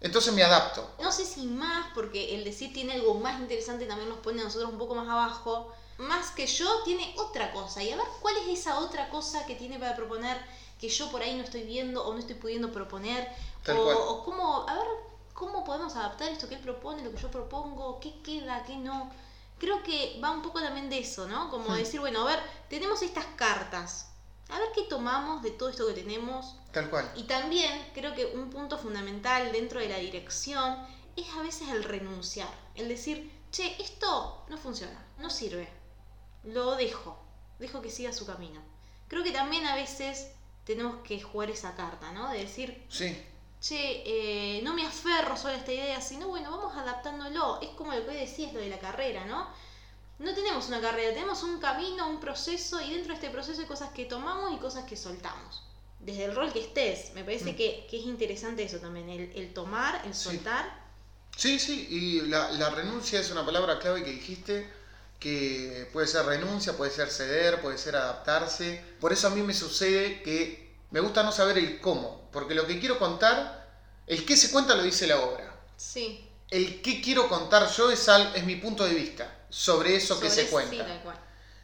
Entonces 0.00 0.32
me 0.32 0.44
adapto. 0.44 0.88
No 1.02 1.10
sé 1.10 1.24
si 1.24 1.46
más, 1.46 1.88
porque 1.94 2.36
el 2.36 2.44
decir 2.44 2.72
tiene 2.72 2.92
algo 2.92 3.14
más 3.14 3.40
interesante 3.40 3.86
también 3.86 4.08
nos 4.08 4.20
pone 4.20 4.40
a 4.40 4.44
nosotros 4.44 4.70
un 4.70 4.78
poco 4.78 4.94
más 4.94 5.08
abajo. 5.08 5.72
Más 5.98 6.30
que 6.30 6.46
yo 6.46 6.84
tiene 6.84 7.12
otra 7.18 7.52
cosa. 7.52 7.82
Y 7.82 7.90
a 7.90 7.96
ver 7.96 8.06
cuál 8.20 8.36
es 8.36 8.60
esa 8.60 8.78
otra 8.78 9.10
cosa 9.10 9.44
que 9.46 9.56
tiene 9.56 9.80
para 9.80 9.96
proponer 9.96 10.38
que 10.80 10.88
yo 10.88 11.10
por 11.10 11.20
ahí 11.20 11.34
no 11.34 11.42
estoy 11.42 11.64
viendo 11.64 12.06
o 12.06 12.12
no 12.12 12.20
estoy 12.20 12.36
pudiendo 12.36 12.70
proponer. 12.70 13.28
O, 13.68 13.72
o 13.74 14.24
cómo, 14.24 14.68
a 14.68 14.74
ver, 14.74 14.86
cómo 15.34 15.64
podemos 15.64 15.96
adaptar 15.96 16.28
esto 16.28 16.48
que 16.48 16.54
él 16.54 16.60
propone, 16.60 17.02
lo 17.02 17.10
que 17.10 17.20
yo 17.20 17.32
propongo, 17.32 17.98
qué 17.98 18.14
queda, 18.22 18.62
qué 18.62 18.76
no. 18.76 19.10
Creo 19.58 19.82
que 19.82 20.20
va 20.22 20.30
un 20.30 20.42
poco 20.42 20.60
también 20.60 20.88
de 20.88 20.98
eso, 20.98 21.26
¿no? 21.28 21.50
Como 21.50 21.70
Hmm. 21.70 21.76
decir, 21.76 22.00
bueno, 22.00 22.22
a 22.22 22.24
ver, 22.26 22.40
tenemos 22.68 23.02
estas 23.02 23.26
cartas. 23.36 24.10
A 24.50 24.58
ver 24.58 24.68
qué 24.74 24.82
tomamos 24.84 25.42
de 25.42 25.50
todo 25.50 25.68
esto 25.68 25.86
que 25.86 25.92
tenemos, 25.94 26.56
Tal 26.72 26.88
cual. 26.88 27.10
y 27.16 27.24
también 27.24 27.90
creo 27.92 28.14
que 28.14 28.26
un 28.26 28.48
punto 28.50 28.78
fundamental 28.78 29.52
dentro 29.52 29.78
de 29.80 29.88
la 29.88 29.98
dirección 29.98 30.78
es 31.16 31.26
a 31.36 31.42
veces 31.42 31.68
el 31.68 31.84
renunciar, 31.84 32.48
el 32.74 32.88
decir, 32.88 33.30
che, 33.50 33.76
esto 33.82 34.44
no 34.48 34.56
funciona, 34.56 35.04
no 35.18 35.28
sirve, 35.28 35.68
lo 36.44 36.76
dejo, 36.76 37.18
dejo 37.58 37.82
que 37.82 37.90
siga 37.90 38.12
su 38.12 38.24
camino. 38.24 38.60
Creo 39.08 39.22
que 39.22 39.32
también 39.32 39.66
a 39.66 39.74
veces 39.74 40.30
tenemos 40.64 40.96
que 41.02 41.20
jugar 41.20 41.50
esa 41.50 41.74
carta, 41.74 42.12
¿no? 42.12 42.30
De 42.30 42.38
decir, 42.38 42.86
Sí. 42.88 43.20
Che, 43.60 44.02
eh, 44.06 44.60
no 44.62 44.74
me 44.74 44.86
aferro 44.86 45.36
solo 45.36 45.54
a 45.54 45.56
esta 45.56 45.72
idea, 45.72 46.00
sino 46.00 46.28
bueno, 46.28 46.50
vamos 46.50 46.76
adaptándolo. 46.76 47.60
Es 47.62 47.70
como 47.70 47.92
lo 47.94 48.04
que 48.06 48.12
decías, 48.12 48.52
lo 48.52 48.60
de 48.60 48.68
la 48.68 48.78
carrera, 48.78 49.24
¿no? 49.26 49.48
No 50.18 50.34
tenemos 50.34 50.68
una 50.68 50.80
carrera, 50.80 51.12
tenemos 51.14 51.42
un 51.44 51.60
camino, 51.60 52.08
un 52.08 52.20
proceso, 52.20 52.80
y 52.80 52.90
dentro 52.92 53.08
de 53.10 53.14
este 53.14 53.30
proceso 53.30 53.60
hay 53.60 53.66
cosas 53.66 53.90
que 53.92 54.04
tomamos 54.04 54.52
y 54.52 54.58
cosas 54.58 54.84
que 54.84 54.96
soltamos. 54.96 55.62
Desde 56.00 56.24
el 56.24 56.34
rol 56.34 56.52
que 56.52 56.60
estés, 56.60 57.12
me 57.14 57.24
parece 57.24 57.52
Mm. 57.52 57.56
que, 57.56 57.86
que 57.90 57.98
es 57.98 58.04
interesante 58.04 58.62
eso 58.64 58.78
también, 58.78 59.08
el, 59.10 59.32
el 59.34 59.52
tomar, 59.52 60.02
el 60.04 60.14
Sí. 60.14 60.40
soltar. 60.40 60.88
Sí, 61.36 61.58
sí, 61.60 61.86
y 61.90 62.20
la, 62.22 62.50
la 62.52 62.70
renuncia 62.70 63.20
es 63.20 63.30
una 63.30 63.44
palabra 63.44 63.78
clave 63.78 64.02
que 64.04 64.10
dijiste, 64.10 64.68
que 65.20 65.88
puede 65.92 66.06
ser 66.06 66.26
renuncia, 66.26 66.76
puede 66.76 66.90
ser 66.90 67.10
ceder, 67.10 67.60
puede 67.60 67.78
ser 67.78 67.96
adaptarse. 67.96 68.84
Por 69.00 69.12
eso 69.12 69.28
a 69.28 69.30
mí 69.30 69.42
me 69.42 69.54
sucede 69.54 70.22
que 70.22 70.67
me 70.90 71.00
gusta 71.00 71.22
no 71.22 71.32
saber 71.32 71.58
el 71.58 71.80
cómo, 71.80 72.28
porque 72.32 72.54
lo 72.54 72.66
que 72.66 72.78
quiero 72.80 72.98
contar, 72.98 73.68
el 74.06 74.24
qué 74.24 74.36
se 74.36 74.50
cuenta 74.50 74.74
lo 74.74 74.82
dice 74.82 75.06
la 75.06 75.20
obra. 75.20 75.54
Sí. 75.76 76.24
El 76.50 76.80
qué 76.80 77.00
quiero 77.02 77.28
contar 77.28 77.70
yo 77.70 77.90
es, 77.90 78.08
al- 78.08 78.34
es 78.34 78.44
mi 78.44 78.56
punto 78.56 78.84
de 78.84 78.94
vista 78.94 79.36
sobre 79.50 79.96
eso 79.96 80.18
que 80.18 80.30
se 80.30 80.46
cuenta. 80.48 80.84
Sí. 80.86 81.00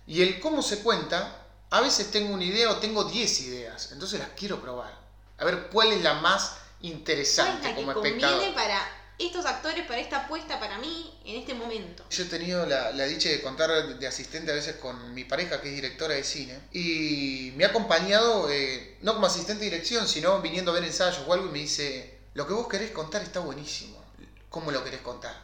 Y 0.07 0.23
el 0.23 0.41
cómo 0.41 0.63
se 0.63 0.81
cuenta, 0.83 1.47
a 1.71 1.81
veces 1.81 2.11
tengo 2.11 2.35
una 2.35 2.45
idea 2.45 2.71
o 2.71 2.77
tengo 2.77 3.05
10 3.05 3.41
ideas, 3.43 3.91
entonces 3.93 4.21
las 4.21 4.29
quiero 4.37 4.61
probar. 4.61 4.93
A 5.39 5.45
ver 5.45 5.69
cuál 5.73 5.93
es 5.93 6.03
la 6.03 6.15
más 6.15 6.59
¿Cuál 6.81 6.91
es 6.91 6.99
interesante 6.99 7.69
la 7.69 7.75
que 7.75 7.81
como 7.81 7.95
conviene 7.95 8.19
espectador. 8.19 8.55
para 8.55 8.87
estos 9.19 9.47
actores, 9.47 9.87
para 9.87 10.01
esta 10.01 10.25
apuesta, 10.25 10.59
para 10.59 10.79
mí, 10.79 11.19
en 11.25 11.37
este 11.37 11.55
momento? 11.55 12.05
Yo 12.11 12.25
he 12.25 12.27
tenido 12.27 12.67
la, 12.67 12.91
la 12.91 13.05
dicha 13.05 13.29
de 13.29 13.43
contar 13.43 13.99
de 13.99 14.07
asistente 14.07 14.51
a 14.51 14.55
veces 14.55 14.77
con 14.77 15.15
mi 15.15 15.25
pareja, 15.25 15.61
que 15.61 15.69
es 15.69 15.75
directora 15.75 16.15
de 16.15 16.25
cine, 16.25 16.59
y 16.73 17.53
me 17.57 17.65
ha 17.65 17.69
acompañado, 17.69 18.51
eh, 18.51 18.99
no 19.03 19.15
como 19.15 19.27
asistente 19.27 19.65
de 19.65 19.71
dirección, 19.71 20.09
sino 20.09 20.41
viniendo 20.41 20.71
a 20.73 20.75
ver 20.75 20.85
ensayos 20.85 21.23
o 21.27 21.33
algo, 21.33 21.47
y 21.47 21.53
me 21.53 21.59
dice, 21.61 22.19
lo 22.35 22.47
que 22.47 22.55
vos 22.55 22.69
querés 22.69 22.91
contar 22.91 23.23
está 23.23 23.41
buenísimo, 23.41 24.03
¿cómo 24.49 24.71
lo 24.71 24.83
querés 24.83 25.01
contar? 25.01 25.35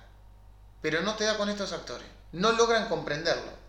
Pero 0.83 1.03
no 1.03 1.15
te 1.15 1.25
da 1.25 1.37
con 1.37 1.49
estos 1.49 1.73
actores, 1.73 2.07
no 2.33 2.53
logran 2.53 2.89
comprenderlo. 2.89 3.61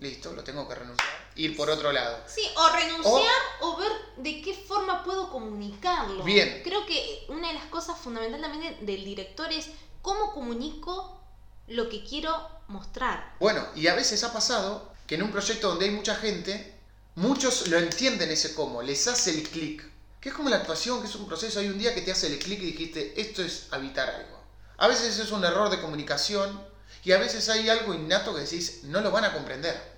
Listo, 0.00 0.32
lo 0.32 0.44
tengo 0.44 0.68
que 0.68 0.76
renunciar, 0.76 1.27
ir 1.38 1.56
por 1.56 1.70
otro 1.70 1.92
lado. 1.92 2.18
Sí, 2.26 2.42
o 2.56 2.68
renunciar 2.70 3.42
o, 3.60 3.76
ver 3.76 3.92
de 4.18 4.42
qué 4.42 4.52
forma 4.54 5.04
puedo 5.04 5.30
comunicarlo. 5.30 6.22
Bien. 6.24 6.60
Creo 6.64 6.84
que 6.84 7.24
una 7.28 7.48
de 7.48 7.54
las 7.54 7.66
cosas 7.66 7.96
de- 8.04 8.76
del 8.84 9.04
director 9.04 9.50
es 9.52 9.68
cómo 10.02 10.34
comunico 10.34 11.20
lo 11.68 11.88
que 11.88 12.04
quiero 12.04 12.34
mostrar. 12.68 13.36
Bueno, 13.40 13.66
y 13.74 13.86
a 13.86 13.94
veces 13.94 14.24
ha 14.24 14.32
pasado 14.32 14.92
que 15.06 15.14
en 15.14 15.22
un 15.22 15.30
proyecto 15.30 15.68
donde 15.68 15.86
hay 15.86 15.90
mucha 15.92 16.16
gente, 16.16 16.74
muchos 17.14 17.68
lo 17.68 17.78
entienden 17.78 18.30
ese 18.30 18.54
cómo, 18.54 18.82
les 18.82 19.06
hace 19.06 19.30
el 19.30 19.48
clic. 19.48 19.88
Que 20.20 20.30
es 20.30 20.34
como 20.34 20.48
la 20.48 20.56
actuación, 20.56 21.00
que 21.00 21.06
es 21.06 21.14
un 21.14 21.26
proceso, 21.28 21.60
hay 21.60 21.68
un 21.68 21.78
día 21.78 21.94
que 21.94 22.02
te 22.02 22.10
hace 22.10 22.26
el 22.26 22.38
clic 22.40 22.60
y 22.60 22.72
dijiste, 22.72 23.20
esto 23.20 23.42
es 23.42 23.68
habitar 23.70 24.10
algo. 24.10 24.36
A 24.78 24.88
veces 24.88 25.18
es 25.18 25.30
un 25.30 25.44
error 25.44 25.70
de 25.70 25.80
comunicación 25.80 26.60
y 27.04 27.12
a 27.12 27.18
veces 27.18 27.48
hay 27.48 27.68
algo 27.68 27.94
innato 27.94 28.34
que 28.34 28.40
decís, 28.40 28.80
no 28.84 29.00
lo 29.00 29.10
van 29.12 29.24
a 29.24 29.32
comprender. 29.32 29.97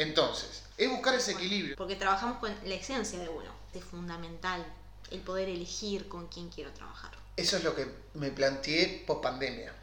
Entonces, 0.00 0.62
es 0.78 0.88
buscar 0.88 1.14
ese 1.14 1.32
equilibrio. 1.32 1.76
Porque 1.76 1.94
trabajamos 1.94 2.38
con 2.38 2.50
la 2.64 2.74
esencia 2.74 3.18
de 3.18 3.28
uno. 3.28 3.52
Es 3.74 3.84
fundamental 3.84 4.64
el 5.10 5.20
poder 5.20 5.50
elegir 5.50 6.08
con 6.08 6.26
quién 6.28 6.48
quiero 6.48 6.72
trabajar. 6.72 7.10
Eso 7.36 7.58
es 7.58 7.64
lo 7.64 7.76
que 7.76 7.86
me 8.14 8.30
planteé 8.30 9.04
post 9.06 9.22
pandemia. 9.22 9.74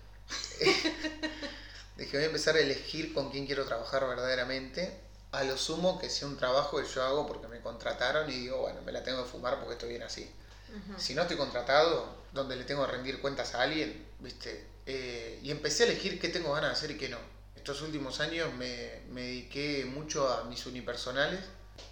Dije, 1.98 2.18
voy 2.18 2.24
a 2.24 2.26
empezar 2.26 2.56
a 2.56 2.62
elegir 2.62 3.14
con 3.14 3.30
quién 3.30 3.46
quiero 3.46 3.66
trabajar 3.66 4.08
verdaderamente. 4.08 5.02
A 5.34 5.44
lo 5.44 5.56
sumo 5.56 6.00
que 6.00 6.10
sea 6.10 6.28
un 6.28 6.38
trabajo 6.38 6.82
que 6.82 6.88
yo 6.88 7.04
hago 7.04 7.28
porque 7.28 7.48
me 7.48 7.62
contrataron 7.62 8.28
y 8.28 8.34
digo, 8.34 8.62
bueno, 8.62 8.82
me 8.82 8.92
la 8.92 9.04
tengo 9.04 9.24
que 9.24 9.30
fumar 9.30 9.60
porque 9.60 9.74
estoy 9.74 9.90
bien 9.90 10.02
así. 10.02 10.28
Si 10.98 11.14
no 11.14 11.22
estoy 11.22 11.38
contratado, 11.38 12.18
donde 12.34 12.56
le 12.56 12.64
tengo 12.64 12.84
que 12.88 12.94
rendir 12.94 13.22
cuentas 13.22 13.54
a 13.54 13.62
alguien, 13.62 14.04
¿viste? 14.20 14.66
Eh, 14.88 15.40
y 15.44 15.52
empecé 15.52 15.84
a 15.84 15.86
elegir 15.88 16.20
qué 16.20 16.30
tengo 16.30 16.54
ganas 16.54 16.72
de 16.72 16.76
hacer 16.76 16.92
y 16.92 16.98
qué 16.98 17.08
no. 17.08 17.37
Estos 17.68 17.82
últimos 17.82 18.22
años 18.22 18.54
me, 18.54 19.02
me 19.10 19.24
dediqué 19.24 19.84
mucho 19.84 20.32
a 20.32 20.46
mis 20.46 20.66
unipersonales 20.68 21.42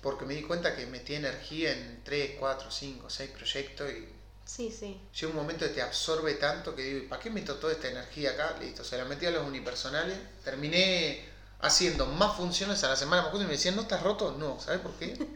porque 0.01 0.23
me 0.23 0.33
di 0.33 0.41
cuenta 0.41 0.73
que 0.73 0.85
metí 0.85 1.15
energía 1.15 1.73
en 1.73 2.01
3, 2.01 2.37
4, 2.39 2.71
5, 2.71 3.09
6 3.09 3.31
proyectos 3.31 3.91
y 3.91 4.07
Sí, 4.45 4.71
sí. 4.71 4.97
llega 5.19 5.31
un 5.31 5.35
momento 5.35 5.65
que 5.65 5.73
te 5.73 5.81
absorbe 5.81 6.35
tanto 6.35 6.73
que 6.73 6.81
digo, 6.81 6.99
¿y 6.99 7.07
¿para 7.09 7.21
qué 7.21 7.29
meto 7.29 7.55
toda 7.55 7.73
esta 7.73 7.89
energía 7.89 8.31
acá? 8.31 8.55
Listo, 8.57 8.85
se 8.85 8.97
la 8.97 9.03
metí 9.03 9.25
a 9.25 9.31
los 9.31 9.45
unipersonales. 9.45 10.17
Terminé 10.45 11.27
haciendo 11.59 12.05
más 12.05 12.37
funciones 12.37 12.81
a 12.85 12.87
la 12.87 12.95
semana. 12.95 13.29
Y 13.33 13.37
me 13.39 13.45
decían, 13.47 13.75
¿no 13.75 13.81
estás 13.81 14.01
roto? 14.01 14.31
No, 14.31 14.57
¿sabes 14.61 14.79
por 14.79 14.93
qué? 14.93 15.27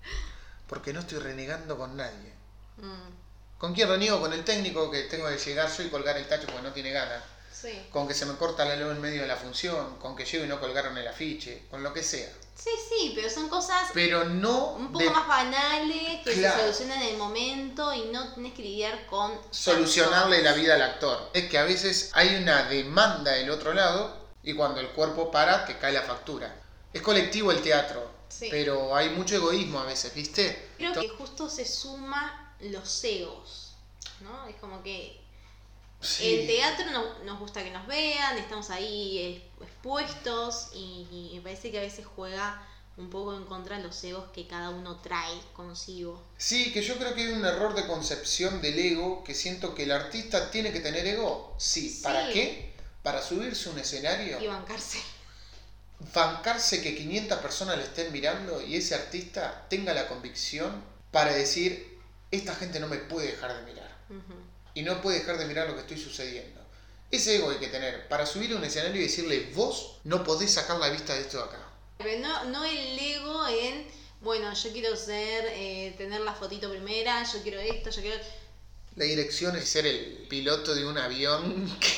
Porque 0.66 0.92
no 0.92 0.98
estoy 0.98 1.20
renegando 1.20 1.78
con 1.78 1.96
nadie. 1.96 2.32
Mm, 2.78 3.58
¿Con 3.58 3.74
quién 3.74 3.88
reniego? 3.88 4.18
Con 4.18 4.32
el 4.32 4.42
técnico 4.44 4.90
que 4.90 5.02
tengo 5.04 5.28
que 5.28 5.38
llegar 5.38 5.70
yo 5.70 5.84
y 5.84 5.88
colgar 5.88 6.16
el 6.16 6.26
tacho 6.26 6.48
porque 6.48 6.62
no 6.62 6.72
tiene 6.72 6.90
ganas. 6.90 7.22
Sí. 7.60 7.86
Con 7.90 8.06
que 8.06 8.14
se 8.14 8.24
me 8.26 8.36
corta 8.36 8.64
la 8.64 8.76
luz 8.76 8.92
en 8.92 9.00
medio 9.00 9.22
de 9.22 9.28
la 9.28 9.36
función. 9.36 9.96
Con 9.98 10.14
que 10.14 10.24
llego 10.24 10.44
y 10.44 10.48
no 10.48 10.60
colgaron 10.60 10.96
el 10.96 11.08
afiche. 11.08 11.66
Con 11.70 11.82
lo 11.82 11.92
que 11.92 12.02
sea. 12.02 12.30
Sí, 12.54 12.70
sí, 12.88 13.12
pero 13.14 13.30
son 13.30 13.48
cosas 13.48 13.90
Pero 13.94 14.24
no 14.24 14.72
un 14.72 14.88
poco 14.92 15.04
de 15.04 15.10
más 15.10 15.28
banales 15.28 16.20
que 16.24 16.32
Claro. 16.34 16.56
se 16.56 16.60
solucionan 16.62 17.02
en 17.02 17.08
el 17.10 17.16
momento 17.16 17.94
y 17.94 18.02
no 18.12 18.32
tenés 18.34 18.52
que 18.54 18.62
lidiar 18.62 19.06
con 19.06 19.38
solucionarle 19.50 20.42
la 20.42 20.52
vida 20.54 20.74
al 20.74 20.82
actor. 20.82 21.30
Es 21.34 21.48
que 21.48 21.56
a 21.58 21.64
veces 21.64 22.10
hay 22.14 22.34
una 22.36 22.64
demanda 22.64 23.32
del 23.32 23.50
otro 23.50 23.72
lado 23.74 24.16
y 24.42 24.54
cuando 24.54 24.80
el 24.80 24.88
cuerpo 24.88 25.30
para 25.30 25.66
te 25.66 25.78
cae 25.78 25.92
la 25.92 26.02
factura. 26.02 26.54
Es 26.92 27.00
colectivo 27.02 27.52
el 27.52 27.62
teatro, 27.62 28.10
Sí. 28.28 28.48
pero 28.50 28.94
hay 28.96 29.10
mucho 29.10 29.36
egoísmo 29.36 29.78
a 29.80 29.84
veces, 29.84 30.12
¿viste? 30.14 30.70
Creo 30.78 30.92
que 30.94 31.08
justo 31.10 31.48
se 31.48 31.64
suma 31.64 32.56
los 32.60 33.04
egos, 33.04 33.74
¿no? 34.20 34.46
Es 34.48 34.56
como 34.56 34.82
que 34.82 35.20
Sí. 36.00 36.34
el 36.40 36.46
teatro 36.46 36.90
no- 36.92 37.18
nos 37.24 37.38
gusta 37.40 37.62
que 37.64 37.70
nos 37.70 37.86
vean, 37.86 38.38
estamos 38.38 38.70
ahí 38.70 39.42
expuestos 39.60 40.68
y, 40.74 41.06
y 41.32 41.36
me 41.36 41.42
parece 41.42 41.70
que 41.70 41.78
a 41.78 41.82
veces 41.82 42.06
juega 42.06 42.64
un 42.96 43.10
poco 43.10 43.36
en 43.36 43.44
contra 43.44 43.76
de 43.78 43.84
los 43.84 44.02
egos 44.04 44.24
que 44.32 44.46
cada 44.48 44.70
uno 44.70 44.96
trae 45.00 45.40
consigo. 45.54 46.22
Sí, 46.36 46.72
que 46.72 46.82
yo 46.82 46.96
creo 46.98 47.14
que 47.14 47.22
hay 47.22 47.32
un 47.32 47.44
error 47.44 47.74
de 47.74 47.86
concepción 47.86 48.60
del 48.60 48.76
ego, 48.78 49.22
que 49.24 49.34
siento 49.34 49.74
que 49.74 49.84
el 49.84 49.92
artista 49.92 50.50
tiene 50.50 50.72
que 50.72 50.80
tener 50.80 51.06
ego. 51.06 51.54
Sí, 51.58 52.00
¿para 52.02 52.28
qué? 52.28 52.74
Para 53.04 53.22
subirse 53.22 53.68
a 53.68 53.72
un 53.72 53.78
escenario, 53.78 54.40
Y 54.40 54.46
bancarse. 54.48 55.00
bancarse 56.14 56.82
que 56.82 56.96
500 56.96 57.38
personas 57.38 57.76
le 57.76 57.84
estén 57.84 58.12
mirando 58.12 58.60
y 58.60 58.76
ese 58.76 58.94
artista 58.94 59.66
tenga 59.68 59.94
la 59.94 60.08
convicción 60.08 60.82
para 61.10 61.32
decir, 61.32 61.98
esta 62.30 62.54
gente 62.54 62.78
no 62.80 62.88
me 62.88 62.98
puede 62.98 63.28
dejar 63.32 63.54
de 63.56 63.62
mirar. 63.72 63.96
Ujú. 64.10 64.34
Y 64.78 64.82
no 64.82 65.02
puede 65.02 65.18
dejar 65.18 65.38
de 65.38 65.46
mirar 65.46 65.66
lo 65.66 65.74
que 65.74 65.80
estoy 65.80 65.98
sucediendo. 65.98 66.60
Ese 67.10 67.34
ego 67.34 67.50
hay 67.50 67.56
que 67.56 67.66
tener 67.66 68.06
para 68.06 68.24
subir 68.24 68.52
a 68.52 68.56
un 68.56 68.62
escenario 68.62 69.00
y 69.00 69.06
decirle, 69.06 69.50
vos 69.52 69.96
no 70.04 70.22
podés 70.22 70.52
sacar 70.52 70.78
la 70.78 70.88
vista 70.88 71.14
de 71.14 71.22
esto 71.22 71.38
de 71.38 71.42
acá. 71.42 71.68
Pero 71.98 72.20
no, 72.20 72.44
no 72.44 72.64
el 72.64 72.96
ego 72.96 73.48
en, 73.48 73.84
bueno, 74.20 74.54
yo 74.54 74.70
quiero 74.70 74.94
ser, 74.94 75.46
eh, 75.48 75.96
tener 75.98 76.20
la 76.20 76.32
fotito 76.32 76.70
primera, 76.70 77.24
yo 77.24 77.42
quiero 77.42 77.58
esto, 77.58 77.90
yo 77.90 78.02
quiero... 78.02 78.22
La 78.94 79.04
dirección 79.04 79.56
es 79.56 79.68
ser 79.68 79.84
el 79.84 80.26
piloto 80.28 80.76
de 80.76 80.86
un 80.86 80.96
avión 80.96 81.76
que, 81.80 81.88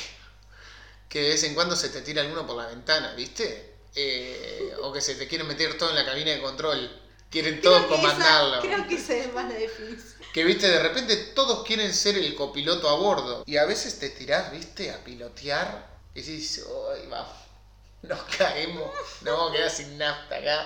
que 1.07 1.21
de 1.21 1.29
vez 1.29 1.43
en 1.43 1.53
cuando 1.53 1.75
se 1.75 1.89
te 1.89 2.01
tira 2.01 2.23
alguno 2.23 2.47
por 2.47 2.57
la 2.57 2.65
ventana, 2.65 3.13
¿viste? 3.13 3.75
Eh, 3.93 4.73
o 4.81 4.91
que 4.91 5.01
se 5.01 5.13
te 5.13 5.27
quieren 5.27 5.47
meter 5.47 5.77
todo 5.77 5.91
en 5.91 5.97
la 5.97 6.05
cabina 6.05 6.31
de 6.31 6.41
control. 6.41 6.99
Quieren 7.29 7.61
todos 7.61 7.85
comandarlo. 7.85 8.59
creo 8.61 8.87
que 8.87 8.95
esa 8.95 9.13
es 9.17 9.31
más 9.33 9.47
la 9.47 9.59
definición. 9.59 10.20
Que 10.33 10.43
viste, 10.43 10.67
de 10.69 10.79
repente 10.79 11.15
todos 11.35 11.65
quieren 11.65 11.93
ser 11.93 12.17
el 12.17 12.35
copiloto 12.35 12.89
a 12.89 12.95
bordo. 12.95 13.43
Y 13.45 13.57
a 13.57 13.65
veces 13.65 13.99
te 13.99 14.09
tirás, 14.09 14.51
viste, 14.51 14.91
a 14.91 15.03
pilotear. 15.03 15.89
Y 16.13 16.21
dices, 16.21 16.65
¡ay, 16.93 17.07
vamos! 17.07 17.33
Nos 18.01 18.19
caemos, 18.35 18.89
nos 19.21 19.37
vamos 19.37 19.51
a 19.51 19.55
quedar 19.55 19.69
sin 19.69 19.97
nafta 19.97 20.35
acá. 20.37 20.65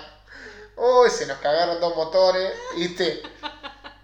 ¡Uy! 0.76 1.10
se 1.10 1.26
nos 1.26 1.36
cagaron 1.38 1.78
dos 1.80 1.94
motores, 1.94 2.52
viste. 2.76 3.22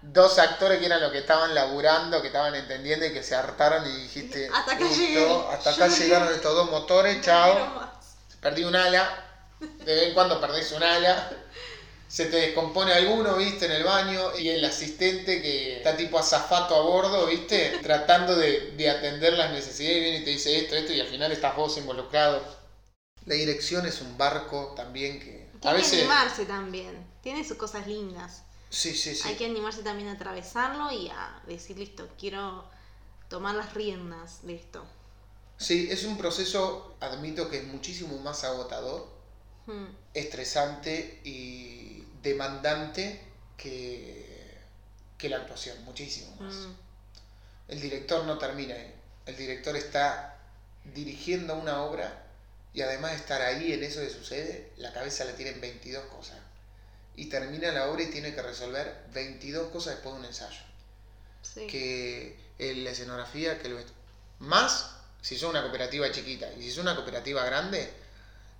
dos 0.03 0.37
actores 0.37 0.79
que 0.79 0.85
eran 0.85 1.01
los 1.01 1.11
que 1.11 1.17
estaban 1.19 1.53
laburando, 1.55 2.21
que 2.21 2.27
estaban 2.27 2.53
entendiendo 2.53 3.05
y 3.07 3.13
que 3.13 3.23
se 3.23 3.35
hartaron 3.35 3.85
y 3.87 4.01
dijiste, 4.03 4.49
Hasta 4.53 4.73
acá 4.73 4.83
"Listo, 4.83 4.97
llegué". 4.99 5.45
hasta 5.51 5.69
acá 5.71 5.87
Yo 5.87 5.95
llegaron 5.97 6.27
estos 6.33 6.55
dos 6.55 6.69
motores, 6.69 7.21
chao. 7.25 7.91
Perdí 8.39 8.63
un 8.65 8.75
ala, 8.75 9.25
de 9.59 9.95
vez 9.95 10.07
en 10.09 10.13
cuando 10.13 10.39
perdés 10.39 10.71
un 10.73 10.83
ala. 10.83 11.31
Se 12.13 12.25
te 12.27 12.37
descompone 12.37 12.93
alguno, 12.93 13.35
viste, 13.37 13.65
en 13.65 13.71
el 13.71 13.83
baño. 13.83 14.37
Y 14.37 14.47
el 14.49 14.63
asistente 14.63 15.41
que 15.41 15.77
está 15.77 15.97
tipo 15.97 16.19
azafato 16.19 16.75
a 16.75 16.81
bordo, 16.81 17.25
viste, 17.25 17.79
tratando 17.81 18.35
de, 18.35 18.71
de 18.77 18.89
atender 18.89 19.33
las 19.33 19.51
necesidades. 19.51 19.97
Y 19.97 20.01
viene 20.01 20.17
y 20.19 20.23
te 20.23 20.29
dice 20.29 20.59
esto, 20.59 20.75
esto, 20.75 20.93
y 20.93 20.99
al 20.99 21.07
final 21.07 21.31
estás 21.31 21.55
vos 21.55 21.75
involucrado. 21.77 22.39
La 23.25 23.33
dirección 23.33 23.85
es 23.87 23.99
un 24.01 24.15
barco 24.15 24.73
también 24.75 25.19
que. 25.19 25.49
A 25.55 25.59
Tiene 25.59 25.75
que 25.77 25.81
veces. 25.81 25.99
animarse 26.01 26.45
también. 26.45 27.03
Tiene 27.23 27.43
sus 27.43 27.57
cosas 27.57 27.87
lindas. 27.87 28.43
Sí, 28.69 28.93
sí, 28.93 29.15
sí. 29.15 29.27
Hay 29.27 29.35
que 29.35 29.45
animarse 29.45 29.81
también 29.81 30.09
a 30.09 30.13
atravesarlo 30.13 30.91
y 30.91 31.07
a 31.09 31.41
decir, 31.47 31.77
listo, 31.79 32.07
quiero 32.19 32.65
tomar 33.29 33.55
las 33.55 33.73
riendas 33.73 34.45
de 34.45 34.53
esto. 34.55 34.85
Sí, 35.57 35.87
es 35.89 36.03
un 36.03 36.17
proceso, 36.17 36.95
admito 36.99 37.49
que 37.49 37.57
es 37.59 37.63
muchísimo 37.65 38.17
más 38.19 38.43
agotador, 38.43 39.11
Hmm. 39.65 39.85
estresante 40.13 41.21
y 41.23 41.92
demandante 42.23 43.21
que, 43.57 44.57
que 45.17 45.29
la 45.29 45.37
actuación, 45.37 45.83
muchísimo 45.85 46.35
más. 46.39 46.53
Mm. 46.53 46.73
El 47.69 47.81
director 47.81 48.25
no 48.25 48.37
termina 48.37 48.75
ahí. 48.75 48.93
El 49.25 49.37
director 49.37 49.75
está 49.75 50.37
dirigiendo 50.93 51.55
una 51.55 51.83
obra 51.83 52.23
y 52.73 52.81
además 52.81 53.11
de 53.11 53.17
estar 53.17 53.41
ahí 53.41 53.71
en 53.73 53.83
eso 53.83 54.01
que 54.01 54.09
sucede, 54.09 54.71
la 54.77 54.91
cabeza 54.91 55.23
la 55.25 55.33
tiene 55.33 55.51
en 55.51 55.61
22 55.61 56.05
cosas. 56.05 56.37
Y 57.15 57.27
termina 57.27 57.71
la 57.71 57.89
obra 57.89 58.03
y 58.03 58.07
tiene 58.07 58.33
que 58.33 58.41
resolver 58.41 59.05
22 59.13 59.69
cosas 59.71 59.93
después 59.95 60.15
de 60.15 60.19
un 60.21 60.25
ensayo. 60.25 60.61
Sí. 61.43 61.67
Que 61.67 62.37
la 62.59 62.89
escenografía, 62.89 63.59
que 63.59 63.69
vestu- 63.69 63.91
Más 64.39 64.95
si 65.21 65.37
son 65.37 65.51
una 65.51 65.61
cooperativa 65.61 66.11
chiquita. 66.11 66.51
Y 66.53 66.63
si 66.63 66.71
son 66.71 66.81
una 66.83 66.95
cooperativa 66.95 67.45
grande, 67.45 67.89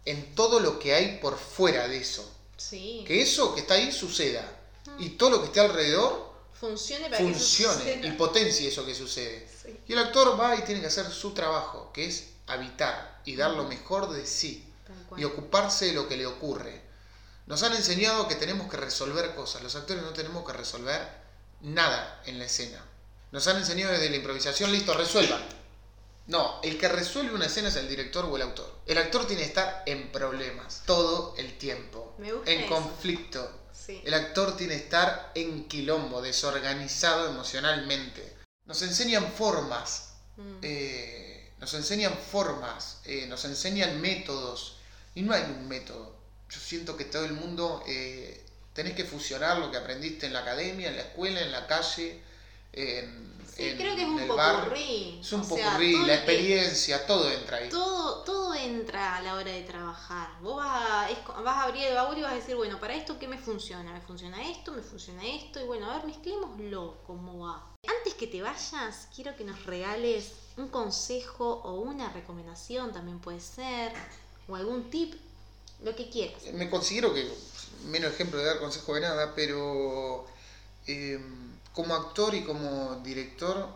en 0.05 0.35
todo 0.35 0.59
lo 0.59 0.79
que 0.79 0.93
hay 0.93 1.17
por 1.17 1.37
fuera 1.37 1.87
de 1.87 1.97
eso. 1.97 2.29
Sí. 2.57 3.03
Que 3.07 3.21
eso 3.21 3.53
que 3.53 3.61
está 3.61 3.75
ahí 3.75 3.91
suceda. 3.91 4.59
Y 4.99 5.09
todo 5.11 5.31
lo 5.31 5.39
que 5.39 5.47
esté 5.47 5.59
alrededor 5.59 6.33
Funcione 6.53 7.09
para 7.09 7.17
que 7.17 7.31
eso 7.31 7.81
y 8.03 8.11
potencie 8.11 8.69
eso 8.69 8.85
que 8.85 8.95
sucede. 8.95 9.47
Sí. 9.61 9.77
Y 9.87 9.93
el 9.93 9.99
actor 9.99 10.39
va 10.39 10.55
y 10.55 10.61
tiene 10.61 10.79
que 10.79 10.87
hacer 10.87 11.09
su 11.11 11.33
trabajo, 11.33 11.91
que 11.93 12.05
es 12.05 12.29
habitar 12.47 13.21
y 13.25 13.35
dar 13.35 13.51
lo 13.51 13.65
mejor 13.65 14.09
de 14.11 14.25
sí 14.25 14.65
y 15.17 15.23
ocuparse 15.25 15.87
de 15.87 15.93
lo 15.93 16.07
que 16.07 16.17
le 16.17 16.25
ocurre. 16.25 16.81
Nos 17.47 17.63
han 17.63 17.75
enseñado 17.75 18.27
que 18.27 18.35
tenemos 18.35 18.69
que 18.69 18.77
resolver 18.77 19.35
cosas. 19.35 19.61
Los 19.61 19.75
actores 19.75 20.03
no 20.03 20.13
tenemos 20.13 20.45
que 20.45 20.53
resolver 20.53 21.01
nada 21.61 22.21
en 22.25 22.39
la 22.39 22.45
escena. 22.45 22.83
Nos 23.31 23.47
han 23.47 23.57
enseñado 23.57 23.91
desde 23.91 24.09
la 24.09 24.17
improvisación, 24.17 24.71
listo, 24.71 24.93
resuelvan. 24.93 25.43
No, 26.27 26.61
el 26.63 26.77
que 26.79 26.87
resuelve 26.87 27.35
una 27.35 27.47
escena 27.47 27.67
es 27.67 27.75
el 27.75 27.89
director 27.89 28.25
o 28.25 28.35
el 28.35 28.41
autor. 28.43 28.79
El 28.85 28.97
actor 28.97 29.27
tiene 29.27 29.41
que 29.41 29.47
estar 29.49 29.83
en 29.85 30.11
problemas 30.11 30.83
todo 30.85 31.35
el 31.37 31.57
tiempo, 31.57 32.15
Me 32.17 32.31
gusta 32.31 32.49
en 32.51 32.59
eso. 32.61 32.69
conflicto. 32.69 33.59
Sí. 33.73 34.01
El 34.05 34.13
actor 34.13 34.55
tiene 34.55 34.75
que 34.77 34.83
estar 34.83 35.31
en 35.35 35.65
quilombo, 35.67 36.21
desorganizado 36.21 37.29
emocionalmente. 37.29 38.37
Nos 38.65 38.81
enseñan 38.81 39.31
formas, 39.33 40.13
Mm. 40.37 40.59
eh, 40.61 41.51
nos 41.59 41.73
enseñan 41.73 42.13
formas, 42.17 42.99
eh, 43.05 43.25
nos 43.27 43.43
enseñan 43.45 43.99
métodos. 44.01 44.77
Y 45.15 45.21
no 45.21 45.33
hay 45.33 45.43
un 45.43 45.67
método. 45.67 46.15
Yo 46.49 46.59
siento 46.59 46.95
que 46.97 47.05
todo 47.05 47.25
el 47.25 47.33
mundo 47.33 47.83
eh, 47.85 48.43
tenés 48.73 48.93
que 48.95 49.03
fusionar 49.03 49.57
lo 49.59 49.69
que 49.69 49.77
aprendiste 49.77 50.25
en 50.25 50.33
la 50.33 50.39
academia, 50.39 50.87
en 50.89 50.95
la 50.95 51.01
escuela, 51.03 51.41
en 51.41 51.51
la 51.51 51.67
calle, 51.67 52.19
en, 52.71 53.32
Sí, 53.55 53.69
en 53.69 53.77
creo 53.77 53.95
que 53.95 54.01
es 54.01 54.07
un 54.07 54.27
popurrí. 54.27 55.19
Es 55.21 55.31
un 55.33 55.41
O 55.41 55.47
popurrí, 55.47 56.05
la 56.05 56.15
experiencia, 56.15 57.05
todo 57.05 57.29
entra 57.31 57.57
ahí. 57.57 57.69
Todo, 57.69 58.23
todo 58.23 58.55
entra 58.55 59.17
a 59.17 59.21
la 59.21 59.35
hora 59.35 59.51
de 59.51 59.61
trabajar. 59.61 60.29
Vos 60.41 60.57
vas 60.57 60.89
a, 60.89 61.09
es 61.11 61.17
vas 61.27 61.57
a 61.57 61.63
abrir 61.63 61.83
el 61.85 61.93
baúl 61.93 62.17
y 62.17 62.21
vas 62.21 62.31
a 62.31 62.35
decir, 62.35 62.55
bueno, 62.55 62.79
para 62.79 62.95
esto, 62.95 63.19
¿qué 63.19 63.27
me 63.27 63.37
funciona? 63.37 63.93
Me 63.93 64.01
funciona 64.01 64.49
esto, 64.49 64.71
me 64.71 64.81
funciona 64.81 65.23
esto, 65.23 65.61
y 65.61 65.65
bueno, 65.65 65.89
a 65.89 65.97
ver, 65.97 66.05
mezclémoslo, 66.07 66.97
cómo 67.05 67.45
va. 67.45 67.63
Antes 67.85 68.15
que 68.15 68.27
te 68.27 68.41
vayas, 68.41 69.07
quiero 69.15 69.35
que 69.35 69.43
nos 69.43 69.65
regales 69.65 70.31
un 70.57 70.69
consejo 70.69 71.61
o 71.63 71.81
una 71.81 72.11
recomendación, 72.11 72.91
también 72.91 73.19
puede 73.19 73.39
ser, 73.39 73.91
o 74.47 74.55
algún 74.55 74.89
tip, 74.89 75.13
lo 75.83 75.95
que 75.95 76.09
quieras. 76.09 76.41
Me 76.53 76.69
considero 76.69 77.13
que, 77.13 77.29
menos 77.85 78.13
ejemplo 78.13 78.39
de 78.39 78.45
dar 78.45 78.59
consejo 78.59 78.95
de 78.95 79.01
nada, 79.01 79.33
pero 79.35 80.25
eh, 80.87 81.19
como 81.73 81.95
actor 81.95 82.35
y 82.35 82.43
como 82.43 83.01
director, 83.03 83.67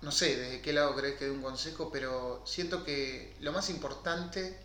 no 0.00 0.12
sé 0.12 0.36
desde 0.36 0.60
qué 0.60 0.72
lado 0.72 0.94
crees 0.94 1.16
que 1.18 1.24
dé 1.26 1.30
un 1.32 1.42
consejo, 1.42 1.90
pero 1.92 2.42
siento 2.46 2.84
que 2.84 3.36
lo 3.40 3.52
más 3.52 3.70
importante, 3.70 4.56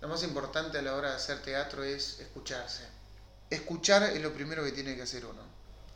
lo 0.00 0.08
más 0.08 0.22
importante 0.22 0.78
a 0.78 0.82
la 0.82 0.94
hora 0.94 1.10
de 1.10 1.16
hacer 1.16 1.42
teatro 1.42 1.84
es 1.84 2.20
escucharse. 2.20 2.84
Escuchar 3.50 4.02
es 4.04 4.22
lo 4.22 4.32
primero 4.32 4.64
que 4.64 4.72
tiene 4.72 4.96
que 4.96 5.02
hacer 5.02 5.26
uno. 5.26 5.42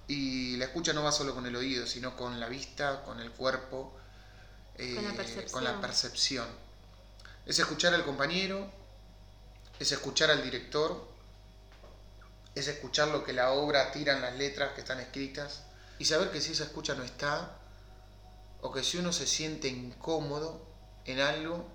Y 0.07 0.57
la 0.57 0.67
escucha 0.67 0.93
no 0.93 1.03
va 1.03 1.13
solo 1.13 1.35
con 1.35 1.47
el 1.47 1.57
oído, 1.57 1.87
sino 1.87 2.17
con 2.17 2.39
la 2.39 2.49
vista, 2.49 3.03
con 3.05 3.21
el 3.21 3.31
cuerpo, 3.31 3.93
eh, 4.77 4.95
Con 4.95 5.05
la 5.05 5.11
con 5.11 5.65
la 5.65 5.81
percepción. 5.81 5.81
percepción. 5.81 6.49
Es 7.47 7.59
escuchar 7.59 7.95
al 7.95 8.05
compañero, 8.05 8.71
es 9.79 9.91
escuchar 9.93 10.31
al 10.31 10.43
director, 10.43 11.09
es 12.55 12.69
escuchar 12.69 13.09
lo 13.09 13.25
que 13.25 13.33
la 13.33 13.53
obra 13.53 13.91
tira 13.93 14.15
en 14.15 14.21
las 14.21 14.37
letras 14.37 14.73
que 14.73 14.81
están 14.81 15.01
escritas 15.01 15.63
y 15.99 16.05
saber 16.05 16.31
que 16.31 16.41
si 16.41 16.53
esa 16.53 16.65
escucha 16.65 16.95
no 16.95 17.03
está, 17.03 17.57
o 18.61 18.73
que 18.73 18.83
si 18.83 18.99
uno 18.99 19.13
se 19.13 19.27
siente 19.27 19.69
incómodo 19.69 20.61
en 21.05 21.21
algo, 21.21 21.67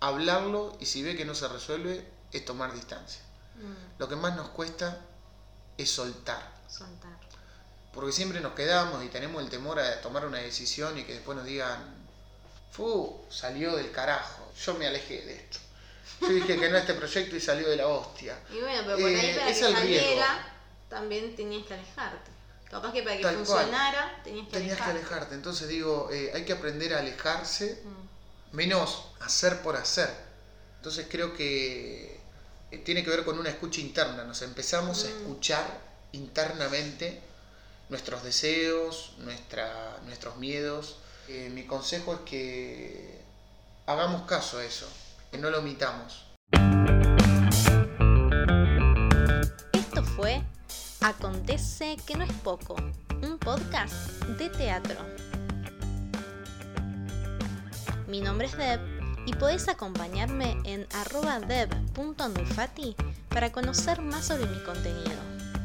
hablarlo 0.00 0.76
y 0.80 0.86
si 0.86 1.02
ve 1.02 1.16
que 1.16 1.24
no 1.24 1.34
se 1.34 1.48
resuelve, 1.48 2.06
es 2.32 2.44
tomar 2.44 2.72
distancia. 2.72 3.22
Mm, 3.56 3.98
Lo 3.98 4.08
que 4.08 4.16
más 4.16 4.36
nos 4.36 4.48
cuesta 4.50 5.00
es 5.76 5.90
soltar, 5.90 6.42
soltar. 6.68 7.16
porque 7.92 8.12
siempre 8.12 8.40
nos 8.40 8.52
quedamos 8.52 9.02
y 9.04 9.08
tenemos 9.08 9.42
el 9.42 9.48
temor 9.48 9.78
a 9.80 10.00
tomar 10.00 10.26
una 10.26 10.38
decisión 10.38 10.96
y 10.98 11.04
que 11.04 11.14
después 11.14 11.36
nos 11.36 11.46
digan, 11.46 11.78
fu, 12.70 13.24
salió 13.30 13.74
del 13.76 13.90
carajo, 13.90 14.52
yo 14.64 14.74
me 14.74 14.86
alejé 14.86 15.22
de 15.22 15.34
esto. 15.36 15.58
Yo 16.20 16.28
dije 16.30 16.58
que 16.58 16.68
no 16.68 16.76
a 16.76 16.80
este 16.80 16.94
proyecto 16.94 17.36
y 17.36 17.40
salió 17.40 17.68
de 17.68 17.76
la 17.76 17.86
hostia. 17.86 18.36
Y 18.52 18.58
bueno, 18.60 18.82
pero 18.84 18.98
por 18.98 19.06
ahí 19.06 19.14
Eh, 19.14 19.34
para 19.34 19.46
que 19.46 19.52
es 19.52 19.62
el 19.62 19.76
riesgo. 19.76 20.04
saliera, 20.08 20.52
también 20.88 21.36
tenías 21.36 21.64
que 21.66 21.74
alejarte. 21.74 22.30
Capaz 22.70 22.92
que 22.92 23.02
para 23.02 23.16
que 23.16 23.22
Tal 23.22 23.34
cual. 23.36 23.46
funcionara, 23.46 24.20
tenías 24.22 24.46
que 24.46 24.52
Tenías 24.52 24.76
que 24.76 24.82
alejarte. 24.82 25.00
alejarte. 25.10 25.34
Entonces 25.34 25.68
digo, 25.68 26.10
eh, 26.12 26.32
hay 26.34 26.44
que 26.44 26.52
aprender 26.52 26.92
a 26.94 26.98
alejarse, 26.98 27.82
Mm. 27.84 28.56
menos 28.56 29.06
hacer 29.20 29.62
por 29.62 29.76
hacer. 29.76 30.10
Entonces 30.76 31.06
creo 31.10 31.34
que 31.34 32.18
eh, 32.70 32.78
tiene 32.84 33.02
que 33.02 33.08
ver 33.08 33.24
con 33.24 33.38
una 33.38 33.48
escucha 33.48 33.80
interna. 33.80 34.24
Nos 34.24 34.42
empezamos 34.42 35.04
a 35.04 35.08
Mm. 35.08 35.10
escuchar 35.12 35.64
internamente 36.12 37.20
nuestros 37.88 38.22
deseos, 38.22 39.14
nuestra, 39.18 39.96
nuestros 40.04 40.36
miedos. 40.36 40.98
Eh, 41.28 41.48
mi 41.50 41.64
consejo 41.66 42.12
es 42.14 42.20
que 42.20 43.22
hagamos 43.86 44.26
caso 44.28 44.58
a 44.58 44.64
eso, 44.64 44.86
que 45.30 45.38
no 45.38 45.48
lo 45.48 45.60
omitamos. 45.60 46.26
Esto 49.72 50.02
fue 50.04 50.42
Acontece 51.00 51.96
que 52.06 52.16
no 52.16 52.24
es 52.24 52.32
poco, 52.42 52.74
un 53.22 53.38
podcast 53.38 53.94
de 54.36 54.50
teatro. 54.50 54.96
Mi 58.08 58.20
nombre 58.20 58.48
es 58.48 58.56
Deb 58.56 58.80
y 59.24 59.32
podés 59.34 59.68
acompañarme 59.68 60.56
en 60.64 60.88
arroba 60.94 61.38
deb.anulfati 61.38 62.96
para 63.28 63.52
conocer 63.52 64.02
más 64.02 64.26
sobre 64.26 64.46
mi 64.46 64.58
contenido 64.64 65.14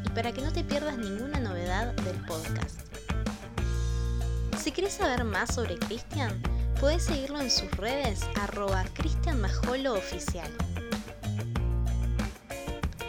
y 0.04 0.08
para 0.10 0.30
que 0.30 0.40
no 0.40 0.52
te 0.52 0.62
pierdas 0.62 0.98
ninguna 0.98 1.40
novedad 1.40 1.94
del 1.94 2.16
podcast. 2.26 2.80
Si 4.62 4.70
querés 4.70 4.94
saber 4.94 5.24
más 5.24 5.52
sobre 5.52 5.78
Cristian, 5.78 6.40
podés 6.80 7.04
seguirlo 7.06 7.40
en 7.40 7.50
sus 7.50 7.70
redes 7.72 8.20
arroba. 8.40 8.84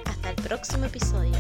Hasta 0.06 0.30
el 0.30 0.36
próximo 0.38 0.86
episodio. 0.86 1.38